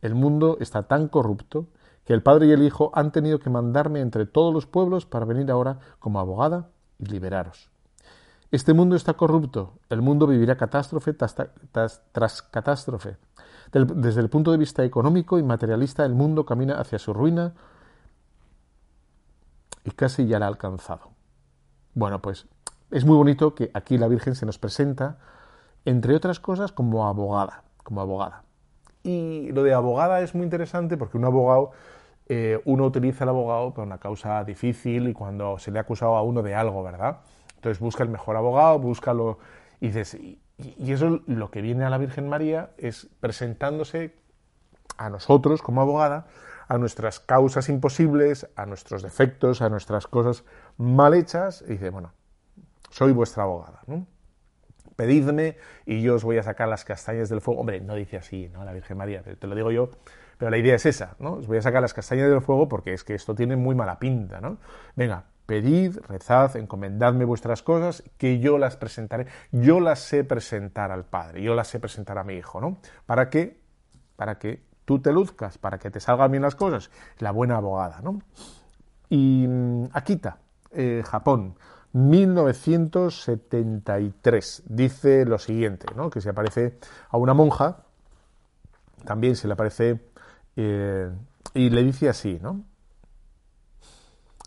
El 0.00 0.14
mundo 0.14 0.58
está 0.60 0.84
tan 0.84 1.08
corrupto 1.08 1.66
que 2.04 2.12
el 2.12 2.22
Padre 2.22 2.46
y 2.46 2.52
el 2.52 2.62
Hijo 2.62 2.92
han 2.94 3.10
tenido 3.10 3.40
que 3.40 3.50
mandarme 3.50 3.98
entre 4.00 4.26
todos 4.26 4.54
los 4.54 4.66
pueblos 4.66 5.06
para 5.06 5.24
venir 5.24 5.50
ahora 5.50 5.80
como 5.98 6.20
abogada 6.20 6.68
y 6.98 7.06
liberaros. 7.06 7.68
Este 8.52 8.74
mundo 8.74 8.94
está 8.96 9.14
corrupto, 9.14 9.78
el 9.90 10.02
mundo 10.02 10.26
vivirá 10.26 10.56
catástrofe 10.56 11.14
tras, 11.14 11.36
tras, 11.72 12.02
tras 12.12 12.42
catástrofe. 12.42 13.16
Desde 13.72 14.20
el 14.20 14.28
punto 14.28 14.50
de 14.50 14.58
vista 14.58 14.84
económico 14.84 15.38
y 15.38 15.42
materialista, 15.42 16.04
el 16.04 16.14
mundo 16.14 16.44
camina 16.44 16.80
hacia 16.80 16.98
su 16.98 17.12
ruina 17.12 17.54
y 19.84 19.92
casi 19.92 20.26
ya 20.26 20.38
la 20.38 20.46
ha 20.46 20.48
alcanzado. 20.48 21.10
Bueno, 21.94 22.20
pues 22.20 22.46
es 22.90 23.04
muy 23.04 23.16
bonito 23.16 23.54
que 23.54 23.70
aquí 23.72 23.96
la 23.98 24.08
Virgen 24.08 24.34
se 24.34 24.46
nos 24.46 24.58
presenta, 24.58 25.18
entre 25.84 26.14
otras 26.14 26.40
cosas, 26.40 26.72
como 26.72 27.06
abogada, 27.06 27.62
como 27.84 28.00
abogada. 28.00 28.42
Y 29.02 29.50
lo 29.52 29.62
de 29.62 29.72
abogada 29.72 30.20
es 30.20 30.34
muy 30.34 30.44
interesante 30.44 30.96
porque 30.96 31.16
un 31.16 31.24
abogado, 31.24 31.70
eh, 32.28 32.60
uno 32.64 32.84
utiliza 32.86 33.24
el 33.24 33.30
abogado 33.30 33.72
para 33.72 33.86
una 33.86 33.98
causa 33.98 34.42
difícil 34.44 35.08
y 35.08 35.12
cuando 35.12 35.58
se 35.58 35.70
le 35.70 35.78
ha 35.78 35.82
acusado 35.82 36.16
a 36.16 36.22
uno 36.22 36.42
de 36.42 36.54
algo, 36.54 36.82
¿verdad? 36.82 37.20
Entonces 37.54 37.80
busca 37.80 38.02
el 38.02 38.08
mejor 38.08 38.36
abogado, 38.36 38.78
busca 38.78 39.14
lo... 39.14 39.38
Y 39.80 39.86
dices, 39.88 40.18
y 40.78 40.92
eso 40.92 41.20
lo 41.26 41.50
que 41.50 41.60
viene 41.60 41.84
a 41.84 41.90
la 41.90 41.98
Virgen 41.98 42.28
María 42.28 42.70
es 42.78 43.08
presentándose 43.20 44.14
a 44.96 45.08
nosotros 45.08 45.62
como 45.62 45.80
abogada, 45.80 46.26
a 46.68 46.78
nuestras 46.78 47.18
causas 47.18 47.68
imposibles, 47.68 48.48
a 48.54 48.66
nuestros 48.66 49.02
defectos, 49.02 49.62
a 49.62 49.68
nuestras 49.68 50.06
cosas 50.06 50.44
mal 50.76 51.14
hechas, 51.14 51.64
y 51.66 51.72
dice, 51.72 51.90
bueno, 51.90 52.12
soy 52.90 53.12
vuestra 53.12 53.44
abogada, 53.44 53.80
¿no? 53.86 54.06
Pedidme 54.96 55.56
y 55.86 56.02
yo 56.02 56.14
os 56.16 56.24
voy 56.24 56.36
a 56.38 56.42
sacar 56.42 56.68
las 56.68 56.84
castañas 56.84 57.28
del 57.30 57.40
fuego. 57.40 57.60
Hombre, 57.60 57.80
no 57.80 57.94
dice 57.94 58.18
así, 58.18 58.50
¿no? 58.52 58.64
La 58.64 58.72
Virgen 58.72 58.98
María, 58.98 59.22
te 59.22 59.46
lo 59.46 59.54
digo 59.54 59.70
yo, 59.70 59.90
pero 60.36 60.50
la 60.50 60.58
idea 60.58 60.74
es 60.74 60.84
esa, 60.84 61.16
¿no? 61.18 61.34
Os 61.34 61.46
voy 61.46 61.58
a 61.58 61.62
sacar 61.62 61.80
las 61.80 61.94
castañas 61.94 62.28
del 62.28 62.42
fuego 62.42 62.68
porque 62.68 62.92
es 62.92 63.02
que 63.02 63.14
esto 63.14 63.34
tiene 63.34 63.56
muy 63.56 63.74
mala 63.74 63.98
pinta, 63.98 64.40
¿no? 64.40 64.58
Venga, 64.94 65.24
pedid, 65.50 65.98
rezad, 66.06 66.54
encomendadme 66.56 67.24
vuestras 67.24 67.64
cosas, 67.64 68.04
que 68.18 68.38
yo 68.38 68.56
las 68.56 68.76
presentaré. 68.76 69.26
Yo 69.50 69.80
las 69.80 69.98
sé 69.98 70.22
presentar 70.22 70.92
al 70.92 71.04
Padre, 71.04 71.42
yo 71.42 71.56
las 71.56 71.66
sé 71.66 71.80
presentar 71.80 72.18
a 72.18 72.24
mi 72.24 72.34
Hijo, 72.34 72.60
¿no? 72.60 72.78
¿Para 73.04 73.30
qué? 73.30 73.58
Para 74.14 74.38
que 74.38 74.62
tú 74.84 75.00
te 75.00 75.12
luzcas, 75.12 75.58
para 75.58 75.80
que 75.80 75.90
te 75.90 75.98
salgan 75.98 76.30
bien 76.30 76.44
las 76.44 76.54
cosas. 76.54 76.92
La 77.18 77.32
buena 77.32 77.56
abogada, 77.56 78.00
¿no? 78.00 78.22
Y 79.08 79.48
Akita, 79.92 80.38
eh, 80.70 81.02
Japón, 81.04 81.56
1973, 81.94 84.62
dice 84.66 85.24
lo 85.24 85.40
siguiente, 85.40 85.88
¿no? 85.96 86.10
Que 86.10 86.20
se 86.20 86.30
aparece 86.30 86.78
a 87.08 87.16
una 87.16 87.34
monja, 87.34 87.86
también 89.04 89.34
se 89.34 89.48
le 89.48 89.54
aparece, 89.54 89.98
eh, 90.54 91.10
y 91.54 91.70
le 91.70 91.82
dice 91.82 92.08
así, 92.08 92.38
¿no? 92.40 92.62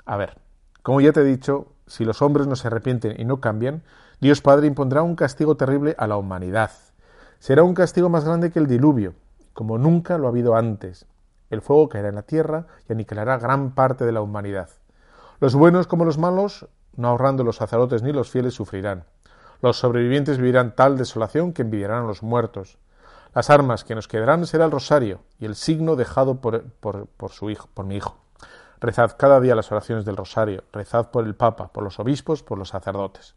A 0.05 0.15
ver, 0.15 0.42
como 0.83 0.99
ya 0.99 1.13
te 1.13 1.21
he 1.21 1.23
dicho, 1.23 1.67
si 1.87 2.03
los 2.03 2.21
hombres 2.21 2.45
no 2.45 2.57
se 2.57 2.67
arrepienten 2.67 3.19
y 3.19 3.23
no 3.23 3.39
cambian, 3.39 3.83
Dios 4.19 4.41
Padre 4.41 4.67
impondrá 4.67 5.01
un 5.01 5.15
castigo 5.15 5.55
terrible 5.55 5.95
a 5.97 6.07
la 6.07 6.17
humanidad. 6.17 6.71
Será 7.39 7.63
un 7.63 7.73
castigo 7.73 8.09
más 8.09 8.25
grande 8.25 8.51
que 8.51 8.59
el 8.59 8.67
diluvio, 8.67 9.13
como 9.53 9.77
nunca 9.77 10.17
lo 10.17 10.27
ha 10.27 10.29
habido 10.29 10.55
antes. 10.55 11.05
El 11.49 11.61
fuego 11.61 11.87
caerá 11.87 12.09
en 12.09 12.15
la 12.15 12.23
tierra 12.23 12.67
y 12.89 12.93
aniquilará 12.93 13.37
gran 13.37 13.71
parte 13.71 14.05
de 14.05 14.11
la 14.11 14.21
humanidad. 14.21 14.69
Los 15.39 15.55
buenos 15.55 15.87
como 15.87 16.03
los 16.03 16.17
malos, 16.17 16.67
no 16.95 17.07
ahorrando 17.07 17.43
los 17.43 17.57
sacerdotes 17.57 18.03
ni 18.03 18.11
los 18.11 18.29
fieles, 18.29 18.53
sufrirán. 18.53 19.05
Los 19.61 19.77
sobrevivientes 19.77 20.37
vivirán 20.37 20.75
tal 20.75 20.97
desolación 20.97 21.53
que 21.53 21.61
envidiarán 21.61 22.03
a 22.03 22.07
los 22.07 22.23
muertos. 22.23 22.77
Las 23.33 23.49
armas 23.49 23.83
que 23.83 23.95
nos 23.95 24.09
quedarán 24.09 24.45
será 24.47 24.65
el 24.65 24.71
rosario 24.71 25.21
y 25.39 25.45
el 25.45 25.55
signo 25.55 25.95
dejado 25.95 26.41
por, 26.41 26.63
por, 26.63 27.07
por 27.07 27.31
su 27.31 27.49
hijo, 27.49 27.69
por 27.73 27.85
mi 27.85 27.95
hijo. 27.95 28.22
Rezad 28.83 29.15
cada 29.17 29.39
día 29.39 29.55
las 29.55 29.71
oraciones 29.71 30.03
del 30.03 30.17
rosario, 30.17 30.65
rezad 30.73 31.09
por 31.09 31.23
el 31.23 31.35
Papa, 31.35 31.69
por 31.69 31.85
los 31.85 32.01
obispos, 32.01 32.43
por 32.43 32.57
los 32.57 32.67
sacerdotes. 32.67 33.33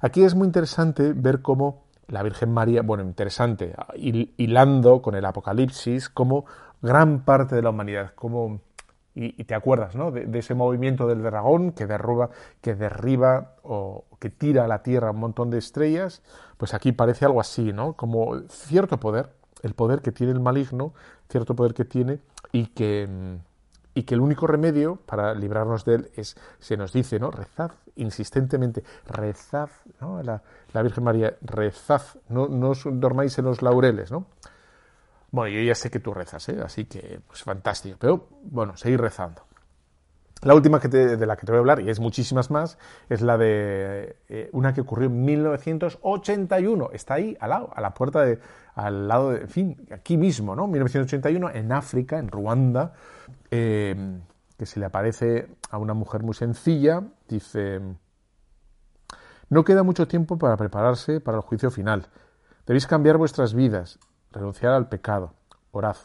Aquí 0.00 0.22
es 0.22 0.36
muy 0.36 0.46
interesante 0.46 1.12
ver 1.12 1.42
cómo 1.42 1.86
la 2.06 2.22
Virgen 2.22 2.52
María, 2.52 2.82
bueno, 2.82 3.02
interesante, 3.02 3.74
hilando 3.96 5.02
con 5.02 5.16
el 5.16 5.24
Apocalipsis, 5.24 6.08
cómo 6.08 6.44
gran 6.80 7.24
parte 7.24 7.56
de 7.56 7.62
la 7.62 7.70
humanidad, 7.70 8.12
como 8.14 8.60
y, 9.12 9.42
te 9.42 9.56
acuerdas 9.56 9.96
¿no? 9.96 10.12
de, 10.12 10.38
ese 10.38 10.54
movimiento 10.54 11.08
del 11.08 11.24
dragón 11.24 11.72
que 11.72 11.88
derruba, 11.88 12.30
que 12.60 12.76
derriba 12.76 13.56
o 13.64 14.04
que 14.20 14.30
tira 14.30 14.66
a 14.66 14.68
la 14.68 14.84
Tierra 14.84 15.10
un 15.10 15.18
montón 15.18 15.50
de 15.50 15.58
estrellas, 15.58 16.22
pues 16.58 16.74
aquí 16.74 16.92
parece 16.92 17.24
algo 17.24 17.40
así, 17.40 17.72
¿no? 17.72 17.94
Como 17.94 18.38
cierto 18.48 19.00
poder, 19.00 19.30
el 19.64 19.74
poder 19.74 20.00
que 20.00 20.12
tiene 20.12 20.32
el 20.32 20.38
maligno, 20.38 20.94
cierto 21.28 21.56
poder 21.56 21.74
que 21.74 21.84
tiene 21.84 22.20
y 22.52 22.66
que, 22.66 23.40
y 23.94 24.04
que 24.04 24.14
el 24.14 24.20
único 24.20 24.46
remedio 24.46 24.96
para 24.96 25.34
librarnos 25.34 25.84
de 25.84 25.96
él 25.96 26.10
es, 26.14 26.36
se 26.58 26.76
nos 26.76 26.92
dice, 26.92 27.18
¿no? 27.18 27.30
Rezad 27.30 27.72
insistentemente, 27.96 28.82
rezad, 29.06 29.68
¿no? 30.00 30.22
La, 30.22 30.42
la 30.72 30.82
Virgen 30.82 31.04
María, 31.04 31.36
rezad, 31.42 32.02
no, 32.28 32.48
no 32.48 32.70
os 32.70 32.84
dormáis 32.84 33.38
en 33.38 33.46
los 33.46 33.62
laureles, 33.62 34.10
¿no? 34.10 34.26
Bueno, 35.32 35.54
yo 35.56 35.62
ya 35.62 35.74
sé 35.74 35.90
que 35.90 36.00
tú 36.00 36.12
rezas, 36.12 36.48
¿eh? 36.48 36.58
así 36.64 36.86
que 36.86 37.20
pues 37.26 37.42
fantástico. 37.42 37.96
Pero 38.00 38.28
bueno, 38.42 38.76
seguir 38.76 39.00
rezando. 39.00 39.42
La 40.42 40.54
última 40.54 40.80
que 40.80 40.88
de 40.88 41.26
la 41.26 41.36
que 41.36 41.44
te 41.44 41.52
voy 41.52 41.58
a 41.58 41.60
hablar, 41.60 41.80
y 41.80 41.90
es 41.90 42.00
muchísimas 42.00 42.50
más, 42.50 42.78
es 43.10 43.20
la 43.20 43.36
de 43.36 44.16
eh, 44.28 44.48
una 44.52 44.72
que 44.72 44.80
ocurrió 44.80 45.08
en 45.08 45.22
1981. 45.22 46.90
Está 46.94 47.14
ahí, 47.14 47.36
al 47.40 47.50
lado, 47.50 47.70
a 47.74 47.80
la 47.82 47.92
puerta 47.92 48.22
de, 48.22 48.38
al 48.74 49.06
lado 49.06 49.32
de, 49.32 49.42
en 49.42 49.48
fin, 49.48 49.86
aquí 49.90 50.16
mismo, 50.16 50.56
¿no? 50.56 50.66
1981, 50.66 51.50
en 51.50 51.72
África, 51.72 52.18
en 52.18 52.28
Ruanda, 52.28 52.94
eh, 53.50 54.20
que 54.56 54.66
se 54.66 54.80
le 54.80 54.86
aparece 54.86 55.48
a 55.70 55.78
una 55.78 55.94
mujer 55.94 56.22
muy 56.22 56.34
sencilla, 56.34 57.02
dice, 57.28 57.80
no 59.48 59.64
queda 59.64 59.82
mucho 59.82 60.06
tiempo 60.06 60.38
para 60.38 60.56
prepararse 60.56 61.20
para 61.20 61.38
el 61.38 61.42
juicio 61.42 61.70
final. 61.70 62.06
Debéis 62.66 62.86
cambiar 62.86 63.16
vuestras 63.16 63.54
vidas 63.54 63.98
renunciar 64.32 64.72
al 64.72 64.88
pecado, 64.88 65.34
orad, 65.72 65.96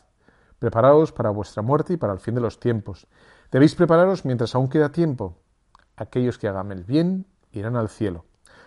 preparaos 0.59 1.11
para 1.11 1.29
vuestra 1.29 1.61
muerte 1.61 1.93
y 1.93 1.97
para 1.97 2.13
el 2.13 2.19
fin 2.19 2.35
de 2.35 2.41
los 2.41 2.59
tiempos. 2.59 3.07
Debéis 3.51 3.75
prepararos 3.75 4.25
mientras 4.25 4.55
aún 4.55 4.67
queda 4.67 4.91
tiempo. 4.91 5.37
Aquellos 5.95 6.37
que 6.37 6.47
hagan 6.47 6.71
el 6.71 6.83
bien 6.83 7.25
irán 7.51 7.75
al 7.75 7.89
cielo. 7.89 8.25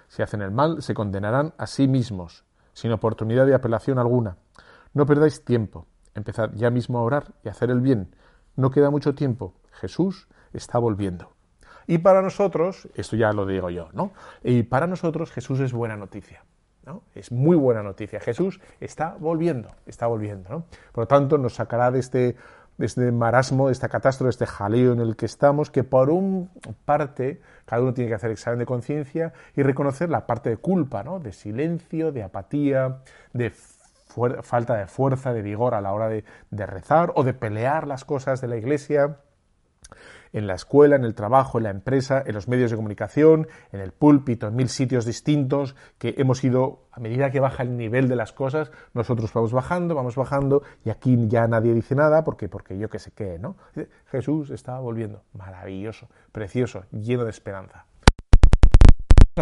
Si 0.08 0.22
hacen 0.22 0.42
el 0.42 0.50
mal, 0.50 0.82
se 0.82 0.94
condenarán 0.94 1.54
a 1.58 1.66
sí 1.66 1.88
mismos, 1.88 2.44
sin 2.72 2.92
oportunidad 2.92 3.46
de 3.46 3.54
apelación 3.54 3.98
alguna. 3.98 4.36
No 4.94 5.04
perdáis 5.04 5.44
tiempo. 5.44 5.86
Empezad 6.14 6.50
ya 6.54 6.70
mismo 6.70 6.98
a 6.98 7.02
orar 7.02 7.34
y 7.44 7.48
a 7.48 7.50
hacer 7.50 7.70
el 7.70 7.80
bien. 7.80 8.14
No 8.58 8.72
queda 8.72 8.90
mucho 8.90 9.14
tiempo. 9.14 9.54
Jesús 9.70 10.26
está 10.52 10.80
volviendo. 10.80 11.30
Y 11.86 11.98
para 11.98 12.22
nosotros, 12.22 12.88
esto 12.96 13.14
ya 13.14 13.32
lo 13.32 13.46
digo 13.46 13.70
yo, 13.70 13.88
¿no? 13.92 14.10
Y 14.42 14.64
para 14.64 14.88
nosotros 14.88 15.30
Jesús 15.30 15.60
es 15.60 15.72
buena 15.72 15.96
noticia. 15.96 16.44
Es 17.14 17.30
muy 17.30 17.56
buena 17.56 17.84
noticia. 17.84 18.18
Jesús 18.18 18.60
está 18.80 19.14
volviendo, 19.20 19.70
está 19.86 20.08
volviendo. 20.08 20.64
Por 20.90 21.02
lo 21.02 21.06
tanto, 21.06 21.38
nos 21.38 21.54
sacará 21.54 21.92
de 21.92 22.00
este, 22.00 22.34
de 22.78 22.86
este 22.86 23.12
marasmo, 23.12 23.68
de 23.68 23.74
esta 23.74 23.88
catástrofe, 23.88 24.26
de 24.26 24.30
este 24.30 24.46
jaleo 24.46 24.92
en 24.92 25.00
el 25.00 25.14
que 25.14 25.26
estamos, 25.26 25.70
que 25.70 25.84
por 25.84 26.10
un 26.10 26.50
parte 26.84 27.40
cada 27.64 27.82
uno 27.82 27.94
tiene 27.94 28.08
que 28.08 28.16
hacer 28.16 28.32
examen 28.32 28.58
de 28.58 28.66
conciencia 28.66 29.32
y 29.54 29.62
reconocer 29.62 30.10
la 30.10 30.26
parte 30.26 30.50
de 30.50 30.56
culpa, 30.56 31.04
¿no? 31.04 31.20
de 31.20 31.32
silencio, 31.32 32.10
de 32.10 32.24
apatía, 32.24 33.02
de 33.32 33.52
falta 34.42 34.76
de 34.76 34.86
fuerza, 34.86 35.32
de 35.32 35.42
vigor 35.42 35.74
a 35.74 35.80
la 35.80 35.92
hora 35.92 36.08
de, 36.08 36.24
rezar 36.50 37.12
o 37.14 37.24
de 37.24 37.34
pelear 37.34 37.86
las 37.86 38.04
cosas 38.04 38.40
de 38.40 38.48
la 38.48 38.56
iglesia 38.56 39.18
en 40.32 40.46
la 40.46 40.54
escuela, 40.54 40.96
en 40.96 41.04
el 41.04 41.14
trabajo, 41.14 41.58
en 41.58 41.64
la 41.64 41.70
empresa, 41.70 42.22
en 42.26 42.34
los 42.34 42.48
medios 42.48 42.70
de 42.70 42.76
comunicación, 42.76 43.48
en 43.72 43.80
el 43.80 43.92
púlpito, 43.92 44.48
en 44.48 44.56
mil 44.56 44.68
sitios 44.68 45.06
distintos, 45.06 45.74
que 45.96 46.14
hemos 46.18 46.44
ido, 46.44 46.88
a 46.92 47.00
medida 47.00 47.30
que 47.30 47.40
baja 47.40 47.62
el 47.62 47.76
nivel 47.76 48.08
de 48.08 48.16
las 48.16 48.34
cosas, 48.34 48.70
nosotros 48.92 49.32
vamos 49.32 49.52
bajando, 49.52 49.94
vamos 49.94 50.16
bajando, 50.16 50.62
y 50.84 50.90
aquí 50.90 51.16
ya 51.28 51.46
nadie 51.46 51.72
dice 51.72 51.94
nada, 51.94 52.24
porque, 52.24 52.48
porque 52.48 52.78
yo 52.78 52.90
qué 52.90 52.98
sé 52.98 53.12
qué, 53.12 53.38
¿no? 53.38 53.56
Jesús 54.10 54.50
está 54.50 54.78
volviendo. 54.78 55.22
Maravilloso, 55.32 56.08
precioso, 56.30 56.84
lleno 56.90 57.24
de 57.24 57.30
esperanza. 57.30 57.86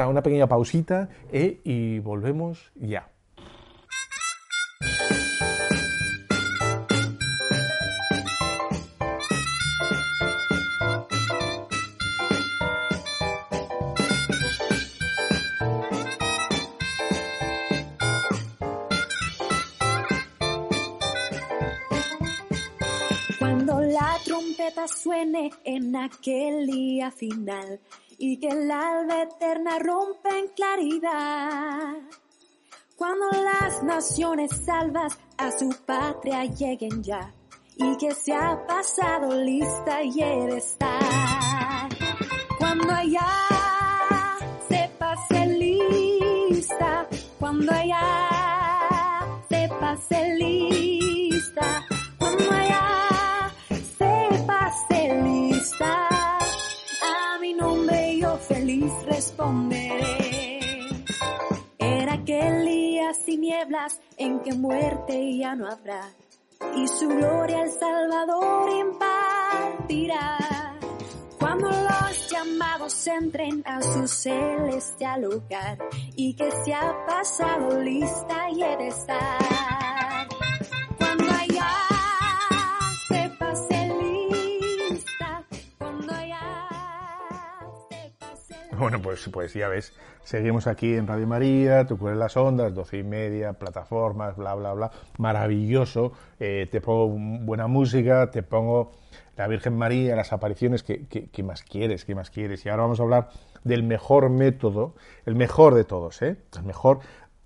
Una 0.04 0.22
pequeña 0.22 0.46
pausita 0.46 1.08
eh, 1.32 1.62
y 1.64 2.00
volvemos 2.00 2.70
ya. 2.74 3.08
Aquel 26.06 26.66
día 26.66 27.10
final 27.10 27.80
y 28.18 28.38
que 28.38 28.48
el 28.48 28.70
alba 28.70 29.22
eterna 29.22 29.78
rompe 29.78 30.28
en 30.38 30.48
claridad. 30.48 31.94
Cuando 32.96 33.26
las 33.30 33.82
naciones 33.82 34.50
salvas 34.64 35.18
a 35.36 35.50
su 35.50 35.68
patria 35.84 36.44
lleguen 36.44 37.02
ya 37.02 37.32
y 37.76 37.96
que 37.98 38.14
se 38.14 38.34
ha 38.34 38.66
pasado 38.66 39.34
lista 39.42 40.02
y 40.02 40.22
he 40.22 40.46
de 40.46 40.58
estar. 40.58 41.88
Cuando 42.58 42.90
allá 42.90 43.28
se 44.68 44.90
pase 44.98 45.46
lista, 45.46 47.06
cuando 47.38 47.70
allá 47.72 49.42
se 49.48 49.68
pase 49.78 50.34
lista 50.36 51.86
Era 61.78 62.14
aquel 62.14 62.64
día 62.64 63.12
sin 63.14 63.40
nieblas 63.40 64.00
en 64.16 64.40
que 64.40 64.52
muerte 64.54 65.36
ya 65.38 65.54
no 65.54 65.68
habrá 65.68 66.10
y 66.74 66.88
su 66.88 67.08
gloria 67.08 67.62
el 67.62 67.70
Salvador 67.70 68.70
impartirá. 68.70 70.38
Cuando 71.38 71.68
los 71.68 72.30
llamados 72.30 73.06
entren 73.06 73.62
a 73.66 73.80
su 73.82 74.08
celestial 74.08 75.22
lugar 75.22 75.78
y 76.16 76.34
que 76.34 76.50
se 76.64 76.74
ha 76.74 77.06
pasado 77.06 77.80
lista 77.80 78.50
y 78.50 78.62
he 78.62 78.76
de 78.76 78.88
estar. 78.88 79.95
Bueno, 88.78 89.00
pues, 89.00 89.28
pues 89.32 89.54
ya 89.54 89.68
ves, 89.68 89.92
seguimos 90.22 90.66
aquí 90.66 90.94
en 90.94 91.06
Radio 91.06 91.26
María, 91.26 91.86
tú 91.86 91.96
cueles 91.96 92.18
las 92.18 92.36
ondas, 92.36 92.74
doce 92.74 92.98
y 92.98 93.02
media, 93.02 93.54
plataformas, 93.54 94.36
bla, 94.36 94.54
bla, 94.54 94.74
bla, 94.74 94.90
maravilloso, 95.18 96.12
eh, 96.38 96.68
te 96.70 96.80
pongo 96.80 97.08
buena 97.08 97.68
música, 97.68 98.30
te 98.30 98.42
pongo 98.42 98.92
la 99.36 99.46
Virgen 99.48 99.76
María, 99.76 100.14
las 100.14 100.32
apariciones, 100.32 100.82
¿qué, 100.82 101.42
más 101.42 101.62
quieres? 101.62 102.04
¿Qué 102.04 102.14
más 102.14 102.30
quieres? 102.30 102.64
Y 102.64 102.68
ahora 102.68 102.82
vamos 102.82 103.00
a 103.00 103.04
hablar 103.04 103.28
del 103.64 103.82
mejor 103.82 104.30
método, 104.30 104.94
el 105.24 105.36
mejor 105.36 105.74
de 105.74 105.84
todos, 105.84 106.20
¿eh? 106.22 106.36
El 106.56 106.64
mejor 106.64 107.00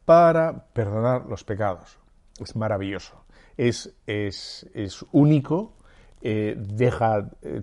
para 0.05 0.67
perdonar 0.73 1.27
los 1.27 1.45
pecados. 1.45 1.99
Es 2.41 2.57
maravilloso, 2.57 3.25
es, 3.57 3.95
es, 4.07 4.69
es 4.75 5.05
único, 5.13 5.75
eh, 6.23 6.57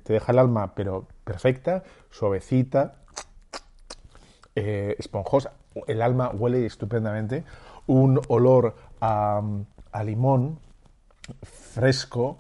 te 0.03 0.13
deja 0.13 0.31
el 0.31 0.39
alma, 0.39 0.73
pero 0.75 1.07
perfecta, 1.23 1.83
suavecita, 2.09 3.01
eh, 4.59 4.95
esponjosa, 4.97 5.53
el 5.85 6.01
alma 6.01 6.31
huele 6.31 6.65
estupendamente, 6.65 7.43
un 7.85 8.19
olor 8.27 8.75
a, 8.99 9.39
limón 10.03 10.57
fresco, 11.43 12.39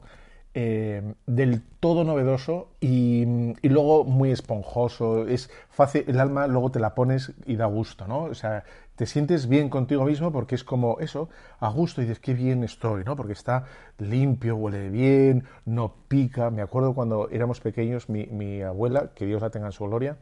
eh, 0.55 1.13
del 1.27 1.61
todo 1.79 2.03
novedoso 2.03 2.69
y, 2.81 3.23
luego 3.61 4.03
muy 4.03 4.31
esponjoso. 4.31 5.27
Es 5.27 5.51
fácil, 5.69 6.05
el 6.07 6.19
alma 6.19 6.47
luego 6.47 6.71
te 6.71 6.79
la 6.79 6.95
pones 6.95 7.33
y 7.45 7.55
da 7.55 7.67
gusto, 7.67 8.07
¿no? 8.07 8.23
O 8.23 8.33
sea, 8.33 8.63
te 8.95 9.05
sientes 9.05 9.47
bien 9.47 9.69
contigo 9.69 10.03
mismo 10.03 10.31
porque 10.31 10.55
es 10.55 10.63
como 10.63 10.99
eso, 10.99 11.29
a 11.59 11.69
gusto 11.69 12.01
y 12.01 12.05
dices, 12.05 12.19
qué 12.19 12.33
bien 12.33 12.63
estoy, 12.63 13.03
¿no? 13.03 13.15
Porque 13.15 13.33
está 13.33 13.65
limpio, 13.99 14.55
huele 14.55 14.89
bien, 14.89 15.43
no 15.65 15.93
pica. 16.07 16.49
Me 16.49 16.63
acuerdo 16.63 16.95
cuando 16.95 17.29
éramos 17.29 17.59
pequeños, 17.59 18.09
mi, 18.09 18.25
mi 18.25 18.63
abuela, 18.63 19.11
que 19.13 19.27
Dios 19.27 19.39
la 19.39 19.51
tenga 19.51 19.67
en 19.67 19.71
su 19.71 19.85
gloria, 19.85 20.17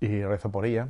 y 0.00 0.24
rezo 0.24 0.50
por 0.50 0.66
ella, 0.66 0.88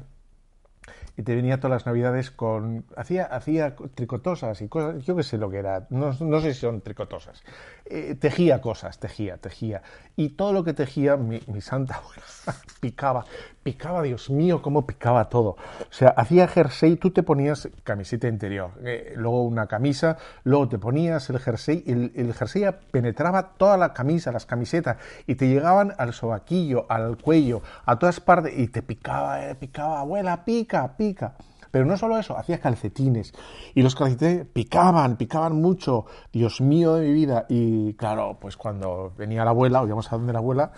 y 1.17 1.23
te 1.23 1.35
venía 1.35 1.59
todas 1.59 1.71
las 1.71 1.87
navidades 1.87 2.31
con... 2.31 2.85
Hacía, 2.97 3.25
hacía 3.27 3.77
tricotosas 3.95 4.61
y 4.63 4.69
cosas, 4.69 5.05
yo 5.05 5.15
qué 5.15 5.23
sé 5.23 5.39
lo 5.39 5.49
que 5.49 5.59
era, 5.59 5.87
no, 5.91 6.13
no 6.19 6.41
sé 6.41 6.55
si 6.55 6.61
son 6.61 6.81
tricotosas. 6.81 7.45
Eh, 7.85 8.17
tejía 8.19 8.61
cosas, 8.61 8.99
tejía, 8.99 9.37
tejía. 9.37 9.83
Y 10.17 10.31
todo 10.31 10.53
lo 10.53 10.65
que 10.65 10.73
tejía, 10.73 11.17
mi, 11.17 11.41
mi 11.47 11.61
santa 11.61 11.97
abuela 11.97 12.23
picaba, 12.81 13.27
picaba, 13.63 14.03
Dios 14.03 14.29
mío, 14.31 14.61
cómo 14.61 14.87
picaba 14.87 15.29
todo. 15.29 15.51
O 15.51 15.93
sea, 15.93 16.09
hacía 16.09 16.49
jersey, 16.49 16.97
tú 16.97 17.11
te 17.11 17.23
ponías 17.23 17.69
camiseta 17.85 18.27
interior, 18.27 18.73
eh, 18.85 19.13
luego 19.17 19.43
una 19.45 19.67
camisa, 19.67 20.17
luego 20.43 20.69
te 20.69 20.79
ponías 20.79 21.31
el 21.31 21.39
jersey, 21.39 21.85
el, 21.87 22.13
el 22.17 22.35
jersey 22.35 22.65
penetraba 22.91 23.55
toda 23.57 23.77
la 23.77 23.93
camisa, 23.93 24.33
las 24.33 24.47
camisetas, 24.47 24.97
y 25.27 25.37
te 25.37 25.49
llegaban 25.49 25.95
al 25.99 26.13
sobaquillo, 26.13 26.87
al 26.89 27.19
cuello, 27.19 27.63
a 27.85 27.99
todas 27.99 28.19
partes, 28.21 28.53
y 28.57 28.69
te 28.69 28.83
picaba, 28.83 29.51
eh, 29.51 29.55
picaba, 29.55 30.01
abuela, 30.01 30.45
pica, 30.45 30.97
pica. 30.97 31.04
Pero 31.75 31.87
no 31.87 31.97
solo 31.97 32.17
eso, 32.19 32.39
hacía 32.39 32.61
calcetines. 32.61 33.33
Y 33.75 33.83
los 33.83 33.97
calcetines 33.97 34.47
picaban, 34.47 35.17
picaban 35.17 35.61
mucho. 35.61 36.07
Dios 36.33 36.61
mío 36.61 36.95
de 36.95 37.09
mi 37.09 37.13
vida. 37.13 37.47
Y 37.49 37.95
claro, 37.95 38.39
pues 38.41 38.57
cuando 38.57 39.13
venía 39.19 39.45
la 39.45 39.51
abuela, 39.51 39.83
o 39.83 39.87
íbamos 39.87 40.13
a 40.13 40.17
donde 40.17 40.33
la 40.33 40.39
abuela, 40.39 40.71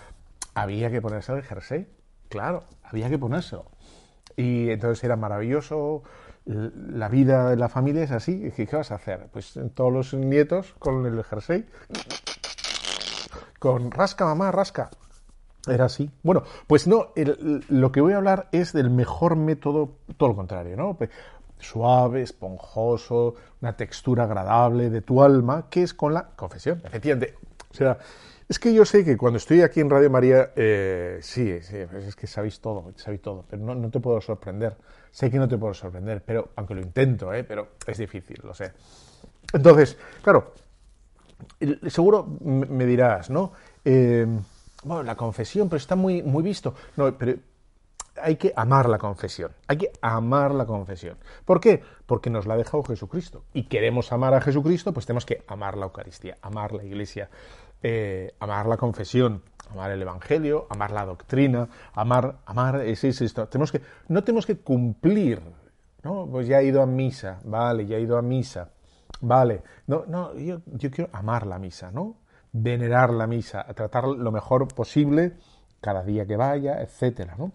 había 0.55 0.89
que 0.89 0.99
ponerse 0.99 1.33
el 1.33 1.43
jersey. 1.43 1.87
Claro, 2.29 2.63
había 2.83 3.09
que 3.09 3.19
ponérselo. 3.19 3.65
Y 4.35 4.71
entonces 4.71 5.03
era 5.03 5.15
maravilloso. 5.15 6.01
La 6.45 7.09
vida 7.09 7.51
de 7.51 7.57
la 7.57 7.69
familia 7.69 8.03
es 8.03 8.11
así. 8.11 8.51
¿Qué 8.55 8.67
vas 8.75 8.91
a 8.91 8.95
hacer? 8.95 9.29
Pues 9.31 9.59
todos 9.75 9.93
los 9.93 10.13
nietos 10.15 10.73
con 10.79 11.05
el 11.05 11.23
jersey. 11.23 11.67
Con 13.59 13.91
rasca, 13.91 14.25
mamá, 14.25 14.51
rasca. 14.51 14.89
Era 15.67 15.85
así. 15.85 16.09
Bueno, 16.23 16.43
pues 16.67 16.87
no, 16.87 17.09
lo 17.69 17.91
que 17.91 18.01
voy 18.01 18.13
a 18.13 18.17
hablar 18.17 18.47
es 18.51 18.73
del 18.73 18.89
mejor 18.89 19.35
método, 19.35 19.91
todo 20.17 20.29
lo 20.29 20.35
contrario, 20.35 20.75
¿no? 20.75 20.97
Suave, 21.59 22.21
esponjoso, 22.21 23.35
una 23.61 23.75
textura 23.75 24.23
agradable 24.23 24.89
de 24.89 25.01
tu 25.01 25.23
alma, 25.23 25.65
que 25.69 25.83
es 25.83 25.93
con 25.93 26.13
la 26.13 26.27
confesión, 26.35 26.81
efectivamente. 26.85 27.35
O 27.71 27.73
sea, 27.73 27.97
es 28.49 28.59
que 28.59 28.73
yo 28.73 28.85
sé 28.85 29.03
que 29.03 29.17
cuando 29.17 29.37
estoy 29.37 29.61
aquí 29.61 29.81
en 29.81 29.89
Radio 29.89 30.09
María, 30.09 30.51
eh, 30.55 31.19
sí, 31.21 31.61
sí, 31.61 31.77
pues 31.91 32.05
es 32.05 32.15
que 32.15 32.27
sabéis 32.27 32.61
todo, 32.61 32.93
sabéis 32.95 33.21
todo, 33.21 33.43
pero 33.49 33.61
no, 33.61 33.75
no 33.75 33.89
te 33.89 33.99
puedo 33.99 34.21
sorprender. 34.21 34.77
Sé 35.11 35.29
que 35.29 35.37
no 35.37 35.47
te 35.47 35.57
puedo 35.57 35.73
sorprender, 35.73 36.23
pero 36.25 36.49
aunque 36.55 36.73
lo 36.75 36.81
intento, 36.81 37.33
¿eh? 37.33 37.43
pero 37.43 37.69
es 37.85 37.97
difícil, 37.97 38.39
lo 38.43 38.53
sé. 38.53 38.71
Entonces, 39.51 39.97
claro, 40.21 40.53
seguro 41.87 42.25
me 42.41 42.85
dirás, 42.85 43.29
¿no? 43.29 43.51
Eh, 43.83 44.25
bueno, 44.87 45.03
la 45.03 45.15
confesión, 45.15 45.69
pero 45.69 45.77
está 45.77 45.95
muy, 45.95 46.23
muy 46.23 46.43
visto. 46.43 46.73
No, 46.95 47.15
pero 47.17 47.35
hay 48.21 48.35
que 48.35 48.53
amar 48.55 48.89
la 48.89 48.97
confesión. 48.97 49.51
Hay 49.67 49.77
que 49.77 49.91
amar 50.01 50.53
la 50.53 50.65
confesión. 50.65 51.17
¿Por 51.45 51.59
qué? 51.59 51.81
Porque 52.05 52.29
nos 52.29 52.45
la 52.45 52.55
ha 52.55 52.57
dejado 52.57 52.83
Jesucristo. 52.83 53.43
Y 53.53 53.63
queremos 53.63 54.11
amar 54.11 54.33
a 54.33 54.41
Jesucristo, 54.41 54.93
pues 54.93 55.05
tenemos 55.05 55.25
que 55.25 55.43
amar 55.47 55.77
la 55.77 55.85
Eucaristía, 55.85 56.37
amar 56.41 56.73
la 56.73 56.83
Iglesia, 56.83 57.29
eh, 57.83 58.33
amar 58.39 58.65
la 58.65 58.77
confesión, 58.77 59.43
amar 59.71 59.91
el 59.91 60.01
Evangelio, 60.01 60.67
amar 60.69 60.91
la 60.91 61.05
doctrina, 61.05 61.67
amar, 61.93 62.37
amar, 62.45 62.81
es, 62.81 63.03
es 63.03 63.21
esto. 63.21 63.47
Tenemos 63.47 63.71
que, 63.71 63.81
no 64.07 64.23
tenemos 64.23 64.45
que 64.45 64.57
cumplir, 64.57 65.41
¿no? 66.03 66.27
Pues 66.29 66.47
ya 66.47 66.59
he 66.61 66.65
ido 66.65 66.81
a 66.81 66.85
misa, 66.85 67.39
vale, 67.43 67.85
ya 67.85 67.97
he 67.97 68.01
ido 68.01 68.17
a 68.17 68.21
misa, 68.21 68.69
vale. 69.21 69.61
No, 69.87 70.05
no, 70.07 70.35
yo, 70.37 70.61
yo 70.65 70.91
quiero 70.91 71.09
amar 71.13 71.45
la 71.45 71.59
misa, 71.59 71.91
¿no? 71.91 72.17
Venerar 72.51 73.11
la 73.11 73.27
misa, 73.27 73.65
tratar 73.75 74.05
lo 74.05 74.31
mejor 74.31 74.67
posible 74.67 75.37
cada 75.81 76.03
día 76.03 76.25
que 76.25 76.35
vaya, 76.35 76.81
etcétera, 76.81 77.35
¿no? 77.37 77.51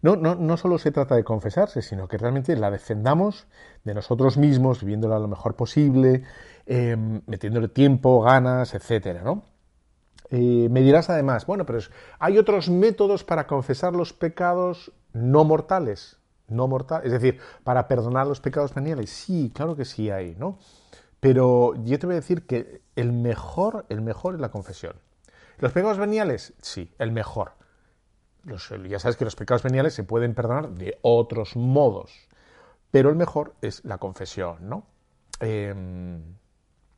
No, 0.00 0.14
no, 0.14 0.36
no 0.36 0.56
solo 0.56 0.78
se 0.78 0.92
trata 0.92 1.16
de 1.16 1.24
confesarse, 1.24 1.82
sino 1.82 2.06
que 2.06 2.18
realmente 2.18 2.54
la 2.56 2.70
defendamos 2.70 3.48
de 3.82 3.94
nosotros 3.94 4.36
mismos, 4.36 4.80
viviéndola 4.80 5.18
lo 5.18 5.26
mejor 5.26 5.56
posible, 5.56 6.22
eh, 6.66 6.96
metiéndole 7.26 7.68
tiempo, 7.68 8.20
ganas, 8.20 8.74
etcétera, 8.74 9.22
¿no? 9.22 9.42
Eh, 10.30 10.68
me 10.70 10.82
dirás 10.82 11.08
además, 11.10 11.46
bueno, 11.46 11.64
pero 11.64 11.78
hay 12.18 12.38
otros 12.38 12.68
métodos 12.68 13.24
para 13.24 13.46
confesar 13.46 13.94
los 13.94 14.12
pecados 14.12 14.92
no 15.12 15.44
mortales, 15.44 16.18
no 16.48 16.68
mortales, 16.68 17.06
es 17.06 17.12
decir, 17.12 17.40
para 17.64 17.88
perdonar 17.88 18.26
los 18.26 18.40
pecados 18.40 18.74
veniales. 18.74 19.10
Sí, 19.10 19.50
claro 19.54 19.74
que 19.74 19.84
sí 19.84 20.10
hay, 20.10 20.36
¿no? 20.38 20.58
Pero 21.20 21.74
yo 21.84 21.98
te 21.98 22.06
voy 22.06 22.14
a 22.14 22.20
decir 22.20 22.46
que 22.46 22.82
el 22.96 23.12
mejor, 23.12 23.86
el 23.88 24.00
mejor 24.00 24.34
es 24.34 24.40
la 24.40 24.50
confesión. 24.50 24.96
¿Los 25.58 25.72
pecados 25.72 25.98
veniales? 25.98 26.54
Sí, 26.62 26.92
el 26.98 27.10
mejor. 27.10 27.52
Ya 28.44 28.98
sabes 28.98 29.16
que 29.16 29.24
los 29.24 29.36
pecados 29.36 29.62
veniales 29.62 29.94
se 29.94 30.04
pueden 30.04 30.34
perdonar 30.34 30.70
de 30.70 30.98
otros 31.02 31.56
modos, 31.56 32.28
pero 32.90 33.10
el 33.10 33.16
mejor 33.16 33.54
es 33.60 33.84
la 33.84 33.98
confesión, 33.98 34.68
¿no? 34.68 34.86
Eh, 35.40 35.74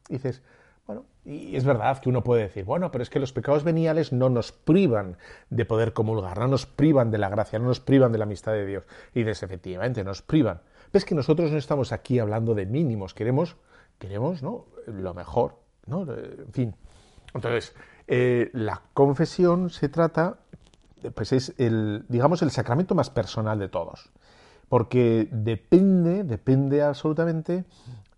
dices, 0.08 0.42
bueno, 0.86 1.06
y 1.24 1.56
es 1.56 1.64
verdad 1.64 1.98
que 1.98 2.08
uno 2.08 2.22
puede 2.22 2.42
decir, 2.42 2.64
bueno, 2.64 2.90
pero 2.90 3.02
es 3.02 3.10
que 3.10 3.20
los 3.20 3.32
pecados 3.32 3.64
veniales 3.64 4.12
no 4.12 4.28
nos 4.28 4.52
privan 4.52 5.16
de 5.48 5.64
poder 5.64 5.92
comulgar, 5.92 6.38
no 6.38 6.48
nos 6.48 6.66
privan 6.66 7.10
de 7.10 7.18
la 7.18 7.28
gracia, 7.28 7.58
no 7.58 7.66
nos 7.66 7.80
privan 7.80 8.12
de 8.12 8.18
la 8.18 8.24
amistad 8.24 8.52
de 8.52 8.66
Dios. 8.66 8.84
Y 9.14 9.20
dices, 9.20 9.42
efectivamente, 9.42 10.04
nos 10.04 10.22
privan. 10.22 10.62
Ves 10.92 11.04
que 11.04 11.14
nosotros 11.14 11.52
no 11.52 11.58
estamos 11.58 11.92
aquí 11.92 12.18
hablando 12.18 12.54
de 12.54 12.66
mínimos, 12.66 13.14
queremos, 13.14 13.56
queremos, 14.00 14.42
¿no? 14.42 14.66
Lo 14.86 15.14
mejor, 15.14 15.56
¿no? 15.86 16.02
En 16.02 16.52
fin. 16.52 16.74
Entonces, 17.32 17.74
eh, 18.08 18.50
la 18.52 18.82
confesión 18.92 19.70
se 19.70 19.88
trata, 19.88 20.38
pues 21.14 21.32
es 21.32 21.54
el, 21.58 22.04
digamos, 22.08 22.42
el 22.42 22.50
sacramento 22.50 22.96
más 22.96 23.10
personal 23.10 23.60
de 23.60 23.68
todos. 23.68 24.10
Porque 24.68 25.28
depende, 25.30 26.24
depende 26.24 26.82
absolutamente 26.82 27.64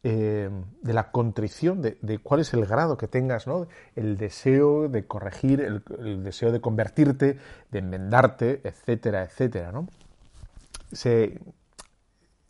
eh, 0.05 0.51
de 0.83 0.93
la 0.93 1.11
contrición, 1.11 1.83
de, 1.83 2.19
cuál 2.23 2.41
es 2.41 2.55
el 2.55 2.65
grado 2.65 2.97
que 2.97 3.09
tengas, 3.09 3.47
¿no? 3.47 3.67
El 3.97 4.17
deseo 4.17 4.89
de 4.89 5.07
corregir, 5.07 5.61
el, 5.61 6.25
deseo 6.25 6.53
de 6.53 6.61
convertirte, 6.61 7.39
de 7.71 7.79
enmendarte, 7.79 8.61
etcétera, 8.65 9.25
etcétera, 9.25 9.73
¿no? 9.73 9.89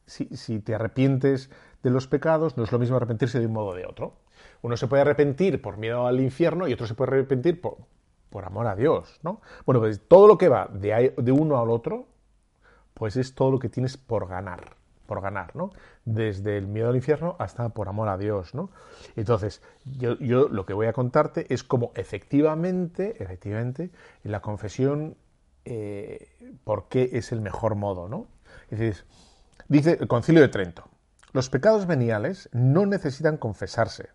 Si 0.06 0.60
te 0.60 0.74
arrepientes 0.74 1.48
de 1.82 1.90
los 1.90 2.06
pecados, 2.06 2.56
no 2.56 2.64
es 2.64 2.72
lo 2.72 2.78
mismo 2.78 2.96
arrepentirse 2.96 3.40
de 3.40 3.46
un 3.46 3.52
modo 3.52 3.68
o 3.68 3.74
de 3.74 3.86
otro. 3.86 4.14
Uno 4.62 4.76
se 4.76 4.86
puede 4.86 5.02
arrepentir 5.02 5.60
por 5.60 5.76
miedo 5.76 6.06
al 6.06 6.20
infierno 6.20 6.68
y 6.68 6.72
otro 6.72 6.86
se 6.86 6.94
puede 6.94 7.12
arrepentir 7.12 7.60
por, 7.60 7.78
por 8.30 8.44
amor 8.44 8.66
a 8.66 8.76
Dios, 8.76 9.20
¿no? 9.22 9.40
Bueno, 9.66 9.80
pues 9.80 10.00
todo 10.08 10.26
lo 10.26 10.38
que 10.38 10.48
va 10.48 10.68
de, 10.72 11.14
de 11.16 11.32
uno 11.32 11.60
al 11.60 11.70
otro, 11.70 12.06
pues 12.94 13.16
es 13.16 13.34
todo 13.34 13.50
lo 13.50 13.58
que 13.58 13.68
tienes 13.68 13.96
por 13.96 14.28
ganar, 14.28 14.76
por 15.06 15.20
ganar, 15.20 15.56
¿no? 15.56 15.70
Desde 16.04 16.56
el 16.56 16.66
miedo 16.66 16.88
al 16.88 16.96
infierno 16.96 17.36
hasta 17.38 17.68
por 17.70 17.88
amor 17.88 18.08
a 18.08 18.16
Dios, 18.16 18.54
¿no? 18.54 18.70
Entonces, 19.16 19.62
yo, 19.84 20.16
yo 20.18 20.48
lo 20.48 20.64
que 20.64 20.74
voy 20.74 20.86
a 20.86 20.92
contarte 20.92 21.52
es 21.52 21.64
cómo 21.64 21.92
efectivamente, 21.94 23.22
efectivamente, 23.22 23.90
en 24.24 24.32
la 24.32 24.40
confesión, 24.40 25.16
eh, 25.64 26.28
por 26.64 26.88
qué 26.88 27.10
es 27.12 27.32
el 27.32 27.40
mejor 27.40 27.74
modo, 27.74 28.08
¿no? 28.08 28.26
Dice 29.68 29.98
el 30.00 30.08
Concilio 30.08 30.42
de 30.42 30.48
Trento, 30.48 30.84
los 31.32 31.48
pecados 31.48 31.86
veniales 31.86 32.48
no 32.52 32.86
necesitan 32.86 33.36
confesarse. 33.36 34.10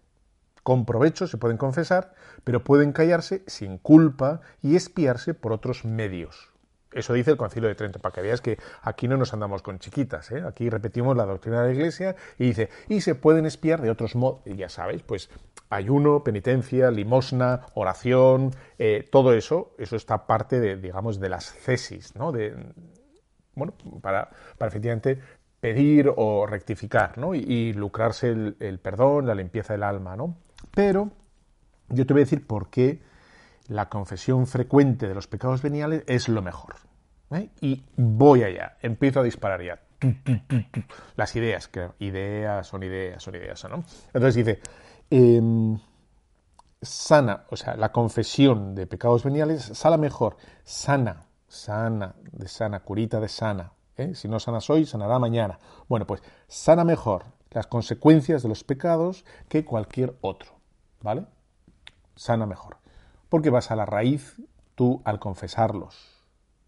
Con 0.64 0.86
provecho 0.86 1.28
se 1.28 1.38
pueden 1.38 1.58
confesar, 1.58 2.14
pero 2.44 2.64
pueden 2.64 2.92
callarse 2.92 3.44
sin 3.48 3.78
culpa 3.78 4.42
y 4.62 4.76
espiarse 4.76 5.34
por 5.34 5.54
otros 5.54 5.86
medios. 5.86 6.52
Eso 6.92 7.14
dice 7.14 7.32
el 7.32 7.38
Concilio 7.38 7.70
de 7.70 7.76
Trento, 7.76 8.00
para 8.00 8.14
que 8.14 8.22
veas 8.22 8.42
que 8.42 8.58
aquí 8.82 9.08
no 9.08 9.18
nos 9.18 9.34
andamos 9.34 9.62
con 9.62 9.80
chiquitas. 9.80 10.32
¿eh? 10.32 10.44
Aquí 10.48 10.70
repetimos 10.70 11.18
la 11.18 11.26
doctrina 11.26 11.62
de 11.62 11.68
la 11.68 11.74
Iglesia 11.74 12.16
y 12.38 12.48
dice, 12.48 12.70
y 12.88 13.02
se 13.02 13.16
pueden 13.16 13.46
espiar 13.46 13.82
de 13.82 13.90
otros 13.90 14.16
modos. 14.16 14.42
Ya 14.46 14.70
sabéis, 14.70 15.04
pues 15.04 15.30
ayuno, 15.70 16.24
penitencia, 16.24 16.92
limosna, 16.92 17.62
oración, 17.74 18.52
eh, 18.78 19.08
todo 19.12 19.34
eso, 19.34 19.76
eso 19.78 19.96
está 19.96 20.28
parte 20.28 20.60
de, 20.60 20.78
digamos, 20.78 21.20
de 21.20 21.30
las 21.30 21.54
cesis, 21.54 22.16
¿no? 22.16 22.32
De, 22.32 22.56
bueno, 23.54 23.74
para, 24.02 24.30
para 24.58 24.70
efectivamente 24.70 25.20
pedir 25.60 26.12
o 26.16 26.46
rectificar, 26.46 27.18
¿no? 27.18 27.34
Y, 27.34 27.74
lucrarse 27.74 28.30
el, 28.30 28.80
perdón, 28.82 29.28
la 29.28 29.36
limpieza 29.36 29.74
del 29.74 29.84
alma, 29.84 30.16
¿no? 30.16 30.38
Pero 30.74 31.12
yo 31.90 32.06
te 32.06 32.14
voy 32.14 32.22
a 32.22 32.26
decir 32.26 32.46
por 32.46 32.70
qué 32.70 33.02
la 33.68 33.90
confesión 33.90 34.48
frecuente 34.48 35.08
de 35.08 35.16
los 35.16 35.28
pecados 35.28 35.62
veniales 35.62 36.04
es 36.08 36.30
lo 36.30 36.42
mejor. 36.42 36.76
¿eh? 37.32 37.50
Y 37.62 37.84
voy 37.96 38.44
allá, 38.44 38.78
empiezo 38.82 39.20
a 39.20 39.24
disparar 39.24 39.62
ya. 39.64 39.80
Las 41.16 41.36
ideas, 41.36 41.68
que 41.68 41.90
ideas 42.00 42.68
son 42.68 42.84
ideas, 42.84 43.24
son 43.24 43.36
ideas, 43.36 43.64
¿no? 43.70 43.84
Entonces 44.14 44.36
dice, 44.36 44.60
em, 45.10 45.78
sana, 46.82 47.46
o 47.50 47.56
sea, 47.56 47.76
la 47.76 47.92
confesión 47.92 48.76
de 48.76 48.86
pecados 48.86 49.24
veniales, 49.24 49.64
sala 49.64 49.98
mejor, 49.98 50.38
sana, 50.64 51.26
sana, 51.48 52.16
de 52.32 52.48
sana, 52.48 52.82
curita 52.82 53.20
de 53.20 53.28
sana. 53.28 53.72
¿Eh? 53.98 54.16
Si 54.16 54.28
no 54.28 54.40
sanas 54.40 54.70
hoy, 54.70 54.86
sanará 54.86 55.20
mañana. 55.20 55.60
Bueno, 55.88 56.06
pues 56.08 56.22
sana 56.48 56.84
mejor 56.84 57.26
las 57.52 57.68
consecuencias 57.68 58.44
de 58.44 58.50
los 58.50 58.64
pecados 58.64 59.26
que 59.50 59.66
cualquier 59.66 60.16
otro, 60.22 60.52
¿vale? 61.02 61.26
Sana 62.16 62.46
mejor. 62.46 62.78
Porque 63.30 63.50
vas 63.50 63.72
a 63.72 63.76
la 63.76 63.86
raíz 63.86 64.36
tú 64.76 65.02
al 65.06 65.20
confesarlos. 65.20 65.96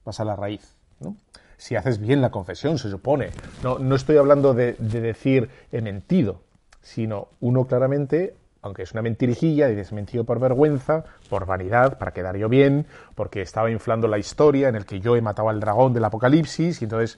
Vas 0.05 0.19
a 0.19 0.25
la 0.25 0.35
raíz, 0.35 0.75
¿no? 0.99 1.15
si 1.59 1.75
haces 1.75 1.99
bien 1.99 2.21
la 2.21 2.31
confesión, 2.31 2.77
se 2.77 2.89
supone. 2.89 3.31
No, 3.63 3.79
no 3.79 3.95
estoy 3.95 4.15
hablando 4.15 4.53
de, 4.53 4.73
de 4.79 5.01
decir 5.01 5.49
he 5.73 5.81
mentido, 5.81 6.41
sino 6.81 7.27
uno 7.41 7.67
claramente 7.67 8.35
aunque 8.61 8.83
es 8.83 8.91
una 8.91 9.01
mentirijilla, 9.01 9.67
dices 9.67 9.91
mentido 9.93 10.23
por 10.23 10.39
vergüenza, 10.39 11.03
por 11.29 11.45
vanidad, 11.45 11.97
para 11.97 12.11
quedar 12.11 12.37
yo 12.37 12.49
bien, 12.49 12.85
porque 13.15 13.41
estaba 13.41 13.71
inflando 13.71 14.07
la 14.07 14.17
historia 14.17 14.69
en 14.69 14.75
el 14.75 14.85
que 14.85 14.99
yo 14.99 15.15
he 15.15 15.21
matado 15.21 15.49
al 15.49 15.59
dragón 15.59 15.93
del 15.93 16.05
apocalipsis, 16.05 16.81
y 16.81 16.85
entonces, 16.85 17.17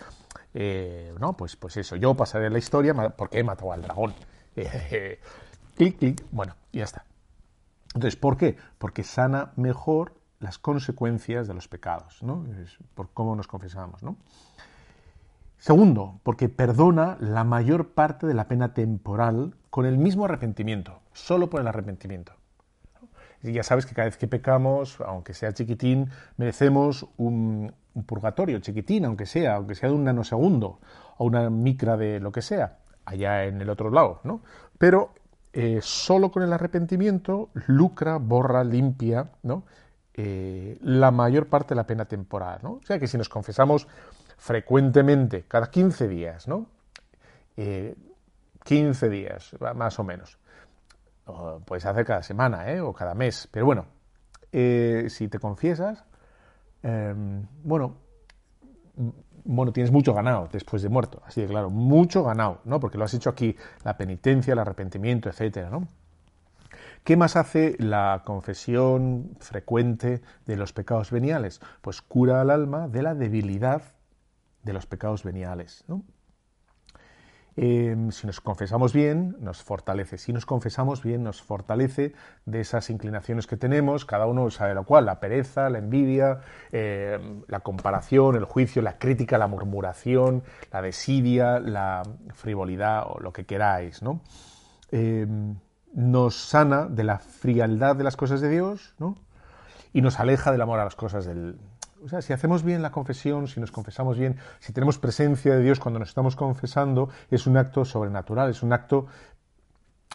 eh, 0.53 1.13
no, 1.19 1.33
pues, 1.33 1.55
pues 1.55 1.77
eso, 1.77 1.95
yo 1.95 2.13
pasaré 2.15 2.49
la 2.49 2.59
historia 2.59 2.93
porque 2.93 3.39
he 3.39 3.43
matado 3.43 3.71
al 3.73 3.81
dragón. 3.81 4.13
clic, 5.75 5.97
clic, 5.97 6.23
bueno, 6.31 6.55
ya 6.71 6.83
está. 6.83 7.05
Entonces, 7.93 8.15
¿por 8.15 8.37
qué? 8.37 8.57
Porque 8.77 9.03
sana 9.03 9.51
mejor 9.55 10.13
las 10.39 10.57
consecuencias 10.57 11.47
de 11.47 11.53
los 11.53 11.67
pecados, 11.67 12.23
¿no? 12.23 12.45
Es 12.63 12.77
por 12.95 13.09
cómo 13.11 13.35
nos 13.35 13.47
confesamos, 13.47 14.01
¿no? 14.01 14.17
Segundo, 15.57 16.19
porque 16.23 16.49
perdona 16.49 17.17
la 17.19 17.43
mayor 17.43 17.89
parte 17.89 18.25
de 18.25 18.33
la 18.33 18.47
pena 18.47 18.73
temporal 18.73 19.55
con 19.69 19.85
el 19.85 19.99
mismo 19.99 20.25
arrepentimiento, 20.25 21.00
solo 21.13 21.49
por 21.49 21.61
el 21.61 21.67
arrepentimiento. 21.67 22.33
Y 23.43 23.53
ya 23.53 23.63
sabes 23.63 23.85
que 23.85 23.95
cada 23.95 24.05
vez 24.05 24.17
que 24.17 24.27
pecamos, 24.27 24.99
aunque 25.01 25.33
sea 25.33 25.51
chiquitín, 25.53 26.09
merecemos 26.37 27.07
un, 27.17 27.73
purgatorio 28.05 28.59
chiquitín, 28.59 29.05
aunque 29.05 29.25
sea, 29.25 29.55
aunque 29.55 29.75
sea 29.75 29.89
de 29.89 29.95
un 29.95 30.03
nanosegundo, 30.03 30.79
o 31.17 31.25
una 31.25 31.49
micra 31.49 31.97
de 31.97 32.19
lo 32.19 32.31
que 32.31 32.41
sea, 32.41 32.77
allá 33.05 33.45
en 33.45 33.59
el 33.61 33.69
otro 33.69 33.89
lado, 33.89 34.21
¿no? 34.23 34.41
Pero 34.77 35.13
eh, 35.53 35.79
solo 35.81 36.31
con 36.31 36.43
el 36.43 36.53
arrepentimiento 36.53 37.49
lucra, 37.67 38.17
borra, 38.17 38.63
limpia. 38.63 39.31
Eh, 40.13 40.77
la 40.81 41.11
mayor 41.11 41.47
parte 41.47 41.69
de 41.69 41.75
la 41.75 41.87
pena 41.87 42.05
temporal, 42.05 42.59
¿no? 42.61 42.73
O 42.73 42.81
sea 42.83 42.99
que 42.99 43.07
si 43.07 43.17
nos 43.17 43.29
confesamos 43.29 43.87
frecuentemente, 44.37 45.45
cada 45.47 45.69
15 45.69 46.07
días, 46.07 46.47
¿no? 46.47 46.67
15 47.55 49.05
eh, 49.05 49.09
días, 49.09 49.55
más 49.75 49.99
o 49.99 50.03
menos. 50.03 50.37
Puedes 51.65 51.85
hacer 51.85 52.05
cada 52.05 52.23
semana, 52.23 52.71
¿eh? 52.71 52.81
O 52.81 52.93
cada 52.93 53.13
mes. 53.13 53.47
Pero 53.51 53.65
bueno, 53.65 53.85
eh, 54.51 55.05
si 55.09 55.27
te 55.27 55.39
confiesas, 55.39 56.03
em, 56.83 57.45
bueno, 57.63 57.95
bueno, 59.43 59.71
tienes 59.71 59.91
mucho 59.91 60.13
ganado 60.13 60.49
después 60.51 60.81
de 60.81 60.89
muerto. 60.89 61.21
Así 61.25 61.41
de 61.41 61.47
claro, 61.47 61.69
mucho 61.69 62.23
ganado, 62.23 62.61
¿no? 62.65 62.79
Porque 62.79 62.97
lo 62.97 63.05
has 63.05 63.13
hecho 63.13 63.29
aquí, 63.29 63.55
la 63.83 63.97
penitencia, 63.97 64.53
el 64.53 64.59
arrepentimiento, 64.59 65.29
etcétera, 65.29 65.69
¿no? 65.69 65.87
¿Qué 67.03 67.17
más 67.17 67.35
hace 67.35 67.75
la 67.79 68.21
confesión 68.25 69.35
frecuente 69.39 70.21
de 70.45 70.55
los 70.55 70.71
pecados 70.71 71.09
veniales? 71.09 71.59
Pues 71.81 72.01
cura 72.01 72.41
al 72.41 72.51
alma 72.51 72.87
de 72.87 73.01
la 73.01 73.15
debilidad 73.15 73.81
de 74.61 74.73
los 74.73 74.85
pecados 74.85 75.23
veniales. 75.23 75.83
Em, 77.57 78.11
si 78.11 78.27
nos 78.27 78.39
confesamos 78.39 78.93
bien, 78.93 79.35
nos 79.39 79.61
fortalece. 79.61 80.17
Si 80.17 80.31
nos 80.31 80.45
confesamos 80.45 81.03
bien, 81.03 81.23
nos 81.23 81.41
fortalece 81.41 82.13
de 82.45 82.61
esas 82.61 82.89
inclinaciones 82.89 83.45
que 83.45 83.57
tenemos, 83.57 84.05
cada 84.05 84.25
uno 84.25 84.49
sabe 84.51 84.73
lo 84.73 84.85
cual, 84.85 85.05
la 85.05 85.19
pereza, 85.19 85.69
la 85.69 85.79
envidia, 85.79 86.39
em, 86.71 87.43
la 87.47 87.59
comparación, 87.59 88.35
el 88.35 88.45
juicio, 88.45 88.81
la 88.81 88.97
crítica, 88.97 89.37
la 89.37 89.47
murmuración, 89.47 90.43
la 90.71 90.81
desidia, 90.81 91.59
la 91.59 92.03
frivolidad 92.33 93.03
o 93.07 93.19
lo 93.19 93.33
que 93.33 93.45
queráis. 93.45 94.01
¿no? 94.01 94.21
Em, 94.91 95.57
nos 95.93 96.35
sana 96.35 96.85
de 96.85 97.03
la 97.03 97.19
frialdad 97.19 97.97
de 97.97 98.05
las 98.05 98.15
cosas 98.15 98.39
de 98.39 98.49
Dios 98.49 98.95
y 99.91 100.01
nos 100.01 100.21
aleja 100.21 100.53
del 100.53 100.61
amor 100.61 100.79
a 100.79 100.85
las 100.85 100.95
cosas 100.95 101.25
del, 101.25 101.59
o 102.03 102.09
sea, 102.09 102.21
si 102.21 102.33
hacemos 102.33 102.63
bien 102.63 102.81
la 102.81 102.91
confesión, 102.91 103.47
si 103.47 103.59
nos 103.59 103.71
confesamos 103.71 104.17
bien, 104.17 104.37
si 104.59 104.73
tenemos 104.73 104.97
presencia 104.97 105.55
de 105.55 105.61
Dios 105.61 105.79
cuando 105.79 105.99
nos 105.99 106.09
estamos 106.09 106.35
confesando, 106.35 107.09
es 107.29 107.47
un 107.47 107.57
acto 107.57 107.85
sobrenatural, 107.85 108.49
es 108.49 108.63
un 108.63 108.73
acto 108.73 109.07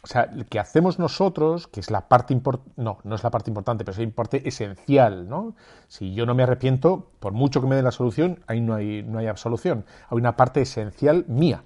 o 0.02 0.08
sea, 0.08 0.30
que 0.48 0.60
hacemos 0.60 1.00
nosotros, 1.00 1.66
que 1.66 1.80
es 1.80 1.90
la 1.90 2.08
parte 2.08 2.32
importante, 2.32 2.70
no, 2.76 2.98
no 3.02 3.16
es 3.16 3.24
la 3.24 3.30
parte 3.30 3.50
importante, 3.50 3.84
pero 3.84 4.00
es 4.00 4.06
la 4.06 4.14
parte 4.14 4.46
esencial, 4.48 5.28
¿no? 5.28 5.56
Si 5.88 6.14
yo 6.14 6.26
no 6.26 6.34
me 6.34 6.44
arrepiento, 6.44 7.10
por 7.18 7.32
mucho 7.32 7.60
que 7.60 7.66
me 7.66 7.74
den 7.74 7.84
la 7.84 7.90
solución, 7.90 8.38
ahí 8.46 8.60
no 8.60 8.74
hay, 8.74 9.02
no 9.02 9.18
hay 9.18 9.26
absolución. 9.26 9.84
Hay 10.08 10.18
una 10.18 10.36
parte 10.36 10.60
esencial 10.60 11.24
mía, 11.26 11.64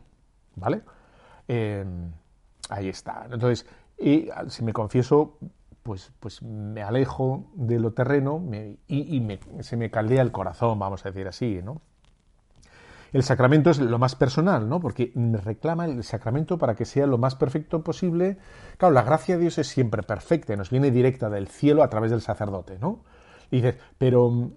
¿vale? 0.57 0.81
Eh, 1.49 1.85
ahí 2.71 2.89
está. 2.89 3.27
Entonces, 3.31 3.67
y, 3.99 4.31
si 4.49 4.65
me 4.65 4.73
confieso 4.73 5.37
pues, 5.83 6.13
pues 6.21 6.43
me 6.43 6.83
alejo 6.83 7.51
de 7.55 7.79
lo 7.79 7.93
terreno 7.93 8.43
y, 8.87 9.27
se 9.61 9.77
me 9.77 9.91
caldea 9.91 10.23
el 10.23 10.33
corazón, 10.33 10.79
vamos 10.79 11.05
a 11.05 11.11
decir 11.11 11.27
así, 11.27 11.61
¿no? 11.63 11.81
El 13.13 13.25
sacramento 13.25 13.71
es 13.71 13.81
lo 13.81 13.99
más 13.99 14.15
personal, 14.15 14.69
¿no? 14.69 14.79
Porque 14.79 15.11
me 15.17 15.39
reclama 15.39 15.85
el 15.85 16.05
sacramento 16.05 16.59
para 16.59 16.77
que 16.77 16.85
sea 16.85 17.07
lo 17.07 17.19
más 17.19 17.35
perfecto 17.35 17.83
posible. 17.83 18.39
Claro, 18.77 18.95
la 18.95 19.03
gracia 19.03 19.35
de 19.35 19.41
Dios 19.43 19.59
es 19.59 19.67
siempre 19.67 20.05
perfecta, 20.05 20.55
nos 20.55 20.71
viene 20.71 20.93
directa 20.93 21.29
del 21.29 21.49
cielo 21.49 21.83
a 21.83 21.91
través 21.91 22.13
del 22.13 22.21
sacerdote, 22.21 22.79
¿no? 22.79 23.03
Dices, 23.51 23.77
pero, 23.99 24.53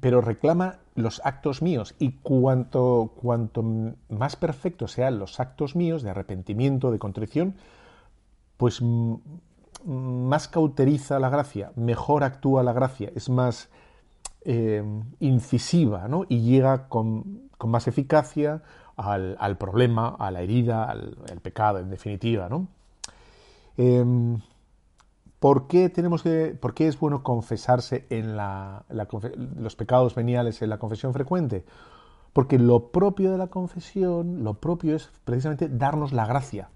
pero 0.00 0.20
reclama 0.20 0.80
los 0.96 1.20
actos 1.24 1.62
míos 1.62 1.94
y 2.00 2.18
cuanto, 2.18 3.12
cuanto 3.14 3.62
más 4.08 4.34
perfectos 4.34 4.92
sean 4.92 5.20
los 5.20 5.38
actos 5.38 5.76
míos 5.76 6.02
de 6.02 6.10
arrepentimiento, 6.10 6.90
de 6.90 6.98
contrición, 6.98 7.54
pues 8.56 8.82
más 9.84 10.48
cauteriza 10.48 11.18
la 11.18 11.30
gracia, 11.30 11.72
mejor 11.76 12.24
actúa 12.24 12.62
la 12.62 12.72
gracia, 12.72 13.10
es 13.14 13.28
más 13.28 13.68
eh, 14.42 14.82
incisiva 15.20 16.08
¿no? 16.08 16.24
y 16.28 16.40
llega 16.40 16.88
con, 16.88 17.50
más 17.64 17.88
eficacia 17.88 18.62
al, 18.96 19.58
problema, 19.58 20.16
a 20.18 20.30
la 20.30 20.42
herida, 20.42 20.84
al, 20.84 21.16
pecado, 21.42 21.78
en 21.78 21.90
definitiva. 21.90 22.48
¿no? 22.48 22.68
Em, 23.76 24.40
¿por, 25.38 25.68
qué 25.68 25.88
tenemos 25.88 26.22
que, 26.22 26.56
¿Por 26.60 26.74
qué 26.74 26.88
es 26.88 26.98
bueno 26.98 27.22
confesarse 27.22 28.06
en 28.10 28.36
los 28.36 29.76
pecados 29.76 30.14
veniales 30.14 30.62
en 30.62 30.70
la 30.70 30.78
confesión 30.78 31.12
frecuente? 31.12 31.64
Porque 32.32 32.58
lo 32.58 32.90
propio 32.90 33.32
de 33.32 33.38
la 33.38 33.48
confesión, 33.48 34.44
lo 34.44 34.54
propio 34.54 34.96
es 34.96 35.10
precisamente 35.24 35.68
darnos 35.68 36.12
la 36.12 36.26
gracia. 36.26 36.70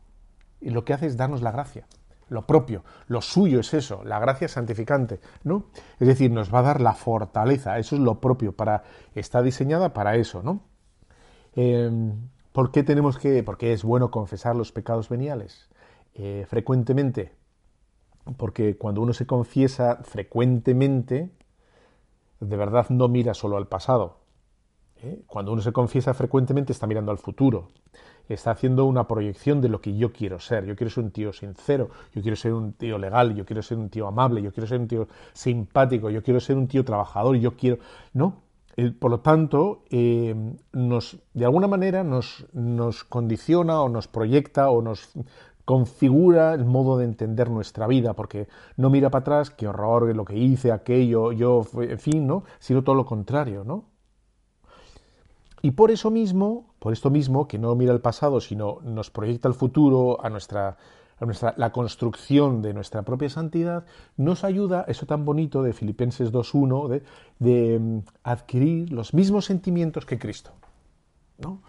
Y 0.60 0.70
lo 0.70 0.84
que 0.84 0.94
hace 0.94 1.06
es 1.06 1.16
darnos 1.16 1.42
la 1.42 1.50
gracia 1.50 1.86
lo 2.32 2.46
propio, 2.46 2.82
lo 3.06 3.20
suyo 3.20 3.60
es 3.60 3.74
eso, 3.74 4.02
la 4.04 4.18
gracia 4.18 4.48
santificante, 4.48 5.20
¿no? 5.44 5.66
Es 6.00 6.08
decir, 6.08 6.30
nos 6.30 6.52
va 6.52 6.60
a 6.60 6.62
dar 6.62 6.80
la 6.80 6.94
fortaleza, 6.94 7.78
eso 7.78 7.94
es 7.94 8.00
lo 8.00 8.20
propio, 8.20 8.52
para, 8.56 8.82
está 9.14 9.42
diseñada 9.42 9.92
para 9.92 10.16
eso, 10.16 10.42
¿no? 10.42 10.62
Em, 11.54 12.28
¿Por 12.52 12.70
qué 12.70 12.82
tenemos 12.82 13.18
que, 13.18 13.42
por 13.42 13.56
qué 13.56 13.72
es 13.72 13.82
bueno 13.82 14.10
confesar 14.10 14.56
los 14.56 14.72
pecados 14.72 15.08
veniales? 15.08 15.70
Eh, 16.14 16.44
frecuentemente, 16.46 17.32
porque 18.36 18.76
cuando 18.76 19.00
uno 19.00 19.12
se 19.14 19.26
confiesa 19.26 20.00
frecuentemente, 20.02 21.30
de 22.40 22.56
verdad 22.56 22.88
no 22.90 23.08
mira 23.08 23.32
solo 23.32 23.56
al 23.56 23.68
pasado. 23.68 24.18
¿eh? 24.96 25.22
Cuando 25.26 25.52
uno 25.52 25.62
se 25.62 25.72
confiesa 25.72 26.12
frecuentemente 26.12 26.72
está 26.72 26.86
mirando 26.86 27.10
al 27.10 27.18
futuro 27.18 27.68
está 28.28 28.52
haciendo 28.52 28.84
una 28.84 29.06
proyección 29.06 29.60
de 29.60 29.68
lo 29.68 29.80
que 29.80 29.96
yo 29.96 30.12
quiero 30.12 30.38
ser. 30.38 30.64
Yo 30.64 30.76
quiero 30.76 30.90
ser 30.90 31.04
un 31.04 31.10
tío 31.10 31.32
sincero, 31.32 31.90
yo 32.14 32.22
quiero 32.22 32.36
ser 32.36 32.52
un 32.52 32.72
tío 32.72 32.98
legal, 32.98 33.34
yo 33.34 33.44
quiero 33.44 33.62
ser 33.62 33.78
un 33.78 33.88
tío 33.88 34.06
amable, 34.06 34.42
yo 34.42 34.52
quiero 34.52 34.66
ser 34.66 34.80
un 34.80 34.88
tío 34.88 35.08
simpático, 35.32 36.10
yo 36.10 36.22
quiero 36.22 36.40
ser 36.40 36.56
un 36.56 36.68
tío 36.68 36.84
trabajador, 36.84 37.36
yo 37.36 37.56
quiero... 37.56 37.78
¿No? 38.12 38.42
Por 38.98 39.10
lo 39.10 39.20
tanto, 39.20 39.82
eh, 39.90 40.34
nos, 40.72 41.18
de 41.34 41.44
alguna 41.44 41.68
manera 41.68 42.04
nos, 42.04 42.46
nos 42.54 43.04
condiciona 43.04 43.82
o 43.82 43.90
nos 43.90 44.08
proyecta 44.08 44.70
o 44.70 44.80
nos 44.80 45.12
configura 45.64 46.54
el 46.54 46.64
modo 46.64 46.98
de 46.98 47.04
entender 47.04 47.50
nuestra 47.50 47.86
vida, 47.86 48.14
porque 48.14 48.48
no 48.76 48.90
mira 48.90 49.10
para 49.10 49.20
atrás, 49.20 49.50
qué 49.50 49.68
horror, 49.68 50.14
lo 50.14 50.24
que 50.24 50.36
hice, 50.36 50.72
aquello, 50.72 51.32
yo, 51.32 51.66
en 51.80 51.98
fin, 51.98 52.26
¿no? 52.26 52.44
Sino 52.58 52.82
todo 52.82 52.94
lo 52.94 53.04
contrario, 53.04 53.62
¿no? 53.64 53.91
Y 55.62 55.70
por 55.70 55.92
eso 55.92 56.10
mismo, 56.10 56.74
por 56.80 56.92
esto 56.92 57.08
mismo, 57.08 57.46
que 57.46 57.58
no 57.58 57.74
mira 57.76 57.92
el 57.92 58.00
pasado, 58.00 58.40
sino 58.40 58.80
nos 58.82 59.10
proyecta 59.10 59.46
el 59.46 59.54
futuro, 59.54 60.22
a 60.24 60.28
nuestra, 60.28 60.76
a 61.18 61.24
nuestra, 61.24 61.54
la 61.56 61.70
construcción 61.70 62.62
de 62.62 62.74
nuestra 62.74 63.02
propia 63.02 63.30
santidad, 63.30 63.86
nos 64.16 64.42
ayuda, 64.42 64.84
eso 64.88 65.06
tan 65.06 65.24
bonito 65.24 65.62
de 65.62 65.72
Filipenses 65.72 66.32
2.1, 66.32 66.88
de, 66.88 67.02
de 67.38 67.78
mm, 67.78 67.98
adquirir 68.24 68.92
los 68.92 69.14
mismos 69.14 69.44
sentimientos 69.44 70.04
que 70.04 70.18
Cristo. 70.18 70.50
¿no? 71.38 71.62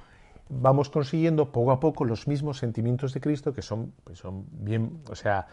Vamos 0.49 0.89
consiguiendo 0.89 1.51
poco 1.51 1.71
a 1.71 1.79
poco 1.79 2.03
los 2.03 2.27
mismos 2.27 2.57
sentimientos 2.57 3.13
de 3.13 3.21
Cristo, 3.21 3.53
que 3.53 3.61
son, 3.61 3.93
pues 4.03 4.17
son 4.17 4.45
bien, 4.51 5.01
o 5.09 5.15
sea, 5.15 5.47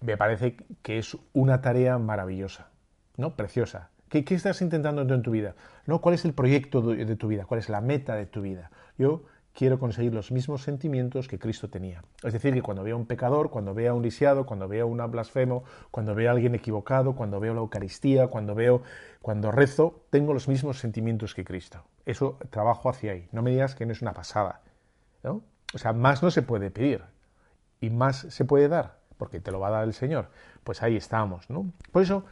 me 0.00 0.16
parece 0.16 0.56
que 0.82 0.98
es 0.98 1.16
una 1.32 1.60
tarea 1.60 1.98
maravillosa, 1.98 2.68
¿no? 3.16 3.34
Preciosa. 3.34 3.90
¿Qué, 4.08 4.24
estás 4.34 4.62
intentando 4.62 5.02
en 5.02 5.22
tu 5.22 5.30
vida? 5.30 5.54
¿No? 5.86 6.00
¿Cuál 6.00 6.14
es 6.14 6.24
el 6.24 6.32
proyecto 6.32 6.82
de, 6.82 7.16
tu 7.16 7.28
vida? 7.28 7.44
¿Cuál 7.44 7.60
es 7.60 7.68
la 7.68 7.80
meta 7.80 8.14
de 8.14 8.26
tu 8.26 8.42
vida? 8.42 8.70
Yo 8.96 9.24
quiero 9.54 9.78
conseguir 9.78 10.14
los 10.14 10.30
mismos 10.30 10.62
sentimientos 10.62 11.28
que 11.28 11.38
Cristo 11.38 11.68
tenía. 11.68 12.02
Es 12.22 12.32
decir, 12.32 12.54
que 12.54 12.62
cuando 12.62 12.82
veo 12.82 12.96
a 12.96 12.98
un 12.98 13.06
pecador, 13.06 13.50
cuando 13.50 13.74
veo 13.74 13.92
a 13.92 13.94
un 13.94 14.02
lisiado, 14.02 14.46
cuando 14.46 14.68
veo 14.68 14.84
a 14.84 14.86
un 14.86 15.10
blasfemo, 15.10 15.64
cuando 15.90 16.14
veo 16.14 16.30
a 16.30 16.32
alguien 16.32 16.54
equivocado, 16.54 17.16
cuando 17.16 17.40
veo 17.40 17.54
la 17.54 17.60
Eucaristía, 17.60 18.28
cuando 18.28 18.54
veo, 18.54 18.82
cuando 19.20 19.50
rezo, 19.50 20.04
tengo 20.10 20.32
los 20.32 20.48
mismos 20.48 20.78
sentimientos 20.78 21.34
que 21.34 21.44
Cristo. 21.44 21.84
Eso 22.06 22.38
trabajo 22.50 22.88
hacia 22.88 23.12
ahí. 23.12 23.28
No 23.32 23.42
me 23.42 23.50
digas 23.50 23.74
que 23.74 23.84
no 23.84 23.92
es 23.92 24.00
una 24.00 24.14
pasada. 24.14 24.62
¿no? 25.22 25.42
O 25.74 25.78
sea, 25.78 25.92
más 25.92 26.22
no 26.22 26.30
se 26.30 26.42
puede 26.42 26.70
pedir 26.70 27.02
y 27.80 27.90
más 27.90 28.26
se 28.30 28.44
puede 28.44 28.68
dar, 28.68 28.98
porque 29.16 29.40
te 29.40 29.50
lo 29.50 29.60
va 29.60 29.68
a 29.68 29.72
dar 29.72 29.84
el 29.84 29.92
Señor. 29.92 30.30
Pues 30.64 30.82
ahí 30.82 30.96
estamos, 30.96 31.50
¿no? 31.50 31.72
Por 31.92 32.02
eso 32.02 32.24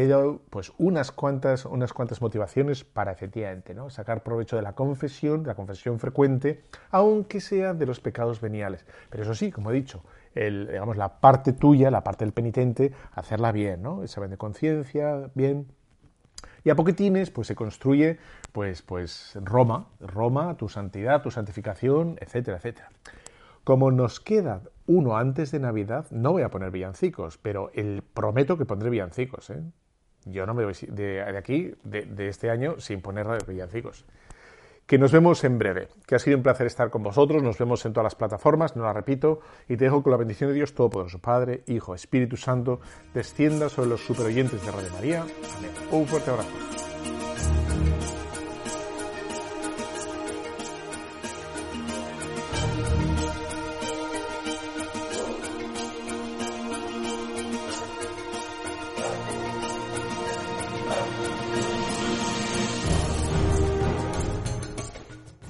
he 0.00 0.08
dado 0.08 0.40
pues 0.50 0.72
unas 0.78 1.12
cuantas, 1.12 1.64
unas 1.64 1.92
cuantas 1.92 2.20
motivaciones 2.20 2.84
para 2.84 3.12
efectivamente 3.12 3.74
¿no? 3.74 3.90
sacar 3.90 4.22
provecho 4.22 4.56
de 4.56 4.62
la 4.62 4.74
confesión, 4.74 5.42
de 5.42 5.48
la 5.48 5.54
confesión 5.54 5.98
frecuente, 5.98 6.64
aunque 6.90 7.40
sea 7.40 7.74
de 7.74 7.86
los 7.86 8.00
pecados 8.00 8.40
veniales. 8.40 8.86
Pero 9.10 9.22
eso 9.22 9.34
sí, 9.34 9.50
como 9.50 9.70
he 9.70 9.74
dicho, 9.74 10.02
el, 10.34 10.68
digamos, 10.68 10.96
la 10.96 11.20
parte 11.20 11.52
tuya, 11.52 11.90
la 11.90 12.04
parte 12.04 12.24
del 12.24 12.32
penitente, 12.32 12.92
hacerla 13.12 13.52
bien, 13.52 13.82
¿no? 13.82 14.02
Examen 14.02 14.30
de 14.30 14.36
conciencia, 14.36 15.30
bien. 15.34 15.66
Y 16.64 16.70
a 16.70 16.76
poquitines, 16.76 17.30
pues 17.30 17.46
se 17.46 17.54
construye, 17.54 18.18
pues, 18.52 18.82
pues 18.82 19.36
Roma, 19.42 19.88
Roma, 20.00 20.56
tu 20.56 20.68
santidad, 20.68 21.22
tu 21.22 21.30
santificación, 21.30 22.16
etcétera, 22.20 22.58
etcétera. 22.58 22.90
Como 23.64 23.90
nos 23.90 24.20
queda 24.20 24.62
uno 24.86 25.16
antes 25.16 25.52
de 25.52 25.60
Navidad, 25.60 26.06
no 26.10 26.32
voy 26.32 26.42
a 26.42 26.50
poner 26.50 26.70
villancicos, 26.70 27.38
pero 27.38 27.70
el, 27.74 28.02
prometo 28.02 28.58
que 28.58 28.64
pondré 28.64 28.90
villancicos. 28.90 29.50
¿eh? 29.50 29.62
Yo 30.24 30.46
no 30.46 30.54
me 30.54 30.64
voy 30.64 30.74
de, 30.88 31.22
aquí, 31.22 31.72
de, 31.84 32.28
este 32.28 32.50
año, 32.50 32.78
sin 32.78 33.00
poner 33.00 33.26
villancicos. 33.46 34.04
Que 34.86 34.98
nos 34.98 35.12
vemos 35.12 35.44
en 35.44 35.56
breve. 35.58 35.88
Que 36.06 36.16
ha 36.16 36.18
sido 36.18 36.36
un 36.36 36.42
placer 36.42 36.66
estar 36.66 36.90
con 36.90 37.02
vosotros. 37.02 37.42
Nos 37.42 37.58
vemos 37.58 37.84
en 37.86 37.92
todas 37.92 38.04
las 38.04 38.16
plataformas, 38.16 38.74
no 38.74 38.82
la 38.82 38.92
repito. 38.92 39.40
Y 39.68 39.76
te 39.76 39.84
dejo 39.84 40.02
con 40.02 40.10
la 40.10 40.16
bendición 40.16 40.50
de 40.50 40.54
Dios 40.54 40.74
Todopoderoso, 40.74 41.20
Padre, 41.20 41.62
Hijo, 41.68 41.94
Espíritu 41.94 42.36
Santo, 42.36 42.80
descienda 43.14 43.68
sobre 43.68 43.90
los 43.90 44.04
superoyentes 44.04 44.64
de 44.64 44.72
Radio 44.72 44.90
María. 44.92 45.20
Amén. 45.22 45.70
Un 45.92 46.06
fuerte 46.06 46.30
abrazo. 46.30 46.89